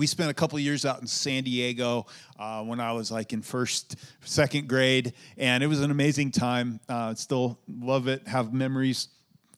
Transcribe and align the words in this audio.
we 0.00 0.06
spent 0.06 0.30
a 0.30 0.34
couple 0.34 0.58
years 0.58 0.86
out 0.86 0.98
in 1.02 1.06
San 1.06 1.44
Diego 1.44 2.06
uh, 2.38 2.62
when 2.62 2.80
I 2.80 2.92
was 2.92 3.12
like 3.12 3.34
in 3.34 3.42
first, 3.42 3.96
second 4.24 4.66
grade, 4.66 5.12
and 5.36 5.62
it 5.62 5.66
was 5.66 5.82
an 5.82 5.90
amazing 5.90 6.30
time. 6.30 6.80
Uh, 6.88 7.12
still 7.12 7.58
love 7.68 8.08
it, 8.08 8.26
have 8.26 8.50
memories. 8.54 9.08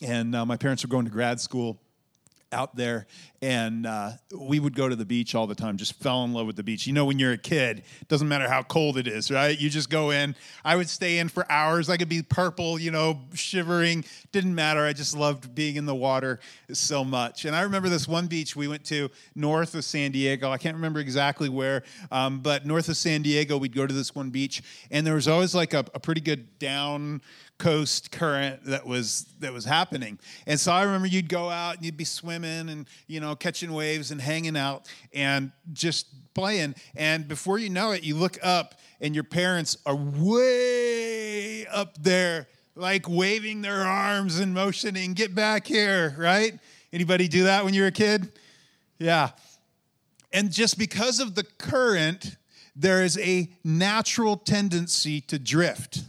And 0.01 0.35
uh, 0.35 0.45
my 0.45 0.57
parents 0.57 0.83
were 0.83 0.89
going 0.89 1.05
to 1.05 1.13
grad 1.13 1.39
school 1.41 1.81
out 2.53 2.77
there 2.77 3.07
and 3.41 3.87
uh, 3.87 4.13
we 4.39 4.61
would 4.61 4.77
go 4.77 4.89
to 4.89 4.95
the 4.95 5.05
beach 5.05 5.35
all 5.35 5.47
the 5.47 5.55
time 5.55 5.77
just 5.77 5.95
fell 5.95 6.25
in 6.25 6.33
love 6.33 6.47
with 6.47 6.57
the 6.57 6.63
beach. 6.63 6.87
You 6.87 6.93
know 6.93 7.05
when 7.05 7.19
you're 7.19 7.33
a 7.33 7.39
kid 7.39 7.83
it 8.01 8.09
doesn't 8.09 8.29
matter 8.29 8.49
how 8.49 8.63
cold 8.63 8.97
it 8.97 9.07
is 9.07 9.31
right? 9.31 9.59
You 9.59 9.71
just 9.71 9.91
go 9.91 10.11
in. 10.11 10.35
I 10.65 10.77
would 10.77 10.89
stay 10.89 11.19
in 11.19 11.29
for 11.29 11.51
hours. 11.51 11.89
I 11.89 11.97
could 11.97 12.09
be 12.09 12.23
purple 12.23 12.79
you 12.79 12.91
know 12.91 13.21
shivering. 13.35 14.05
Didn't 14.31 14.55
matter. 14.55 14.85
I 14.85 14.93
just 14.93 15.17
loved 15.17 15.55
being 15.55 15.77
in 15.77 15.87
the 15.87 15.95
water 15.95 16.41
so 16.73 17.05
much. 17.05 17.45
And 17.45 17.57
i 17.57 17.63
remember 17.63 17.89
this 17.89 18.07
one 18.07 18.27
beach 18.27 18.55
we 18.55 18.69
went 18.69 18.85
to 18.87 19.11
north 19.35 19.75
of 19.75 19.85
san 19.85 20.13
diego. 20.13 20.51
I 20.51 20.59
can't 20.59 20.77
remember 20.77 21.01
exactly 21.01 21.49
where 21.49 21.83
um, 22.11 22.41
but 22.41 22.67
north 22.67 22.89
of 22.89 22.97
san 22.97 23.23
diego 23.23 23.57
we'd 23.57 23.75
go 23.75 23.87
to 23.87 23.95
this 23.95 24.15
one 24.15 24.31
beach 24.31 24.63
and 24.91 25.07
there 25.07 25.15
was 25.15 25.29
always 25.29 25.55
like 25.55 25.75
a, 25.75 25.85
a 25.95 26.01
pretty 26.01 26.21
good 26.21 26.59
down 26.59 27.21
coast 27.59 28.11
current 28.11 28.65
that 28.65 28.87
was 28.87 29.27
that 29.39 29.53
was 29.53 29.65
happening. 29.65 30.19
And 30.47 30.59
so 30.59 30.73
I 30.73 30.83
remember 30.83 31.07
you'd 31.07 31.29
go 31.29 31.49
out 31.49 31.77
and 31.77 31.85
you'd 31.85 31.97
be 31.97 32.05
swimming 32.05 32.69
and 32.69 32.87
you 33.07 33.21
know 33.21 33.37
catching 33.37 33.73
waves 33.73 34.11
and 34.11 34.21
hanging 34.21 34.57
out 34.57 34.89
and 35.15 35.53
just 35.73 36.07
playing. 36.35 36.75
And 36.97 37.29
before 37.29 37.59
you 37.59 37.71
know 37.71 37.93
it, 37.93 38.03
you 38.03 38.17
look 38.17 38.39
up 38.43 38.75
and 39.01 39.15
your 39.15 39.25
parents 39.25 39.77
are 39.87 39.95
way 39.97 41.67
up 41.67 42.03
there, 42.03 42.49
like 42.75 43.09
waving 43.09 43.63
their 43.63 43.83
arms 43.83 44.39
and 44.39 44.53
motioning, 44.53 45.15
"Get 45.15 45.35
back 45.35 45.67
here!" 45.67 46.15
Right? 46.19 46.59
Anybody 46.93 47.29
do 47.29 47.45
that 47.45 47.65
when 47.65 47.75
you 47.75 47.83
were 47.83 47.89
a 47.89 47.93
kid? 47.93 48.33
Yeah. 48.99 49.31
And 50.33 50.51
just 50.51 50.79
because 50.79 51.21
of 51.21 51.35
the 51.35 51.45
current, 51.45 52.37
there 52.75 53.03
is 53.03 53.19
a 53.19 53.51
natural 53.65 54.37
tendency 54.37 55.21
to 55.23 55.39
drift. 55.39 56.03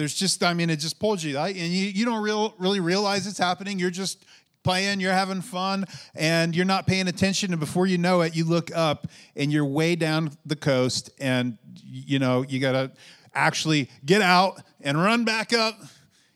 There's 0.00 0.14
just, 0.14 0.42
I 0.42 0.54
mean, 0.54 0.70
it 0.70 0.76
just 0.76 0.98
pulls 0.98 1.22
you, 1.22 1.36
right? 1.36 1.54
and 1.54 1.70
you, 1.70 1.84
you 1.84 2.06
don't 2.06 2.22
real, 2.22 2.54
really 2.56 2.80
realize 2.80 3.26
it's 3.26 3.36
happening. 3.36 3.78
You're 3.78 3.90
just 3.90 4.24
playing, 4.62 4.98
you're 4.98 5.12
having 5.12 5.42
fun, 5.42 5.84
and 6.14 6.56
you're 6.56 6.64
not 6.64 6.86
paying 6.86 7.06
attention. 7.06 7.52
And 7.52 7.60
before 7.60 7.86
you 7.86 7.98
know 7.98 8.22
it, 8.22 8.34
you 8.34 8.46
look 8.46 8.74
up 8.74 9.08
and 9.36 9.52
you're 9.52 9.66
way 9.66 9.96
down 9.96 10.30
the 10.46 10.56
coast, 10.56 11.10
and 11.20 11.58
you 11.84 12.18
know, 12.18 12.40
you 12.48 12.60
got 12.60 12.72
to 12.72 12.92
actually 13.34 13.90
get 14.06 14.22
out 14.22 14.62
and 14.80 14.96
run 14.96 15.26
back 15.26 15.52
up 15.52 15.78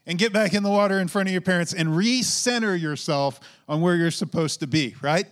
and 0.05 0.19
get 0.19 0.31
back 0.31 0.53
in 0.53 0.63
the 0.63 0.69
water 0.69 0.99
in 0.99 1.09
front 1.09 1.31
of 1.31 1.33
your 1.33 1.41
parents 1.41 1.73
and 1.73 1.89
recenter 1.89 2.79
yourself 2.79 3.41
on 3.67 3.81
where 3.81 3.97
you're 3.97 4.11
supposed 4.11 4.61
to 4.61 4.67
be, 4.67 4.95
right? 5.01 5.25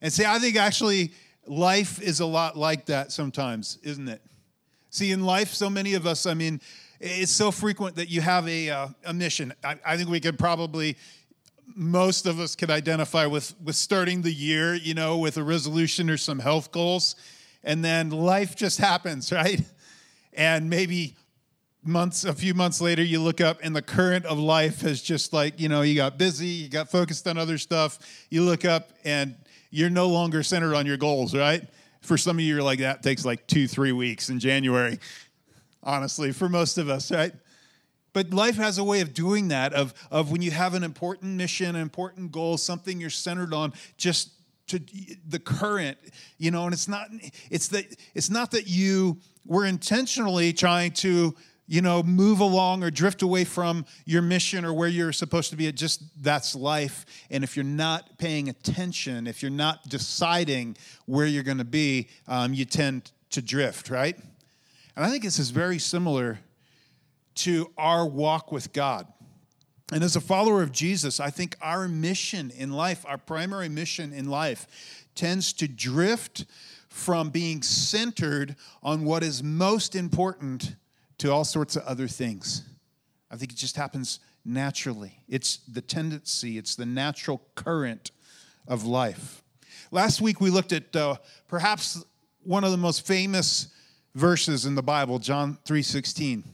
And 0.00 0.12
see, 0.12 0.24
I 0.24 0.38
think 0.38 0.54
actually 0.54 1.10
life 1.44 2.00
is 2.00 2.20
a 2.20 2.26
lot 2.26 2.56
like 2.56 2.86
that 2.86 3.10
sometimes, 3.10 3.80
isn't 3.82 4.06
it? 4.06 4.22
See, 4.90 5.10
in 5.10 5.24
life, 5.24 5.48
so 5.48 5.68
many 5.68 5.94
of 5.94 6.06
us, 6.06 6.24
I 6.24 6.34
mean, 6.34 6.60
it's 7.00 7.32
so 7.32 7.50
frequent 7.50 7.96
that 7.96 8.08
you 8.08 8.20
have 8.20 8.48
a, 8.48 8.70
uh, 8.70 8.88
a 9.04 9.12
mission. 9.12 9.52
I, 9.62 9.76
I 9.84 9.96
think 9.96 10.08
we 10.08 10.20
could 10.20 10.38
probably 10.38 10.96
most 11.74 12.26
of 12.26 12.40
us 12.40 12.56
could 12.56 12.70
identify 12.70 13.26
with 13.26 13.54
with 13.62 13.76
starting 13.76 14.22
the 14.22 14.32
year, 14.32 14.74
you 14.74 14.94
know, 14.94 15.18
with 15.18 15.36
a 15.36 15.42
resolution 15.42 16.10
or 16.10 16.16
some 16.16 16.38
health 16.38 16.72
goals, 16.72 17.14
and 17.62 17.84
then 17.84 18.10
life 18.10 18.56
just 18.56 18.78
happens, 18.78 19.30
right? 19.32 19.60
And 20.32 20.70
maybe 20.70 21.14
months, 21.82 22.24
a 22.24 22.32
few 22.32 22.54
months 22.54 22.80
later, 22.80 23.02
you 23.02 23.20
look 23.20 23.40
up 23.40 23.58
and 23.62 23.74
the 23.74 23.82
current 23.82 24.24
of 24.26 24.38
life 24.38 24.80
has 24.82 25.02
just 25.02 25.32
like, 25.32 25.60
you 25.60 25.68
know, 25.68 25.82
you 25.82 25.94
got 25.94 26.18
busy, 26.18 26.46
you 26.46 26.68
got 26.68 26.90
focused 26.90 27.26
on 27.26 27.38
other 27.38 27.58
stuff. 27.58 27.98
You 28.30 28.42
look 28.42 28.64
up 28.64 28.90
and 29.04 29.34
you're 29.70 29.90
no 29.90 30.08
longer 30.08 30.42
centered 30.42 30.74
on 30.74 30.86
your 30.86 30.96
goals, 30.96 31.34
right? 31.34 31.66
For 32.02 32.16
some 32.16 32.36
of 32.36 32.40
you, 32.40 32.54
you're 32.54 32.62
like 32.62 32.78
that 32.80 33.02
takes 33.02 33.24
like 33.24 33.46
two, 33.46 33.66
three 33.66 33.92
weeks 33.92 34.30
in 34.30 34.38
January 34.38 34.98
honestly, 35.82 36.32
for 36.32 36.48
most 36.48 36.78
of 36.78 36.88
us, 36.88 37.10
right? 37.10 37.32
But 38.12 38.30
life 38.30 38.56
has 38.56 38.78
a 38.78 38.84
way 38.84 39.00
of 39.00 39.14
doing 39.14 39.48
that, 39.48 39.72
of, 39.72 39.94
of 40.10 40.30
when 40.32 40.42
you 40.42 40.50
have 40.50 40.74
an 40.74 40.82
important 40.82 41.36
mission, 41.36 41.76
an 41.76 41.82
important 41.82 42.32
goal, 42.32 42.56
something 42.56 43.00
you're 43.00 43.10
centered 43.10 43.52
on, 43.52 43.72
just 43.96 44.30
to 44.68 44.80
the 45.26 45.38
current, 45.38 45.98
you 46.38 46.50
know, 46.50 46.64
and 46.64 46.72
it's 46.72 46.88
not 46.88 47.08
it's 47.50 47.68
that 47.68 47.84
it's 48.14 48.30
not 48.30 48.50
that 48.52 48.68
you 48.68 49.18
were 49.46 49.64
intentionally 49.64 50.52
trying 50.52 50.92
to, 50.92 51.34
you 51.66 51.80
know, 51.80 52.02
move 52.02 52.40
along 52.40 52.84
or 52.84 52.90
drift 52.90 53.22
away 53.22 53.44
from 53.44 53.84
your 54.04 54.22
mission 54.22 54.64
or 54.64 54.72
where 54.72 54.88
you're 54.88 55.12
supposed 55.12 55.50
to 55.50 55.56
be. 55.56 55.66
It 55.66 55.74
just 55.74 56.02
that's 56.22 56.54
life. 56.54 57.06
And 57.30 57.42
if 57.42 57.56
you're 57.56 57.64
not 57.64 58.18
paying 58.18 58.48
attention, 58.48 59.26
if 59.26 59.42
you're 59.42 59.50
not 59.50 59.88
deciding 59.88 60.76
where 61.06 61.26
you're 61.26 61.42
going 61.42 61.58
to 61.58 61.64
be, 61.64 62.08
um, 62.26 62.52
you 62.52 62.64
tend 62.64 63.10
to 63.30 63.42
drift, 63.42 63.90
right? 63.90 64.18
And 64.98 65.06
I 65.06 65.10
think 65.10 65.22
this 65.22 65.38
is 65.38 65.50
very 65.50 65.78
similar 65.78 66.40
to 67.36 67.70
our 67.78 68.04
walk 68.04 68.50
with 68.50 68.72
God. 68.72 69.06
And 69.92 70.02
as 70.02 70.16
a 70.16 70.20
follower 70.20 70.60
of 70.60 70.72
Jesus, 70.72 71.20
I 71.20 71.30
think 71.30 71.54
our 71.62 71.86
mission 71.86 72.50
in 72.50 72.72
life, 72.72 73.06
our 73.06 73.16
primary 73.16 73.68
mission 73.68 74.12
in 74.12 74.28
life, 74.28 75.06
tends 75.14 75.52
to 75.52 75.68
drift 75.68 76.46
from 76.88 77.30
being 77.30 77.62
centered 77.62 78.56
on 78.82 79.04
what 79.04 79.22
is 79.22 79.40
most 79.40 79.94
important 79.94 80.74
to 81.18 81.30
all 81.30 81.44
sorts 81.44 81.76
of 81.76 81.84
other 81.84 82.08
things. 82.08 82.64
I 83.30 83.36
think 83.36 83.52
it 83.52 83.56
just 83.56 83.76
happens 83.76 84.18
naturally. 84.44 85.20
It's 85.28 85.58
the 85.58 85.80
tendency, 85.80 86.58
it's 86.58 86.74
the 86.74 86.86
natural 86.86 87.40
current 87.54 88.10
of 88.66 88.84
life. 88.84 89.44
Last 89.92 90.20
week 90.20 90.40
we 90.40 90.50
looked 90.50 90.72
at 90.72 90.96
uh, 90.96 91.18
perhaps 91.46 92.04
one 92.42 92.64
of 92.64 92.72
the 92.72 92.76
most 92.76 93.06
famous 93.06 93.68
verses 94.14 94.66
in 94.66 94.74
the 94.74 94.82
Bible, 94.82 95.18
John 95.18 95.58
3:16, 95.64 96.44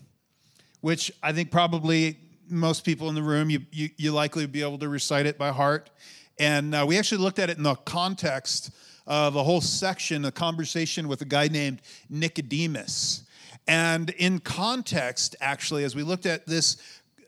which 0.81 1.12
I 1.22 1.32
think 1.32 1.50
probably 1.50 2.19
most 2.48 2.84
people 2.84 3.09
in 3.09 3.15
the 3.15 3.22
room, 3.22 3.50
you, 3.50 3.60
you, 3.72 3.91
you 3.97 4.12
likely 4.12 4.47
be 4.47 4.62
able 4.62 4.78
to 4.78 4.88
recite 4.88 5.26
it 5.26 5.38
by 5.38 5.50
heart. 5.50 5.91
And 6.38 6.75
uh, 6.75 6.84
we 6.87 6.98
actually 6.98 7.22
looked 7.22 7.38
at 7.38 7.50
it 7.50 7.56
in 7.56 7.62
the 7.62 7.75
context 7.75 8.70
of 9.06 9.37
a 9.37 9.43
whole 9.43 9.60
section, 9.60 10.25
a 10.25 10.32
conversation 10.32 11.09
with 11.09 11.20
a 11.22 11.25
guy 11.25 11.48
named 11.48 11.81
Nicodemus. 12.09 13.25
And 13.66 14.10
in 14.10 14.41
context, 14.41 15.37
actually, 15.41 15.84
as 15.84 15.94
we 15.94 16.03
looked 16.03 16.26
at 16.26 16.47
this 16.47 16.76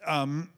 um, 0.06 0.50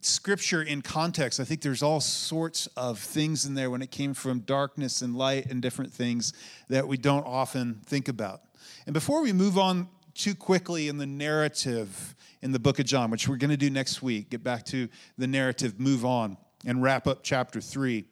scripture 0.00 0.62
in 0.62 0.82
context, 0.82 1.40
I 1.40 1.44
think 1.44 1.60
there's 1.60 1.82
all 1.82 2.00
sorts 2.00 2.66
of 2.76 2.98
things 2.98 3.44
in 3.44 3.54
there 3.54 3.70
when 3.70 3.82
it 3.82 3.90
came 3.90 4.14
from 4.14 4.40
darkness 4.40 5.02
and 5.02 5.14
light 5.14 5.46
and 5.46 5.60
different 5.60 5.92
things 5.92 6.32
that 6.68 6.86
we 6.86 6.96
don't 6.96 7.26
often 7.26 7.80
think 7.86 8.08
about. 8.08 8.42
And 8.90 8.94
before 8.94 9.22
we 9.22 9.32
move 9.32 9.56
on 9.56 9.86
too 10.14 10.34
quickly 10.34 10.88
in 10.88 10.98
the 10.98 11.06
narrative 11.06 12.16
in 12.42 12.50
the 12.50 12.58
book 12.58 12.80
of 12.80 12.86
John, 12.86 13.08
which 13.12 13.28
we're 13.28 13.36
going 13.36 13.52
to 13.52 13.56
do 13.56 13.70
next 13.70 14.02
week, 14.02 14.30
get 14.30 14.42
back 14.42 14.64
to 14.64 14.88
the 15.16 15.28
narrative, 15.28 15.78
move 15.78 16.04
on, 16.04 16.36
and 16.66 16.82
wrap 16.82 17.06
up 17.06 17.20
chapter 17.22 17.60
three. 17.60 18.06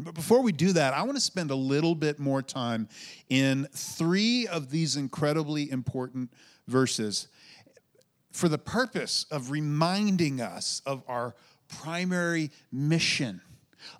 But 0.00 0.14
before 0.14 0.42
we 0.42 0.50
do 0.50 0.72
that, 0.72 0.94
I 0.94 1.04
want 1.04 1.16
to 1.16 1.20
spend 1.20 1.52
a 1.52 1.54
little 1.54 1.94
bit 1.94 2.18
more 2.18 2.42
time 2.42 2.88
in 3.28 3.68
three 3.72 4.48
of 4.48 4.68
these 4.68 4.96
incredibly 4.96 5.70
important 5.70 6.32
verses 6.66 7.28
for 8.32 8.48
the 8.48 8.58
purpose 8.58 9.26
of 9.30 9.52
reminding 9.52 10.40
us 10.40 10.82
of 10.86 11.04
our 11.06 11.36
primary 11.68 12.50
mission 12.72 13.40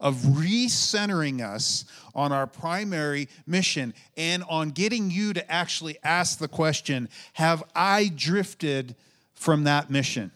of 0.00 0.16
recentering 0.16 1.40
us 1.40 1.84
on 2.14 2.32
our 2.32 2.46
primary 2.46 3.28
mission 3.46 3.94
and 4.16 4.42
on 4.48 4.70
getting 4.70 5.10
you 5.10 5.32
to 5.32 5.50
actually 5.50 5.96
ask 6.02 6.38
the 6.38 6.48
question 6.48 7.08
Have 7.34 7.62
I 7.74 8.10
drifted 8.14 8.96
from 9.34 9.64
that 9.64 9.90
mission? 9.90 10.30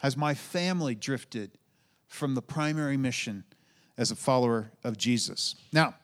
Has 0.00 0.16
my 0.16 0.34
family 0.34 0.94
drifted 0.94 1.52
from 2.08 2.34
the 2.34 2.42
primary 2.42 2.96
mission 2.96 3.44
as 3.96 4.10
a 4.10 4.16
follower 4.16 4.72
of 4.82 4.98
Jesus? 4.98 5.54
Now, 5.72 5.94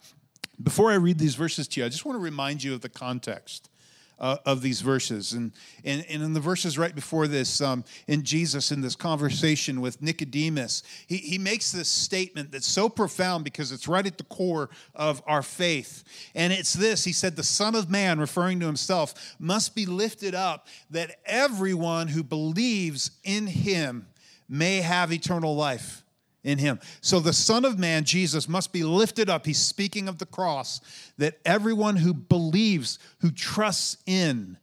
before 0.62 0.90
I 0.90 0.94
read 0.94 1.18
these 1.18 1.34
verses 1.34 1.68
to 1.68 1.80
you, 1.80 1.86
I 1.86 1.88
just 1.88 2.04
want 2.04 2.16
to 2.16 2.22
remind 2.22 2.62
you 2.62 2.74
of 2.74 2.80
the 2.80 2.88
context 2.88 3.70
uh, 4.20 4.36
of 4.44 4.62
these 4.62 4.80
verses. 4.80 5.32
And, 5.32 5.52
and, 5.84 6.04
and 6.08 6.22
in 6.22 6.32
the 6.32 6.40
verses 6.40 6.78
right 6.78 6.94
before 6.94 7.26
this, 7.26 7.60
um, 7.60 7.84
in 8.06 8.22
Jesus, 8.22 8.72
in 8.72 8.80
this 8.80 8.96
conversation 8.96 9.80
with 9.80 10.02
Nicodemus, 10.02 10.82
he, 11.06 11.16
he 11.18 11.38
makes 11.38 11.72
this 11.72 11.88
statement 11.88 12.52
that's 12.52 12.66
so 12.66 12.88
profound 12.88 13.44
because 13.44 13.72
it's 13.72 13.88
right 13.88 14.06
at 14.06 14.18
the 14.18 14.24
core 14.24 14.70
of 14.94 15.22
our 15.26 15.42
faith. 15.42 16.04
And 16.34 16.52
it's 16.52 16.72
this 16.72 17.04
He 17.04 17.12
said, 17.12 17.36
The 17.36 17.42
Son 17.42 17.74
of 17.74 17.90
Man, 17.90 18.18
referring 18.18 18.60
to 18.60 18.66
himself, 18.66 19.36
must 19.38 19.74
be 19.74 19.86
lifted 19.86 20.34
up 20.34 20.66
that 20.90 21.16
everyone 21.24 22.08
who 22.08 22.22
believes 22.22 23.10
in 23.24 23.46
him 23.46 24.06
may 24.48 24.80
have 24.80 25.12
eternal 25.12 25.54
life 25.54 26.02
in 26.44 26.58
him. 26.58 26.80
So 27.00 27.20
the 27.20 27.32
Son 27.32 27.64
of 27.64 27.78
Man, 27.78 28.04
Jesus, 28.04 28.48
must 28.48 28.72
be 28.72 28.82
lifted 28.82 29.28
up. 29.28 29.46
He's 29.46 29.58
speaking 29.58 30.08
of 30.08 30.18
the 30.18 30.26
cross, 30.26 30.80
that 31.18 31.38
everyone 31.44 31.96
who 31.96 32.14
believes, 32.14 32.98
who 33.20 33.30
trusts 33.30 33.96
in, 34.06 34.56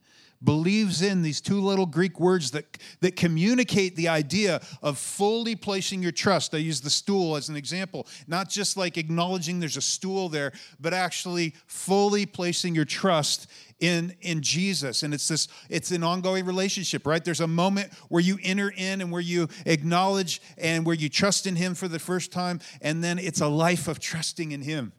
believes 0.46 1.02
in 1.02 1.22
these 1.22 1.42
two 1.42 1.60
little 1.60 1.86
Greek 1.86 2.20
words 2.20 2.52
that, 2.52 2.78
that 3.02 3.16
communicate 3.16 3.96
the 3.96 4.08
idea 4.08 4.62
of 4.82 4.98
fully 4.98 5.56
placing 5.56 6.04
your 6.04 6.12
trust. 6.12 6.54
I 6.54 6.60
use 6.60 6.82
the 6.82 6.90
stool 6.90 7.36
as 7.36 7.50
an 7.50 7.56
example, 7.56 8.08
not 8.28 8.50
just 8.50 8.78
like 8.78 8.98
acknowledging 8.98 9.60
there's 9.60 9.78
a 9.78 9.82
stool 9.82 10.30
there, 10.30 10.52
but 10.80 10.94
actually 10.94 11.56
fully 11.68 12.26
placing 12.26 12.76
your 12.76 12.86
trust 12.86 13.48
in 13.80 14.16
in 14.22 14.42
Jesus. 14.42 15.04
And 15.04 15.14
it's 15.14 15.28
this 15.28 15.48
it's 15.70 15.92
an 15.92 16.04
ongoing 16.04 16.46
relationship 16.46 17.06
right? 17.06 17.24
There's 17.24 17.42
a 17.42 17.48
moment 17.48 17.94
where 18.10 18.22
you 18.22 18.38
enter 18.44 18.72
in 18.76 19.02
and 19.02 19.12
where 19.12 19.22
you 19.22 19.50
acknowledge 19.66 20.42
and 20.58 20.86
where 20.86 20.96
you 20.96 21.10
trust 21.10 21.48
in 21.48 21.56
him 21.56 21.76
for 21.76 21.88
the 21.88 22.00
first 22.00 22.32
time 22.32 22.60
and 22.82 23.04
then 23.04 23.20
it's 23.20 23.42
a 23.42 23.48
life 23.48 23.88
of 23.88 24.00
trusting 24.00 24.52
in 24.52 24.62
him 24.62 24.94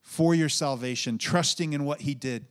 for 0.00 0.34
your 0.34 0.48
salvation 0.48 1.18
trusting 1.18 1.72
in 1.72 1.84
what 1.84 2.02
he 2.02 2.14
did 2.14 2.46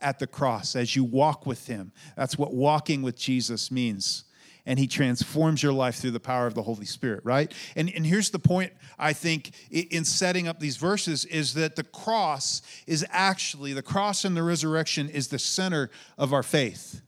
at 0.00 0.18
the 0.18 0.26
cross 0.26 0.76
as 0.76 0.94
you 0.94 1.04
walk 1.04 1.46
with 1.46 1.66
him 1.66 1.92
that's 2.16 2.38
what 2.38 2.54
walking 2.54 3.02
with 3.02 3.16
Jesus 3.16 3.70
means 3.70 4.24
and 4.66 4.78
he 4.78 4.86
transforms 4.88 5.62
your 5.62 5.72
life 5.72 5.96
through 5.96 6.10
the 6.10 6.20
power 6.20 6.46
of 6.46 6.54
the 6.54 6.62
Holy 6.62 6.84
Spirit, 6.84 7.20
right? 7.24 7.52
And, 7.76 7.88
and 7.94 8.04
here's 8.04 8.30
the 8.30 8.40
point, 8.40 8.72
I 8.98 9.12
think, 9.12 9.52
in 9.70 10.04
setting 10.04 10.48
up 10.48 10.58
these 10.58 10.76
verses 10.76 11.24
is 11.24 11.54
that 11.54 11.76
the 11.76 11.84
cross 11.84 12.62
is 12.86 13.06
actually, 13.10 13.72
the 13.72 13.82
cross 13.82 14.24
and 14.24 14.36
the 14.36 14.42
resurrection 14.42 15.08
is 15.08 15.28
the 15.28 15.38
center 15.38 15.88
of 16.18 16.32
our 16.32 16.42
faith. 16.42 17.00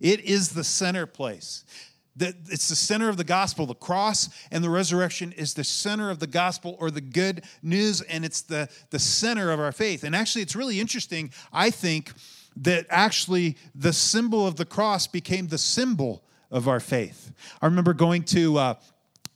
It 0.00 0.20
is 0.20 0.50
the 0.50 0.64
center 0.64 1.06
place. 1.06 1.64
It's 2.18 2.68
the 2.68 2.76
center 2.76 3.08
of 3.08 3.16
the 3.16 3.24
gospel. 3.24 3.66
The 3.66 3.74
cross 3.74 4.28
and 4.50 4.62
the 4.62 4.70
resurrection 4.70 5.32
is 5.32 5.54
the 5.54 5.64
center 5.64 6.10
of 6.10 6.18
the 6.18 6.26
gospel 6.26 6.76
or 6.78 6.90
the 6.90 7.00
good 7.00 7.44
news, 7.62 8.02
and 8.02 8.24
it's 8.24 8.42
the, 8.42 8.68
the 8.90 8.98
center 8.98 9.50
of 9.50 9.60
our 9.60 9.72
faith. 9.72 10.04
And 10.04 10.14
actually, 10.14 10.42
it's 10.42 10.54
really 10.54 10.78
interesting, 10.80 11.30
I 11.52 11.70
think, 11.70 12.12
that 12.56 12.86
actually 12.90 13.56
the 13.74 13.92
symbol 13.92 14.46
of 14.46 14.56
the 14.56 14.66
cross 14.66 15.06
became 15.06 15.46
the 15.46 15.58
symbol 15.58 16.22
of 16.50 16.68
our 16.68 16.80
faith. 16.80 17.32
I 17.62 17.66
remember 17.66 17.94
going 17.94 18.24
to 18.24 18.58
uh, 18.58 18.74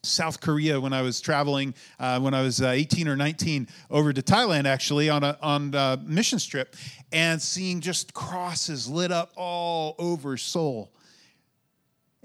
South 0.02 0.40
Korea 0.40 0.80
when 0.80 0.92
I 0.92 1.02
was 1.02 1.20
traveling 1.20 1.74
uh, 1.98 2.20
when 2.20 2.34
I 2.34 2.42
was 2.42 2.60
uh, 2.62 2.68
18 2.68 3.08
or 3.08 3.16
19 3.16 3.68
over 3.90 4.12
to 4.12 4.22
Thailand 4.22 4.66
actually 4.66 5.10
on 5.10 5.24
a 5.24 5.36
on 5.42 5.74
a 5.74 5.98
mission 6.04 6.38
trip 6.38 6.76
and 7.12 7.40
seeing 7.40 7.80
just 7.80 8.14
crosses 8.14 8.88
lit 8.88 9.10
up 9.10 9.32
all 9.34 9.96
over 9.98 10.36
Seoul. 10.36 10.92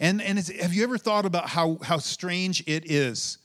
And 0.01 0.21
and 0.21 0.37
have 0.37 0.73
you 0.73 0.83
ever 0.83 0.97
thought 0.97 1.25
about 1.25 1.47
how 1.47 1.77
how 1.81 1.99
strange 1.99 2.61
it 2.67 2.91
is 2.91 3.37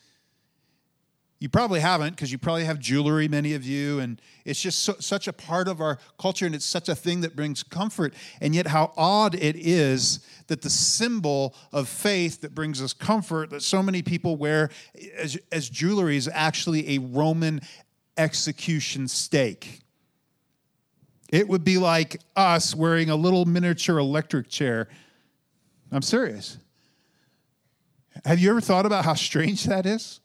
you 1.38 1.50
probably 1.50 1.81
haven't 1.81 2.12
because 2.12 2.32
you 2.32 2.38
probably 2.38 2.64
have 2.64 2.79
jewelry, 2.79 3.29
many 3.29 3.53
of 3.53 3.62
you, 3.62 4.00
and 4.00 4.23
it's 4.47 4.61
just 4.61 4.79
so, 4.79 4.94
such 5.00 5.29
a 5.29 5.35
part 5.35 5.69
of 5.69 5.82
our 5.82 5.99
culture 6.19 6.47
and 6.47 6.55
it's 6.55 6.64
such 6.64 6.88
a 6.88 6.94
thing 6.94 7.20
that 7.20 7.37
brings 7.37 7.62
comfort. 7.62 8.14
And 8.41 8.55
yet, 8.55 8.67
how 8.67 8.93
odd 8.97 9.35
it 9.35 9.55
is 9.55 10.20
that 10.47 10.62
the 10.62 10.70
symbol 10.70 11.55
of 11.73 11.88
faith 11.88 12.41
that 12.41 12.55
brings 12.55 12.81
us 12.81 12.94
comfort 12.94 13.50
that 13.50 13.62
so 13.62 13.82
many 13.82 14.00
people 14.00 14.37
wear 14.37 14.70
as, 15.19 15.37
as 15.53 15.69
jewelry 15.69 16.17
is 16.17 16.29
actually 16.32 16.97
a 16.97 16.99
Roman 17.00 17.61
execution 18.17 19.06
stake. 19.06 19.81
It 21.29 21.49
would 21.49 21.64
be 21.64 21.76
like 21.76 22.23
us 22.35 22.75
wearing 22.75 23.11
a 23.11 23.17
little 23.17 23.44
miniature 23.44 23.99
electric 23.99 24.49
chair. 24.49 24.88
I'm 25.96 26.02
serious. 26.02 26.58
Have 28.25 28.38
you 28.38 28.50
ever 28.50 28.60
thought 28.60 28.84
about 28.84 29.04
how 29.04 29.14
strange 29.14 29.64
that 29.64 29.87
is? 29.87 30.20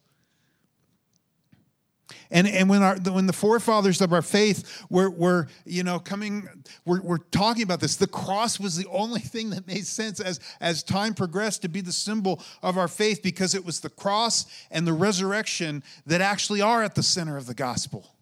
And, 2.29 2.47
and 2.47 2.69
when, 2.69 2.81
our, 2.81 2.97
when 2.97 3.25
the 3.25 3.33
forefathers 3.33 4.01
of 4.01 4.11
our 4.11 4.21
faith 4.21 4.85
were, 4.89 5.09
were 5.09 5.47
you 5.65 5.83
know, 5.83 5.99
coming, 5.99 6.47
we're, 6.85 7.01
we're 7.01 7.17
talking 7.17 7.63
about 7.63 7.79
this, 7.79 7.95
the 7.95 8.07
cross 8.07 8.59
was 8.59 8.75
the 8.75 8.87
only 8.89 9.19
thing 9.21 9.51
that 9.51 9.67
made 9.67 9.85
sense 9.85 10.19
as, 10.19 10.39
as 10.59 10.83
time 10.83 11.13
progressed 11.13 11.61
to 11.61 11.69
be 11.69 11.79
the 11.79 11.91
symbol 11.91 12.41
of 12.61 12.77
our 12.77 12.87
faith 12.87 13.21
because 13.21 13.55
it 13.55 13.65
was 13.65 13.79
the 13.79 13.89
cross 13.89 14.45
and 14.71 14.85
the 14.85 14.93
resurrection 14.93 15.83
that 16.05 16.21
actually 16.21 16.61
are 16.61 16.83
at 16.83 16.95
the 16.95 17.03
center 17.03 17.37
of 17.37 17.45
the 17.45 17.53
gospel. 17.53 18.15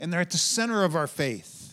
And 0.00 0.12
they're 0.12 0.20
at 0.20 0.30
the 0.30 0.38
center 0.38 0.84
of 0.84 0.96
our 0.96 1.06
faith. 1.06 1.67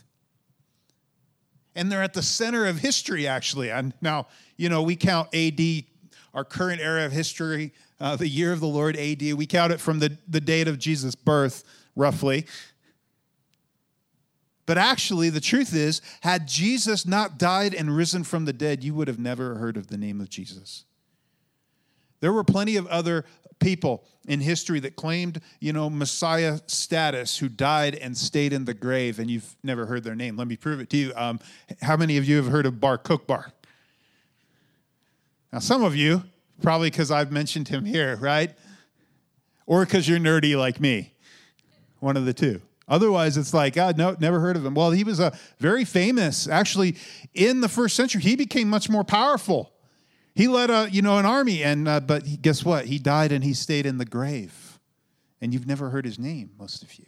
And 1.75 1.92
they're 1.92 2.04
at 2.04 2.13
the 2.13 2.22
center 2.22 2.66
of 2.66 2.80
history, 2.80 3.27
actually. 3.27 3.69
And 3.69 3.94
now, 4.01 4.27
you 4.57 4.69
know, 4.69 4.81
we 4.81 4.95
count 4.95 5.33
AD, 5.36 5.60
our 6.33 6.45
current 6.45 6.81
era 6.81 7.06
of 7.06 7.12
history, 7.12 7.74
uh, 8.00 8.16
the 8.16 8.27
year 8.27 8.54
of 8.54 8.60
the 8.60 8.68
Lord 8.68 8.95
AD. 8.95 9.22
We 9.33 9.45
count 9.45 9.74
it 9.74 9.80
from 9.80 10.00
the, 10.00 10.18
the 10.27 10.42
date 10.42 10.68
of 10.68 10.80
Jesus' 10.80 11.16
birth, 11.16 11.63
roughly. 11.95 12.45
But 14.66 14.77
actually, 14.77 15.30
the 15.30 15.42
truth 15.42 15.75
is, 15.75 16.01
had 16.22 16.48
Jesus 16.48 17.06
not 17.06 17.38
died 17.38 17.74
and 17.74 17.95
risen 17.95 18.24
from 18.24 18.45
the 18.45 18.54
dead, 18.54 18.83
you 18.83 18.95
would 18.95 19.07
have 19.07 19.19
never 19.19 19.56
heard 19.56 19.78
of 19.78 19.88
the 19.88 19.98
name 19.98 20.19
of 20.19 20.30
Jesus. 20.30 20.86
There 22.19 22.33
were 22.33 22.44
plenty 22.44 22.75
of 22.75 22.88
other 22.88 23.25
people 23.60 24.04
in 24.28 24.40
history 24.40 24.80
that 24.81 24.96
claimed, 24.96 25.40
you 25.60 25.74
know, 25.74 25.90
Messiah 25.90 26.60
status 26.68 27.38
who 27.38 27.48
died 27.48 27.96
and 27.96 28.18
stayed 28.18 28.54
in 28.54 28.66
the 28.66 28.74
grave, 28.74 29.19
and 29.19 29.30
you've 29.30 29.56
never 29.63 29.86
heard 29.86 30.04
their 30.04 30.16
name. 30.16 30.38
Let 30.38 30.48
me 30.48 30.57
prove 30.57 30.80
it 30.80 30.90
to 30.92 30.98
you. 30.98 31.13
Um, 31.16 31.40
how 31.81 31.96
many 31.98 32.18
of 32.18 32.25
you 32.25 32.38
have 32.38 32.48
heard 32.48 32.66
of 32.66 32.80
Bar 32.80 32.98
Kokhba? 32.98 33.52
Now, 35.54 35.60
some 35.60 35.84
of 35.84 35.96
you 35.96 36.24
Probably 36.62 36.90
because 36.90 37.12
I've 37.12 37.31
mentioned 37.31 37.68
him 37.68 37.86
here, 37.86 38.16
right? 38.18 38.52
Or 39.66 39.84
because 39.86 40.07
you're 40.07 40.19
nerdy 40.19 40.57
like 40.57 40.80
me. 40.80 41.13
One 42.00 42.18
of 42.18 42.25
the 42.25 42.34
two. 42.34 42.62
Otherwise, 42.88 43.36
it's 43.36 43.54
like, 43.54 43.74
God, 43.74 43.98
no, 43.98 44.16
never 44.19 44.40
heard 44.40 44.56
of 44.56 44.66
him. 44.66 44.75
Well, 44.75 44.92
he 44.92 45.04
was 45.04 45.19
a 45.19 45.36
very 45.60 45.84
famous, 45.86 46.48
actually, 46.48 46.96
in 47.34 47.62
the 47.62 47.69
first 47.69 47.96
century. 47.96 48.22
He 48.22 48.36
became 48.36 48.69
much 48.69 48.90
more 48.90 49.04
powerful. 49.04 49.72
He 50.35 50.49
led 50.49 50.69
a, 50.69 50.89
you 50.91 51.01
know, 51.01 51.17
an 51.17 51.25
army, 51.25 51.63
and 51.63 51.87
uh, 51.87 52.01
but 52.01 52.41
guess 52.41 52.63
what? 52.65 52.85
He 52.85 52.99
died 52.99 53.31
and 53.31 53.43
he 53.43 53.53
stayed 53.53 53.85
in 53.85 53.97
the 53.97 54.05
grave, 54.05 54.79
and 55.41 55.53
you've 55.53 55.67
never 55.67 55.89
heard 55.89 56.05
his 56.05 56.19
name, 56.19 56.51
most 56.59 56.83
of 56.83 56.93
you. 56.95 57.05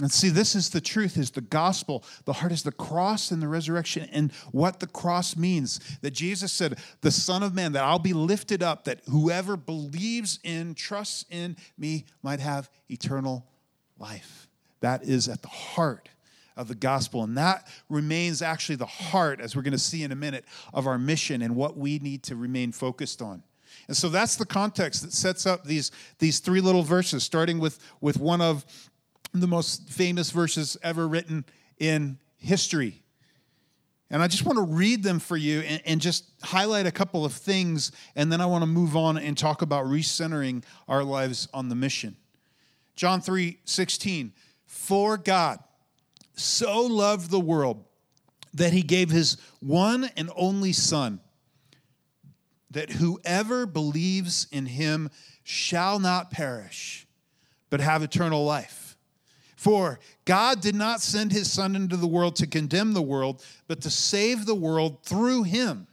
And 0.00 0.10
see, 0.10 0.30
this 0.30 0.54
is 0.54 0.70
the 0.70 0.80
truth, 0.80 1.16
is 1.16 1.30
the 1.30 1.40
gospel. 1.40 2.04
The 2.24 2.32
heart 2.32 2.52
is 2.52 2.62
the 2.62 2.72
cross 2.72 3.30
and 3.30 3.42
the 3.42 3.48
resurrection 3.48 4.08
and 4.12 4.32
what 4.50 4.80
the 4.80 4.86
cross 4.86 5.36
means. 5.36 5.78
That 6.00 6.12
Jesus 6.12 6.52
said, 6.52 6.78
the 7.02 7.10
Son 7.10 7.42
of 7.42 7.54
Man, 7.54 7.72
that 7.72 7.84
I'll 7.84 7.98
be 7.98 8.14
lifted 8.14 8.62
up, 8.62 8.84
that 8.84 9.02
whoever 9.10 9.56
believes 9.56 10.38
in, 10.42 10.74
trusts 10.74 11.26
in 11.30 11.56
me, 11.76 12.06
might 12.22 12.40
have 12.40 12.70
eternal 12.88 13.46
life. 13.98 14.48
That 14.80 15.04
is 15.04 15.28
at 15.28 15.42
the 15.42 15.48
heart 15.48 16.08
of 16.60 16.68
the 16.68 16.74
gospel. 16.74 17.24
And 17.24 17.36
that 17.38 17.66
remains 17.88 18.42
actually 18.42 18.76
the 18.76 18.86
heart, 18.86 19.40
as 19.40 19.56
we're 19.56 19.62
going 19.62 19.72
to 19.72 19.78
see 19.78 20.02
in 20.02 20.12
a 20.12 20.16
minute, 20.16 20.44
of 20.74 20.86
our 20.86 20.98
mission 20.98 21.40
and 21.40 21.56
what 21.56 21.76
we 21.76 21.98
need 21.98 22.22
to 22.24 22.36
remain 22.36 22.70
focused 22.70 23.22
on. 23.22 23.42
And 23.88 23.96
so 23.96 24.08
that's 24.08 24.36
the 24.36 24.44
context 24.44 25.02
that 25.02 25.12
sets 25.12 25.46
up 25.46 25.64
these, 25.64 25.90
these 26.18 26.38
three 26.38 26.60
little 26.60 26.82
verses, 26.82 27.24
starting 27.24 27.58
with, 27.58 27.78
with 28.00 28.18
one 28.18 28.42
of 28.42 28.64
the 29.32 29.46
most 29.46 29.88
famous 29.88 30.30
verses 30.30 30.76
ever 30.82 31.08
written 31.08 31.44
in 31.78 32.18
history. 32.36 33.02
And 34.10 34.22
I 34.22 34.26
just 34.26 34.44
want 34.44 34.58
to 34.58 34.64
read 34.64 35.02
them 35.02 35.18
for 35.18 35.36
you 35.36 35.60
and, 35.60 35.80
and, 35.86 36.00
just 36.00 36.24
highlight 36.42 36.84
a 36.84 36.90
couple 36.90 37.24
of 37.24 37.32
things, 37.32 37.92
and 38.16 38.30
then 38.30 38.40
I 38.40 38.46
want 38.46 38.62
to 38.62 38.66
move 38.66 38.96
on 38.96 39.16
and 39.16 39.38
talk 39.38 39.62
about 39.62 39.86
recentering 39.86 40.64
our 40.88 41.04
lives 41.04 41.48
on 41.54 41.68
the 41.68 41.76
mission. 41.76 42.16
John 42.96 43.20
3 43.20 43.58
16. 43.64 44.32
For 44.66 45.16
God 45.16 45.60
so 46.40 46.82
loved 46.82 47.30
the 47.30 47.40
world 47.40 47.84
that 48.54 48.72
he 48.72 48.82
gave 48.82 49.10
his 49.10 49.36
one 49.60 50.10
and 50.16 50.30
only 50.34 50.72
Son, 50.72 51.20
that 52.70 52.90
whoever 52.92 53.66
believes 53.66 54.46
in 54.50 54.66
him 54.66 55.10
shall 55.42 55.98
not 55.98 56.30
perish, 56.30 57.06
but 57.68 57.80
have 57.80 58.02
eternal 58.02 58.44
life. 58.44 58.96
For 59.56 60.00
God 60.24 60.60
did 60.62 60.74
not 60.74 61.02
send 61.02 61.32
his 61.32 61.52
Son 61.52 61.76
into 61.76 61.96
the 61.96 62.06
world 62.06 62.36
to 62.36 62.46
condemn 62.46 62.94
the 62.94 63.02
world, 63.02 63.44
but 63.68 63.82
to 63.82 63.90
save 63.90 64.46
the 64.46 64.54
world 64.54 65.04
through 65.04 65.42
him. 65.42 65.86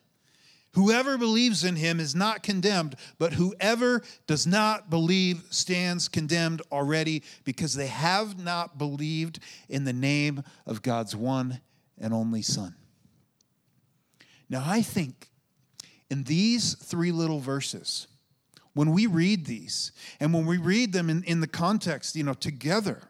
Whoever 0.77 1.17
believes 1.17 1.63
in 1.63 1.75
him 1.75 1.99
is 1.99 2.13
not 2.13 2.43
condemned, 2.43 2.97
but 3.17 3.33
whoever 3.33 4.03
does 4.27 4.45
not 4.45 4.91
believe 4.91 5.41
stands 5.49 6.07
condemned 6.07 6.61
already 6.71 7.23
because 7.45 7.73
they 7.73 7.87
have 7.87 8.37
not 8.37 8.77
believed 8.77 9.39
in 9.69 9.85
the 9.85 9.91
name 9.91 10.43
of 10.67 10.83
God's 10.83 11.15
one 11.15 11.61
and 11.97 12.13
only 12.13 12.43
Son. 12.43 12.75
Now, 14.51 14.63
I 14.63 14.83
think 14.83 15.31
in 16.11 16.25
these 16.25 16.75
three 16.75 17.11
little 17.11 17.39
verses, 17.39 18.05
when 18.75 18.91
we 18.91 19.07
read 19.07 19.47
these 19.47 19.91
and 20.19 20.31
when 20.31 20.45
we 20.45 20.59
read 20.59 20.93
them 20.93 21.09
in, 21.09 21.23
in 21.23 21.41
the 21.41 21.47
context, 21.47 22.15
you 22.15 22.23
know, 22.23 22.35
together, 22.35 23.09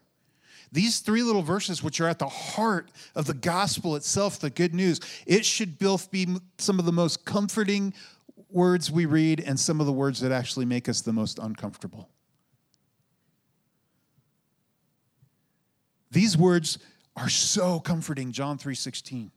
these 0.72 1.00
three 1.00 1.24
little 1.24 1.42
verses, 1.42 1.82
which 1.82 2.02
are 2.02 2.08
at 2.08 2.20
the 2.20 2.28
heart 2.28 2.92
of 3.16 3.26
the 3.26 3.34
gospel 3.34 3.96
itself, 3.96 4.40
the 4.40 4.50
good 4.50 4.74
news, 4.74 5.00
it 5.26 5.46
should 5.46 5.80
both 5.80 6.12
be 6.12 6.28
some 6.58 6.80
of 6.80 6.86
the 6.86 6.92
most 6.92 7.26
comforting 7.26 7.94
words 8.50 8.92
we 8.92 9.06
read 9.06 9.40
and 9.40 9.60
some 9.60 9.80
of 9.80 9.86
the 9.86 9.94
words 9.94 10.20
that 10.22 10.32
actually 10.32 10.66
make 10.66 10.88
us 10.90 11.02
the 11.02 11.14
most 11.14 11.40
uncomfortable. 11.40 12.10
These 16.12 16.38
words 16.38 16.80
are 17.16 17.30
so 17.30 17.80
comforting, 17.80 18.32
John 18.32 18.58
3:16. 18.58 19.32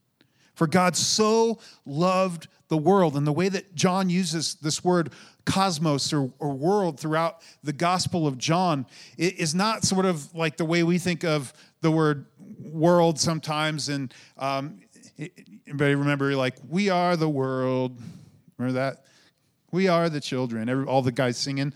For 0.55 0.67
God 0.67 0.97
so 0.97 1.59
loved 1.87 2.49
the 2.69 2.77
world. 2.77 3.17
And 3.17 3.27
the 3.27 3.33
way 3.33 3.49
that 3.49 3.75
John 3.75 4.09
uses 4.09 4.55
this 4.57 4.85
word 4.85 5.13
cosmos 5.45 6.13
or, 6.13 6.31
or 6.39 6.53
world 6.53 7.01
throughout 7.01 7.43
the 7.63 7.73
Gospel 7.73 8.27
of 8.27 8.39
John 8.39 8.87
is 9.19 9.55
not 9.55 9.85
sort 9.85 10.07
of 10.07 10.35
like 10.35 10.57
the 10.57 10.65
way 10.65 10.83
we 10.83 10.99
think 10.99 11.25
of 11.25 11.53
the 11.81 11.91
word 11.91 12.27
world 12.59 13.19
sometimes. 13.19 13.89
And 13.89 14.15
um, 14.39 14.81
anybody 15.67 15.95
remember, 15.95 16.37
like, 16.37 16.57
we 16.69 16.91
are 16.91 17.17
the 17.17 17.29
world? 17.29 17.99
Remember 18.59 18.79
that? 18.79 19.05
We 19.73 19.89
are 19.89 20.09
the 20.09 20.21
children. 20.21 20.69
Every, 20.69 20.85
all 20.85 21.03
the 21.03 21.13
guys 21.13 21.37
singing. 21.37 21.73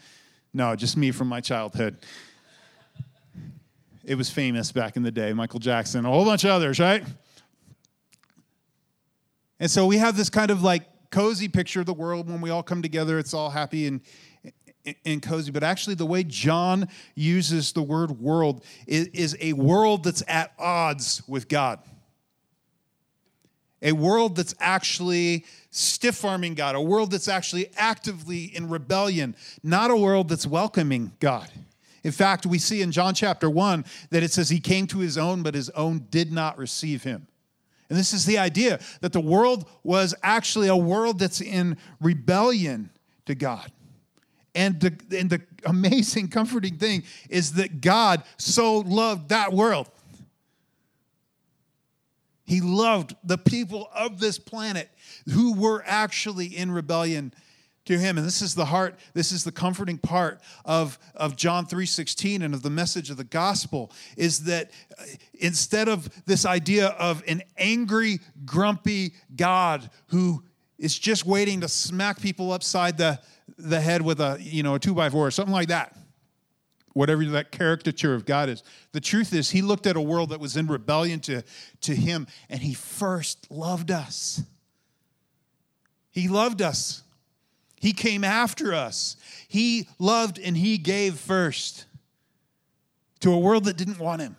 No, 0.52 0.76
just 0.76 0.96
me 0.96 1.10
from 1.10 1.28
my 1.28 1.40
childhood. 1.40 1.96
It 4.04 4.16
was 4.16 4.30
famous 4.30 4.70
back 4.70 4.96
in 4.96 5.02
the 5.02 5.10
day. 5.10 5.32
Michael 5.32 5.60
Jackson, 5.60 6.04
a 6.04 6.10
whole 6.10 6.24
bunch 6.24 6.44
of 6.44 6.50
others, 6.50 6.78
right? 6.78 7.02
And 9.64 9.70
so 9.70 9.86
we 9.86 9.96
have 9.96 10.14
this 10.14 10.28
kind 10.28 10.50
of 10.50 10.62
like 10.62 10.82
cozy 11.10 11.48
picture 11.48 11.80
of 11.80 11.86
the 11.86 11.94
world 11.94 12.28
when 12.28 12.42
we 12.42 12.50
all 12.50 12.62
come 12.62 12.82
together. 12.82 13.18
It's 13.18 13.32
all 13.32 13.48
happy 13.48 13.86
and, 13.86 14.02
and 15.06 15.22
cozy. 15.22 15.50
But 15.52 15.62
actually, 15.62 15.94
the 15.94 16.04
way 16.04 16.22
John 16.22 16.86
uses 17.14 17.72
the 17.72 17.80
word 17.80 18.20
world 18.20 18.62
is, 18.86 19.06
is 19.14 19.38
a 19.40 19.54
world 19.54 20.04
that's 20.04 20.22
at 20.28 20.52
odds 20.58 21.22
with 21.26 21.48
God. 21.48 21.78
A 23.80 23.92
world 23.92 24.36
that's 24.36 24.54
actually 24.60 25.46
stiff 25.70 26.22
arming 26.26 26.52
God, 26.52 26.74
a 26.74 26.80
world 26.82 27.10
that's 27.10 27.28
actually 27.28 27.70
actively 27.74 28.54
in 28.54 28.68
rebellion, 28.68 29.34
not 29.62 29.90
a 29.90 29.96
world 29.96 30.28
that's 30.28 30.46
welcoming 30.46 31.12
God. 31.20 31.50
In 32.02 32.12
fact, 32.12 32.44
we 32.44 32.58
see 32.58 32.82
in 32.82 32.92
John 32.92 33.14
chapter 33.14 33.48
1 33.48 33.86
that 34.10 34.22
it 34.22 34.30
says 34.30 34.50
he 34.50 34.60
came 34.60 34.86
to 34.88 34.98
his 34.98 35.16
own, 35.16 35.42
but 35.42 35.54
his 35.54 35.70
own 35.70 36.06
did 36.10 36.32
not 36.32 36.58
receive 36.58 37.02
him. 37.02 37.28
And 37.88 37.98
this 37.98 38.12
is 38.12 38.24
the 38.24 38.38
idea 38.38 38.80
that 39.00 39.12
the 39.12 39.20
world 39.20 39.68
was 39.82 40.14
actually 40.22 40.68
a 40.68 40.76
world 40.76 41.18
that's 41.18 41.40
in 41.40 41.76
rebellion 42.00 42.90
to 43.26 43.34
God. 43.34 43.70
And 44.54 44.80
the, 44.80 44.94
and 45.16 45.30
the 45.30 45.42
amazing, 45.64 46.28
comforting 46.28 46.76
thing 46.76 47.04
is 47.28 47.54
that 47.54 47.80
God 47.80 48.22
so 48.38 48.78
loved 48.78 49.28
that 49.30 49.52
world. 49.52 49.90
He 52.46 52.60
loved 52.60 53.16
the 53.24 53.38
people 53.38 53.88
of 53.94 54.20
this 54.20 54.38
planet 54.38 54.90
who 55.30 55.54
were 55.54 55.82
actually 55.86 56.46
in 56.46 56.70
rebellion 56.70 57.32
to 57.84 57.98
him. 57.98 58.16
And 58.18 58.26
this 58.26 58.42
is 58.42 58.54
the 58.54 58.64
heart 58.64 58.98
this 59.12 59.32
is 59.32 59.44
the 59.44 59.52
comforting 59.52 59.98
part 59.98 60.40
of, 60.64 60.98
of 61.14 61.36
john 61.36 61.66
3.16 61.66 62.42
and 62.42 62.54
of 62.54 62.62
the 62.62 62.70
message 62.70 63.10
of 63.10 63.16
the 63.16 63.24
gospel 63.24 63.90
is 64.16 64.44
that 64.44 64.70
uh, 64.98 65.02
instead 65.34 65.88
of 65.88 66.08
this 66.26 66.46
idea 66.46 66.88
of 66.98 67.22
an 67.26 67.42
angry 67.56 68.20
grumpy 68.44 69.14
god 69.36 69.90
who 70.08 70.42
is 70.78 70.98
just 70.98 71.26
waiting 71.26 71.60
to 71.60 71.68
smack 71.68 72.20
people 72.20 72.52
upside 72.52 72.96
the, 72.96 73.18
the 73.58 73.80
head 73.80 74.02
with 74.02 74.20
a 74.20 74.38
you 74.40 74.62
know 74.62 74.74
a 74.74 74.78
two 74.78 74.94
by 74.94 75.10
four 75.10 75.26
or 75.26 75.30
something 75.30 75.54
like 75.54 75.68
that 75.68 75.96
whatever 76.92 77.24
that 77.24 77.50
caricature 77.50 78.14
of 78.14 78.24
god 78.24 78.48
is 78.48 78.62
the 78.92 79.00
truth 79.00 79.32
is 79.34 79.50
he 79.50 79.60
looked 79.60 79.86
at 79.86 79.96
a 79.96 80.00
world 80.00 80.30
that 80.30 80.38
was 80.38 80.56
in 80.56 80.68
rebellion 80.68 81.18
to, 81.18 81.42
to 81.80 81.94
him 81.94 82.28
and 82.48 82.60
he 82.60 82.72
first 82.72 83.50
loved 83.50 83.90
us. 83.90 84.42
He 86.12 86.28
loved 86.28 86.62
us 86.62 87.02
he 87.84 87.92
came 87.92 88.24
after 88.24 88.72
us. 88.72 89.18
He 89.46 89.88
loved 89.98 90.38
and 90.38 90.56
He 90.56 90.78
gave 90.78 91.18
first 91.18 91.84
to 93.20 93.30
a 93.30 93.38
world 93.38 93.66
that 93.66 93.76
didn't 93.76 93.98
want 93.98 94.22
Him. 94.22 94.36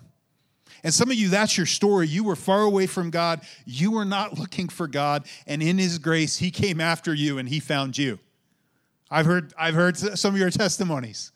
And 0.83 0.91
some 0.91 1.11
of 1.11 1.15
you, 1.15 1.29
that's 1.29 1.55
your 1.55 1.67
story. 1.67 2.07
You 2.07 2.23
were 2.23 2.35
far 2.35 2.61
away 2.61 2.87
from 2.87 3.11
God. 3.11 3.41
You 3.63 3.91
were 3.91 4.03
not 4.03 4.33
looking 4.39 4.67
for 4.67 4.87
God. 4.87 5.27
And 5.45 5.61
in 5.61 5.77
His 5.77 5.99
grace, 5.99 6.37
He 6.37 6.49
came 6.49 6.81
after 6.81 7.13
you 7.13 7.37
and 7.37 7.47
He 7.47 7.59
found 7.59 7.99
you. 7.99 8.17
I've 9.11 9.27
heard, 9.27 9.53
I've 9.59 9.75
heard 9.75 9.95
some 9.95 10.33
of 10.33 10.39
your 10.39 10.49
testimonies. 10.49 11.31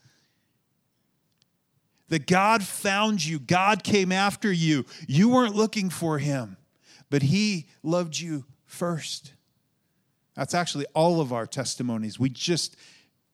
That 2.08 2.26
God 2.26 2.64
found 2.64 3.24
you, 3.24 3.38
God 3.38 3.84
came 3.84 4.10
after 4.10 4.52
you. 4.52 4.84
You 5.06 5.28
weren't 5.28 5.54
looking 5.54 5.90
for 5.90 6.18
Him, 6.18 6.56
but 7.08 7.22
He 7.22 7.68
loved 7.84 8.18
you 8.18 8.46
first. 8.66 9.34
That's 10.40 10.54
actually 10.54 10.86
all 10.94 11.20
of 11.20 11.34
our 11.34 11.44
testimonies. 11.44 12.18
We 12.18 12.30
just 12.30 12.74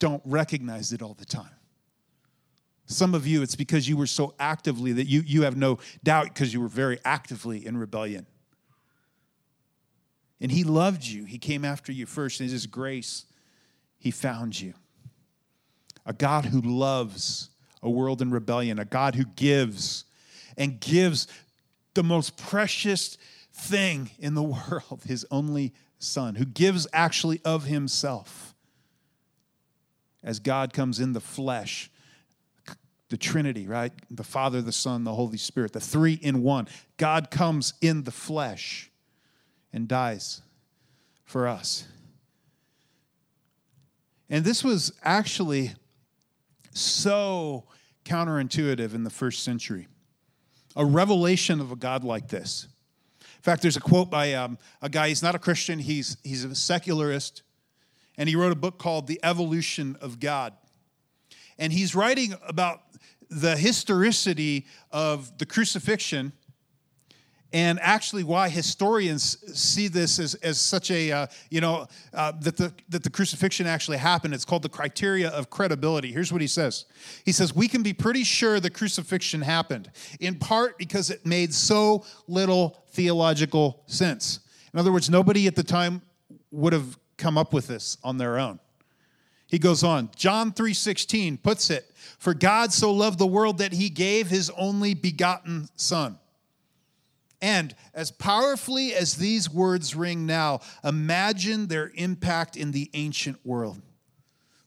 don't 0.00 0.20
recognize 0.25 0.92
it 0.92 1.02
all 1.02 1.14
the 1.14 1.25
time. 1.25 1.54
Some 2.86 3.14
of 3.14 3.28
you, 3.28 3.42
it's 3.42 3.54
because 3.54 3.88
you 3.88 3.96
were 3.96 4.08
so 4.08 4.34
actively 4.40 4.92
that 4.94 5.06
you, 5.06 5.20
you 5.20 5.42
have 5.42 5.56
no 5.56 5.78
doubt 6.02 6.34
because 6.34 6.52
you 6.52 6.60
were 6.60 6.66
very 6.66 6.98
actively 7.04 7.64
in 7.64 7.76
rebellion. 7.76 8.26
And 10.40 10.50
He 10.50 10.64
loved 10.64 11.04
you. 11.04 11.26
He 11.26 11.38
came 11.38 11.64
after 11.64 11.92
you 11.92 12.06
first. 12.06 12.40
In 12.40 12.48
His 12.48 12.66
grace, 12.66 13.26
He 14.00 14.10
found 14.10 14.60
you. 14.60 14.75
A 16.06 16.12
God 16.12 16.46
who 16.46 16.60
loves 16.60 17.50
a 17.84 17.88
world 17.88 18.20
in 18.20 18.32
rebellion, 18.32 18.80
a 18.80 18.84
God 18.84 19.14
who 19.14 19.26
gives 19.36 20.06
and 20.56 20.80
gives 20.80 21.28
the 21.94 22.02
most 22.02 22.36
precious 22.36 23.16
thing 23.52 24.10
in 24.18 24.34
the 24.34 24.42
world, 24.72 25.02
His 25.06 25.25
only 25.30 25.72
Son, 25.98 26.34
who 26.34 26.44
gives 26.44 26.86
actually 26.92 27.40
of 27.44 27.64
himself 27.64 28.54
as 30.22 30.40
God 30.40 30.72
comes 30.72 31.00
in 31.00 31.12
the 31.12 31.20
flesh. 31.20 31.90
The 33.08 33.16
Trinity, 33.16 33.68
right? 33.68 33.92
The 34.10 34.24
Father, 34.24 34.60
the 34.60 34.72
Son, 34.72 35.04
the 35.04 35.14
Holy 35.14 35.38
Spirit, 35.38 35.72
the 35.72 35.80
three 35.80 36.14
in 36.14 36.42
one. 36.42 36.66
God 36.96 37.30
comes 37.30 37.74
in 37.80 38.02
the 38.02 38.10
flesh 38.10 38.90
and 39.72 39.86
dies 39.86 40.42
for 41.24 41.46
us. 41.46 41.86
And 44.28 44.44
this 44.44 44.64
was 44.64 44.92
actually 45.04 45.72
so 46.72 47.64
counterintuitive 48.04 48.92
in 48.92 49.04
the 49.04 49.10
first 49.10 49.44
century. 49.44 49.86
A 50.74 50.84
revelation 50.84 51.60
of 51.60 51.70
a 51.70 51.76
God 51.76 52.02
like 52.02 52.28
this 52.28 52.66
fact, 53.46 53.62
there's 53.62 53.76
a 53.76 53.80
quote 53.80 54.10
by 54.10 54.34
um, 54.34 54.58
a 54.82 54.88
guy, 54.88 55.08
he's 55.08 55.22
not 55.22 55.36
a 55.36 55.38
Christian, 55.38 55.78
he's, 55.78 56.16
he's 56.24 56.42
a 56.42 56.54
secularist, 56.54 57.42
and 58.18 58.28
he 58.28 58.34
wrote 58.34 58.50
a 58.50 58.56
book 58.56 58.76
called 58.76 59.06
The 59.06 59.20
Evolution 59.22 59.96
of 60.00 60.18
God. 60.18 60.52
And 61.56 61.72
he's 61.72 61.94
writing 61.94 62.34
about 62.46 62.82
the 63.30 63.56
historicity 63.56 64.66
of 64.90 65.38
the 65.38 65.46
crucifixion 65.46 66.32
and 67.56 67.80
actually 67.80 68.22
why 68.22 68.50
historians 68.50 69.38
see 69.58 69.88
this 69.88 70.18
as, 70.18 70.34
as 70.34 70.60
such 70.60 70.90
a 70.90 71.10
uh, 71.10 71.26
you 71.48 71.62
know 71.62 71.86
uh, 72.12 72.30
that 72.42 72.54
the 72.58 72.70
that 72.90 73.02
the 73.02 73.08
crucifixion 73.08 73.66
actually 73.66 73.96
happened. 73.96 74.34
It's 74.34 74.44
called 74.44 74.60
the 74.60 74.68
criteria 74.68 75.30
of 75.30 75.48
credibility. 75.48 76.12
Here's 76.12 76.30
what 76.30 76.42
he 76.42 76.48
says. 76.48 76.84
He 77.25 77.32
says 77.32 77.54
we 77.54 77.66
can 77.66 77.82
be 77.82 77.94
pretty 77.94 78.25
sure 78.25 78.60
the 78.60 78.68
crucifixion 78.68 79.40
happened 79.40 79.90
in 80.20 80.34
part 80.34 80.76
because 80.76 81.08
it 81.08 81.25
made 81.25 81.54
so 81.54 82.04
little 82.28 82.84
theological 82.90 83.82
sense. 83.86 84.40
In 84.75 84.78
other 84.78 84.92
words 84.92 85.08
nobody 85.08 85.46
at 85.46 85.56
the 85.56 85.64
time 85.64 86.02
would 86.50 86.75
have 86.75 86.98
come 87.16 87.38
up 87.38 87.54
with 87.54 87.68
this 87.68 87.96
on 88.04 88.18
their 88.18 88.38
own. 88.38 88.60
He 89.46 89.58
goes 89.58 89.82
on 89.82 90.10
john 90.14 90.52
3.16 90.52 91.42
puts 91.42 91.70
it 91.70 91.90
for 92.18 92.34
god 92.34 92.72
so 92.72 92.92
loved 92.92 93.18
the 93.18 93.26
world 93.26 93.58
that 93.58 93.72
he 93.72 93.88
gave 93.88 94.26
his 94.26 94.50
only 94.50 94.92
begotten 94.92 95.68
son 95.76 96.18
and 97.40 97.75
as 97.95 98.11
powerfully 98.11 98.95
as 98.95 99.16
these 99.16 99.50
words 99.50 99.95
ring 99.95 100.26
now, 100.26 100.61
imagine 100.83 101.66
their 101.66 101.93
impact 101.95 102.57
in 102.57 102.73
the 102.73 102.90
ancient 102.95 103.45
world. 103.45 103.81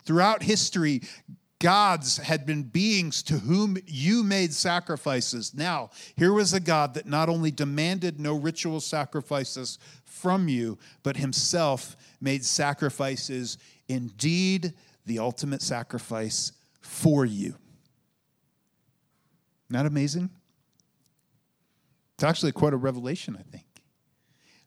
Throughout 0.05 0.43
history, 0.43 1.01
gods 1.59 2.17
had 2.17 2.45
been 2.45 2.63
beings 2.63 3.21
to 3.23 3.39
whom 3.39 3.77
you 3.85 4.23
made 4.23 4.53
sacrifices. 4.53 5.53
Now, 5.53 5.89
here 6.15 6.33
was 6.33 6.53
a 6.53 6.59
God 6.59 6.93
that 6.93 7.05
not 7.05 7.29
only 7.29 7.51
demanded 7.51 8.19
no 8.19 8.35
ritual 8.35 8.79
sacrifices 8.79 9.77
from 10.05 10.47
you, 10.47 10.77
but 11.03 11.17
himself 11.17 11.95
made 12.21 12.45
sacrifices, 12.45 13.57
indeed, 13.87 14.73
the 15.05 15.19
ultimate 15.19 15.61
sacrifice 15.61 16.51
for 16.81 17.25
you. 17.25 17.55
Not 19.69 19.85
amazing? 19.85 20.29
It's 22.19 22.23
actually 22.25 22.51
quite 22.51 22.73
a 22.73 22.77
revelation, 22.77 23.37
I 23.39 23.49
think. 23.49 23.63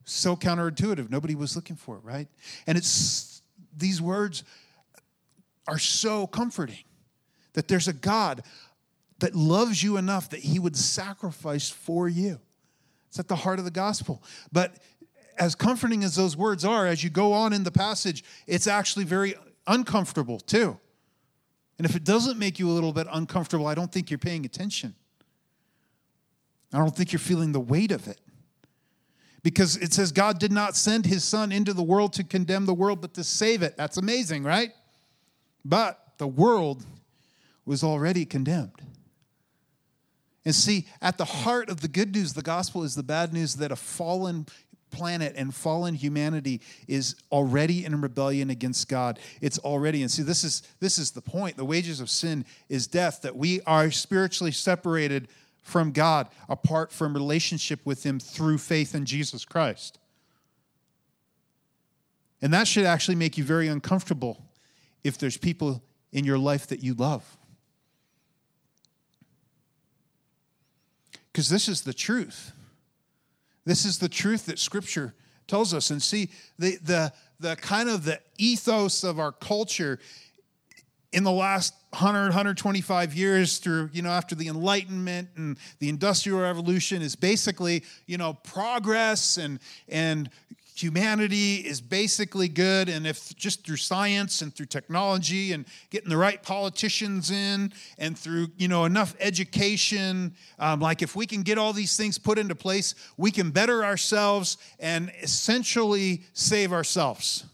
So 0.05 0.37
counterintuitive. 0.37 1.11
Nobody 1.11 1.35
was 1.35 1.55
looking 1.55 1.77
for 1.77 1.99
it, 1.99 2.03
right? 2.03 2.27
And 2.67 2.79
it's 2.79 3.43
these 3.77 4.01
words 4.01 4.43
are 5.69 5.79
so 5.79 6.27
comforting 6.27 6.85
that 7.53 7.69
there's 7.69 7.89
a 7.89 7.93
God 7.93 8.43
that 9.19 9.35
loves 9.35 9.83
you 9.83 9.99
enough 9.99 10.31
that 10.31 10.41
he 10.41 10.59
would 10.59 10.75
sacrifice 10.75 11.69
for 11.69 12.09
you. 12.09 12.41
It's 13.09 13.19
at 13.19 13.29
the 13.29 13.37
heart 13.37 13.59
of 13.59 13.67
the 13.67 13.71
gospel. 13.71 14.23
But 14.51 14.77
as 15.37 15.55
comforting 15.55 16.05
as 16.05 16.17
those 16.17 16.35
words 16.35 16.65
are, 16.65 16.87
as 16.87 17.05
you 17.05 17.11
go 17.11 17.35
on 17.35 17.53
in 17.53 17.65
the 17.65 17.71
passage, 17.71 18.25
it's 18.47 18.67
actually 18.67 19.05
very 19.05 19.35
uncomfortable 19.67 20.41
too. 20.41 20.79
And 21.77 21.87
if 21.87 21.97
it 21.97 22.05
doesn't 22.05 22.39
make 22.39 22.59
you 22.59 22.71
a 22.71 22.73
little 22.73 22.95
bit 22.95 23.09
uncomfortable, 23.13 23.67
I 23.67 23.75
don't 23.75 23.93
think 23.93 24.11
you're 24.11 24.17
paying 24.17 24.47
attention. 24.47 24.95
I 26.73 26.79
don't 26.79 26.95
think 26.97 27.13
you're 27.13 27.21
feeling 27.21 27.53
the 27.53 27.61
weight 27.61 27.93
of 27.93 28.09
it. 28.09 28.21
Because 29.43 29.77
it 29.77 29.93
says 29.93 30.13
God 30.13 30.39
did 30.39 30.53
not 30.53 30.77
send 30.77 31.05
his 31.05 31.25
son 31.25 31.51
into 31.51 31.73
the 31.73 31.83
world 31.83 32.13
to 32.15 32.25
condemn 32.25 32.65
the 32.65 32.75
world, 32.75 33.01
but 33.01 33.15
to 33.15 33.25
save 33.25 33.63
it. 33.63 33.77
That's 33.77 33.97
amazing, 33.97 34.45
right? 34.45 34.71
But 35.65 35.99
the 36.19 36.29
world 36.29 36.85
was 37.65 37.83
already 37.83 38.25
condemned. 38.25 38.83
And 40.45 40.55
see, 40.55 40.87
at 41.01 41.19
the 41.19 41.25
heart 41.25 41.69
of 41.69 41.81
the 41.81 41.89
good 41.89 42.15
news, 42.15 42.33
the 42.33 42.43
gospel 42.43 42.83
is 42.83 42.95
the 42.95 43.03
bad 43.03 43.33
news 43.33 43.57
that 43.57 43.71
a 43.71 43.77
fallen 43.77 44.47
planet 44.91 45.33
and 45.37 45.55
fallen 45.55 45.95
humanity 45.95 46.61
is 46.87 47.17
already 47.33 47.85
in 47.85 48.01
rebellion 48.01 48.51
against 48.51 48.89
God. 48.89 49.19
It's 49.41 49.59
already, 49.59 50.03
and 50.03 50.11
see, 50.11 50.23
this 50.23 50.45
is 50.45 50.63
this 50.81 50.99
is 50.99 51.13
the 51.13 51.23
point. 51.23 51.57
The 51.57 51.65
wages 51.65 52.01
of 52.01 52.11
sin 52.11 52.45
is 52.69 52.87
death, 52.87 53.23
that 53.23 53.35
we 53.35 53.61
are 53.63 53.91
spiritually 53.91 54.53
separated 54.53 55.29
from 55.63 55.93
God 55.93 56.29
apart 56.49 56.93
from 56.93 57.15
relationship 57.15 57.81
with 57.85 58.05
Him 58.05 58.19
through 58.19 58.59
faith 58.59 58.95
in 58.95 59.07
Jesus 59.07 59.45
Christ. 59.45 59.99
And 62.43 62.53
that 62.53 62.67
should 62.67 62.85
actually 62.85 63.15
make 63.15 63.39
you 63.39 63.45
very 63.45 63.69
uncomfortable 63.69 64.45
if 65.05 65.17
there's 65.17 65.37
people 65.37 65.83
in 66.13 66.25
your 66.25 66.39
life 66.39 66.67
that 66.67 66.83
you 66.83 66.95
love. 66.95 67.39
Because 71.33 71.49
this 71.49 71.69
is 71.69 71.83
the 71.83 71.95
truth. 71.95 72.53
This 73.65 73.85
is 73.85 73.99
the 73.99 74.09
truth 74.09 74.47
that 74.47 74.59
Scripture 74.59 75.15
tells 75.47 75.73
us. 75.73 75.91
And 75.91 76.03
see, 76.03 76.31
the, 76.59 76.77
the, 76.83 77.13
the 77.41 77.57
kind 77.57 77.89
of 77.89 78.05
the 78.05 78.21
ethos 78.39 79.05
of 79.05 79.19
our 79.19 79.33
culture 79.33 79.99
in 81.13 81.25
the 81.25 81.31
last 81.31 81.75
100 81.91 82.25
125 82.25 83.15
years 83.15 83.59
through 83.59 83.91
you 83.93 84.03
know 84.03 84.11
after 84.11 84.35
the 84.35 84.49
enlightenment 84.49 85.29
and 85.37 85.59
the 85.79 85.89
industrial 85.89 86.41
revolution 86.41 87.03
is 87.03 87.15
basically 87.15 87.83
you 88.07 88.17
know 88.17 88.33
progress 88.33 89.37
and 89.37 89.59
and 89.89 90.31
humanity 90.75 91.57
is 91.57 91.81
basically 91.81 92.49
good. 92.49 92.89
And 92.89 93.07
if 93.07 93.35
just 93.37 93.65
through 93.65 93.77
science 93.77 94.43
and 94.43 94.55
through 94.55 94.67
technology 94.67 95.53
and 95.53 95.65
getting 95.91 96.09
the 96.09 96.17
right 96.17 96.43
politicians 96.43 97.31
in 97.31 97.73
and 97.99 98.19
through 98.19 98.49
you 98.57 98.69
know 98.69 98.85
enough 98.85 99.15
education 99.21 100.35
um, 100.59 100.81
like 100.81 101.03
if 101.03 101.15
we 101.15 101.27
can 101.27 101.43
get 101.43 101.59
all 101.59 101.73
these 101.73 101.97
things 101.97 102.19
put 102.19 102.39
into 102.39 102.55
place 102.55 102.95
we 103.17 103.31
can 103.31 103.51
better 103.51 103.85
ourselves 103.85 104.57
and 104.81 105.13
essentially 105.23 106.23
save 106.33 106.73
ourselves 106.73 107.45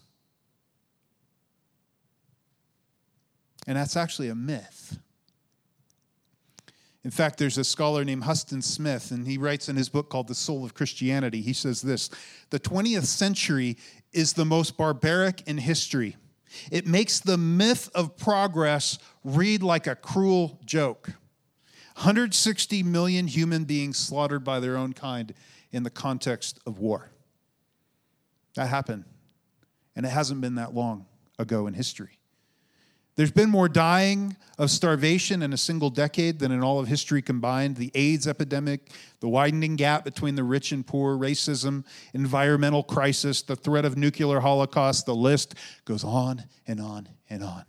and 3.68 3.76
that's 3.76 3.96
actually 3.96 4.28
a 4.28 4.34
myth 4.34 4.98
in 7.08 7.12
fact, 7.12 7.38
there's 7.38 7.56
a 7.56 7.64
scholar 7.64 8.04
named 8.04 8.24
Huston 8.24 8.60
Smith, 8.60 9.12
and 9.12 9.26
he 9.26 9.38
writes 9.38 9.70
in 9.70 9.76
his 9.76 9.88
book 9.88 10.10
called 10.10 10.28
The 10.28 10.34
Soul 10.34 10.62
of 10.62 10.74
Christianity. 10.74 11.40
He 11.40 11.54
says 11.54 11.80
this 11.80 12.10
The 12.50 12.60
20th 12.60 13.06
century 13.06 13.78
is 14.12 14.34
the 14.34 14.44
most 14.44 14.76
barbaric 14.76 15.40
in 15.46 15.56
history. 15.56 16.16
It 16.70 16.86
makes 16.86 17.18
the 17.18 17.38
myth 17.38 17.88
of 17.94 18.18
progress 18.18 18.98
read 19.24 19.62
like 19.62 19.86
a 19.86 19.94
cruel 19.94 20.60
joke. 20.66 21.08
160 21.94 22.82
million 22.82 23.26
human 23.26 23.64
beings 23.64 23.96
slaughtered 23.96 24.44
by 24.44 24.60
their 24.60 24.76
own 24.76 24.92
kind 24.92 25.32
in 25.72 25.84
the 25.84 25.90
context 25.90 26.58
of 26.66 26.78
war. 26.78 27.10
That 28.54 28.68
happened, 28.68 29.04
and 29.96 30.04
it 30.04 30.10
hasn't 30.10 30.42
been 30.42 30.56
that 30.56 30.74
long 30.74 31.06
ago 31.38 31.66
in 31.66 31.72
history. 31.72 32.17
There's 33.18 33.32
been 33.32 33.50
more 33.50 33.68
dying 33.68 34.36
of 34.58 34.70
starvation 34.70 35.42
in 35.42 35.52
a 35.52 35.56
single 35.56 35.90
decade 35.90 36.38
than 36.38 36.52
in 36.52 36.62
all 36.62 36.78
of 36.78 36.86
history 36.86 37.20
combined. 37.20 37.74
The 37.74 37.90
AIDS 37.96 38.28
epidemic, 38.28 38.92
the 39.18 39.28
widening 39.28 39.74
gap 39.74 40.04
between 40.04 40.36
the 40.36 40.44
rich 40.44 40.70
and 40.70 40.86
poor, 40.86 41.18
racism, 41.18 41.84
environmental 42.14 42.84
crisis, 42.84 43.42
the 43.42 43.56
threat 43.56 43.84
of 43.84 43.96
nuclear 43.96 44.38
holocaust, 44.38 45.06
the 45.06 45.16
list 45.16 45.56
goes 45.84 46.04
on 46.04 46.44
and 46.68 46.80
on 46.80 47.08
and 47.28 47.42
on. 47.42 47.64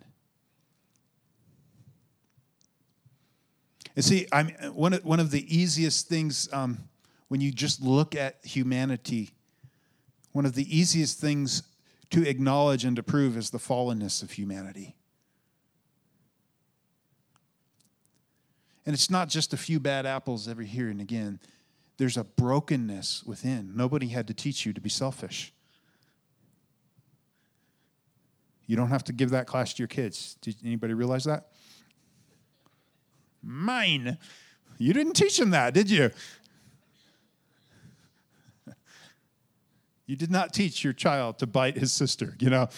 And 3.95 4.05
see, 4.05 4.27
I'm, 4.31 4.49
one, 4.75 4.93
of, 4.93 5.03
one 5.03 5.19
of 5.19 5.31
the 5.31 5.57
easiest 5.57 6.07
things 6.07 6.47
um, 6.53 6.77
when 7.27 7.41
you 7.41 7.51
just 7.51 7.81
look 7.81 8.15
at 8.15 8.35
humanity, 8.45 9.31
one 10.31 10.45
of 10.45 10.53
the 10.53 10.77
easiest 10.77 11.19
things 11.19 11.63
to 12.11 12.29
acknowledge 12.29 12.85
and 12.85 12.95
to 12.97 13.01
prove 13.01 13.35
is 13.35 13.49
the 13.49 13.57
fallenness 13.57 14.21
of 14.21 14.33
humanity. 14.33 14.95
And 18.89 18.95
it's 18.95 19.11
not 19.11 19.29
just 19.29 19.53
a 19.53 19.57
few 19.57 19.79
bad 19.79 20.07
apples 20.07 20.47
every 20.47 20.65
here 20.65 20.89
and 20.89 20.99
again. 20.99 21.39
There's 21.97 22.17
a 22.17 22.23
brokenness 22.23 23.23
within. 23.23 23.73
Nobody 23.75 24.07
had 24.07 24.25
to 24.29 24.33
teach 24.33 24.65
you 24.65 24.73
to 24.73 24.81
be 24.81 24.89
selfish. 24.89 25.53
You 28.65 28.75
don't 28.75 28.87
have 28.87 29.03
to 29.03 29.13
give 29.13 29.29
that 29.29 29.45
class 29.45 29.75
to 29.75 29.83
your 29.83 29.87
kids. 29.87 30.37
Did 30.41 30.55
anybody 30.65 30.95
realize 30.95 31.25
that? 31.25 31.49
Mine. 33.43 34.17
You 34.79 34.93
didn't 34.93 35.13
teach 35.13 35.37
them 35.37 35.51
that, 35.51 35.75
did 35.75 35.91
you? 35.91 36.09
You 40.07 40.15
did 40.15 40.31
not 40.31 40.51
teach 40.51 40.83
your 40.83 40.93
child 40.93 41.37
to 41.37 41.45
bite 41.45 41.77
his 41.77 41.93
sister, 41.93 42.35
you 42.39 42.49
know? 42.49 42.69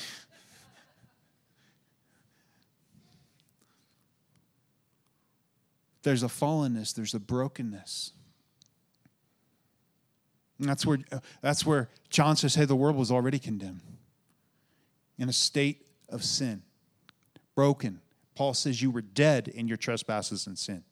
There's 6.03 6.23
a 6.23 6.27
fallenness, 6.27 6.93
there's 6.93 7.13
a 7.13 7.19
brokenness. 7.19 8.13
And 10.59 10.69
that's 10.69 10.85
where, 10.85 10.99
uh, 11.11 11.19
that's 11.41 11.65
where 11.65 11.89
John 12.09 12.35
says, 12.35 12.55
hey, 12.55 12.65
the 12.65 12.75
world 12.75 12.95
was 12.95 13.11
already 13.11 13.39
condemned 13.39 13.81
in 15.17 15.27
a 15.29 15.33
state 15.33 15.85
of 16.09 16.23
sin, 16.23 16.61
broken. 17.55 18.01
Paul 18.35 18.53
says 18.53 18.81
you 18.81 18.91
were 18.91 19.01
dead 19.01 19.47
in 19.47 19.67
your 19.67 19.77
trespasses 19.77 20.47
and 20.47 20.57
sin. 20.57 20.83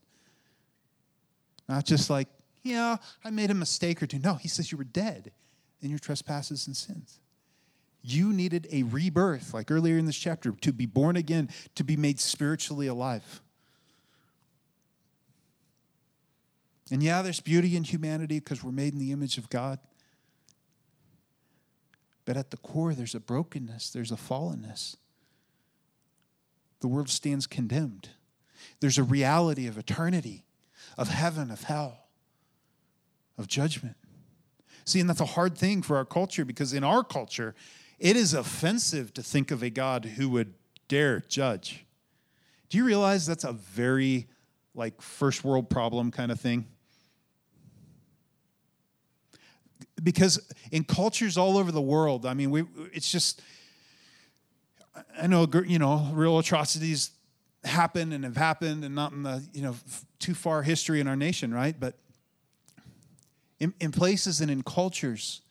Not 1.67 1.85
just 1.85 2.09
like, 2.09 2.27
yeah, 2.63 2.97
I 3.23 3.29
made 3.29 3.51
a 3.51 3.55
mistake 3.55 4.01
or 4.01 4.07
two. 4.07 4.19
No, 4.19 4.33
he 4.35 4.47
says 4.47 4.71
you 4.71 4.77
were 4.77 4.83
dead 4.83 5.31
in 5.81 5.89
your 5.89 5.99
trespasses 5.99 6.67
and 6.67 6.75
sins. 6.75 7.19
You 8.01 8.33
needed 8.33 8.67
a 8.71 8.83
rebirth, 8.83 9.53
like 9.53 9.71
earlier 9.71 9.97
in 9.97 10.05
this 10.05 10.17
chapter, 10.17 10.51
to 10.51 10.73
be 10.73 10.85
born 10.85 11.15
again, 11.15 11.49
to 11.75 11.83
be 11.83 11.95
made 11.95 12.19
spiritually 12.19 12.87
alive. 12.87 13.41
And 16.91 17.03
yeah, 17.03 17.21
there's 17.21 17.39
beauty 17.39 17.75
in 17.75 17.83
humanity 17.83 18.39
because 18.39 18.63
we're 18.63 18.71
made 18.71 18.93
in 18.93 18.99
the 18.99 19.11
image 19.11 19.37
of 19.37 19.49
God. 19.49 19.79
But 22.25 22.37
at 22.37 22.51
the 22.51 22.57
core, 22.57 22.93
there's 22.93 23.15
a 23.15 23.19
brokenness, 23.19 23.89
there's 23.91 24.11
a 24.11 24.15
fallenness. 24.15 24.95
The 26.81 26.87
world 26.87 27.09
stands 27.09 27.47
condemned. 27.47 28.09
There's 28.79 28.97
a 28.97 29.03
reality 29.03 29.67
of 29.67 29.77
eternity, 29.77 30.45
of 30.97 31.09
heaven, 31.09 31.51
of 31.51 31.63
hell, 31.63 32.07
of 33.37 33.47
judgment. 33.47 33.97
See, 34.85 34.99
and 34.99 35.09
that's 35.09 35.21
a 35.21 35.25
hard 35.25 35.57
thing 35.57 35.81
for 35.81 35.97
our 35.97 36.05
culture 36.05 36.45
because 36.45 36.73
in 36.73 36.83
our 36.83 37.03
culture, 37.03 37.53
it 37.99 38.15
is 38.15 38.33
offensive 38.33 39.13
to 39.15 39.23
think 39.23 39.51
of 39.51 39.61
a 39.61 39.69
God 39.69 40.05
who 40.05 40.29
would 40.29 40.53
dare 40.87 41.19
judge. 41.27 41.85
Do 42.69 42.77
you 42.77 42.85
realize 42.85 43.25
that's 43.25 43.43
a 43.43 43.53
very 43.53 44.27
like 44.73 45.01
first 45.01 45.43
world 45.43 45.69
problem 45.69 46.11
kind 46.11 46.31
of 46.31 46.39
thing? 46.39 46.67
Because 50.03 50.39
in 50.71 50.83
cultures 50.83 51.37
all 51.37 51.57
over 51.57 51.71
the 51.71 51.81
world, 51.81 52.25
I 52.25 52.33
mean, 52.33 52.51
we, 52.51 52.63
it's 52.93 53.11
just, 53.11 53.41
I 55.19 55.27
know, 55.27 55.47
you 55.65 55.79
know, 55.79 56.09
real 56.13 56.39
atrocities 56.39 57.11
happen 57.63 58.13
and 58.13 58.23
have 58.23 58.37
happened 58.37 58.83
and 58.83 58.95
not 58.95 59.11
in 59.11 59.23
the, 59.23 59.43
you 59.53 59.61
know, 59.61 59.75
too 60.19 60.33
far 60.33 60.63
history 60.63 60.99
in 60.99 61.07
our 61.07 61.15
nation, 61.15 61.53
right? 61.53 61.75
But 61.77 61.95
in, 63.59 63.73
in 63.79 63.91
places 63.91 64.41
and 64.41 64.49
in 64.49 64.63
cultures 64.63 65.41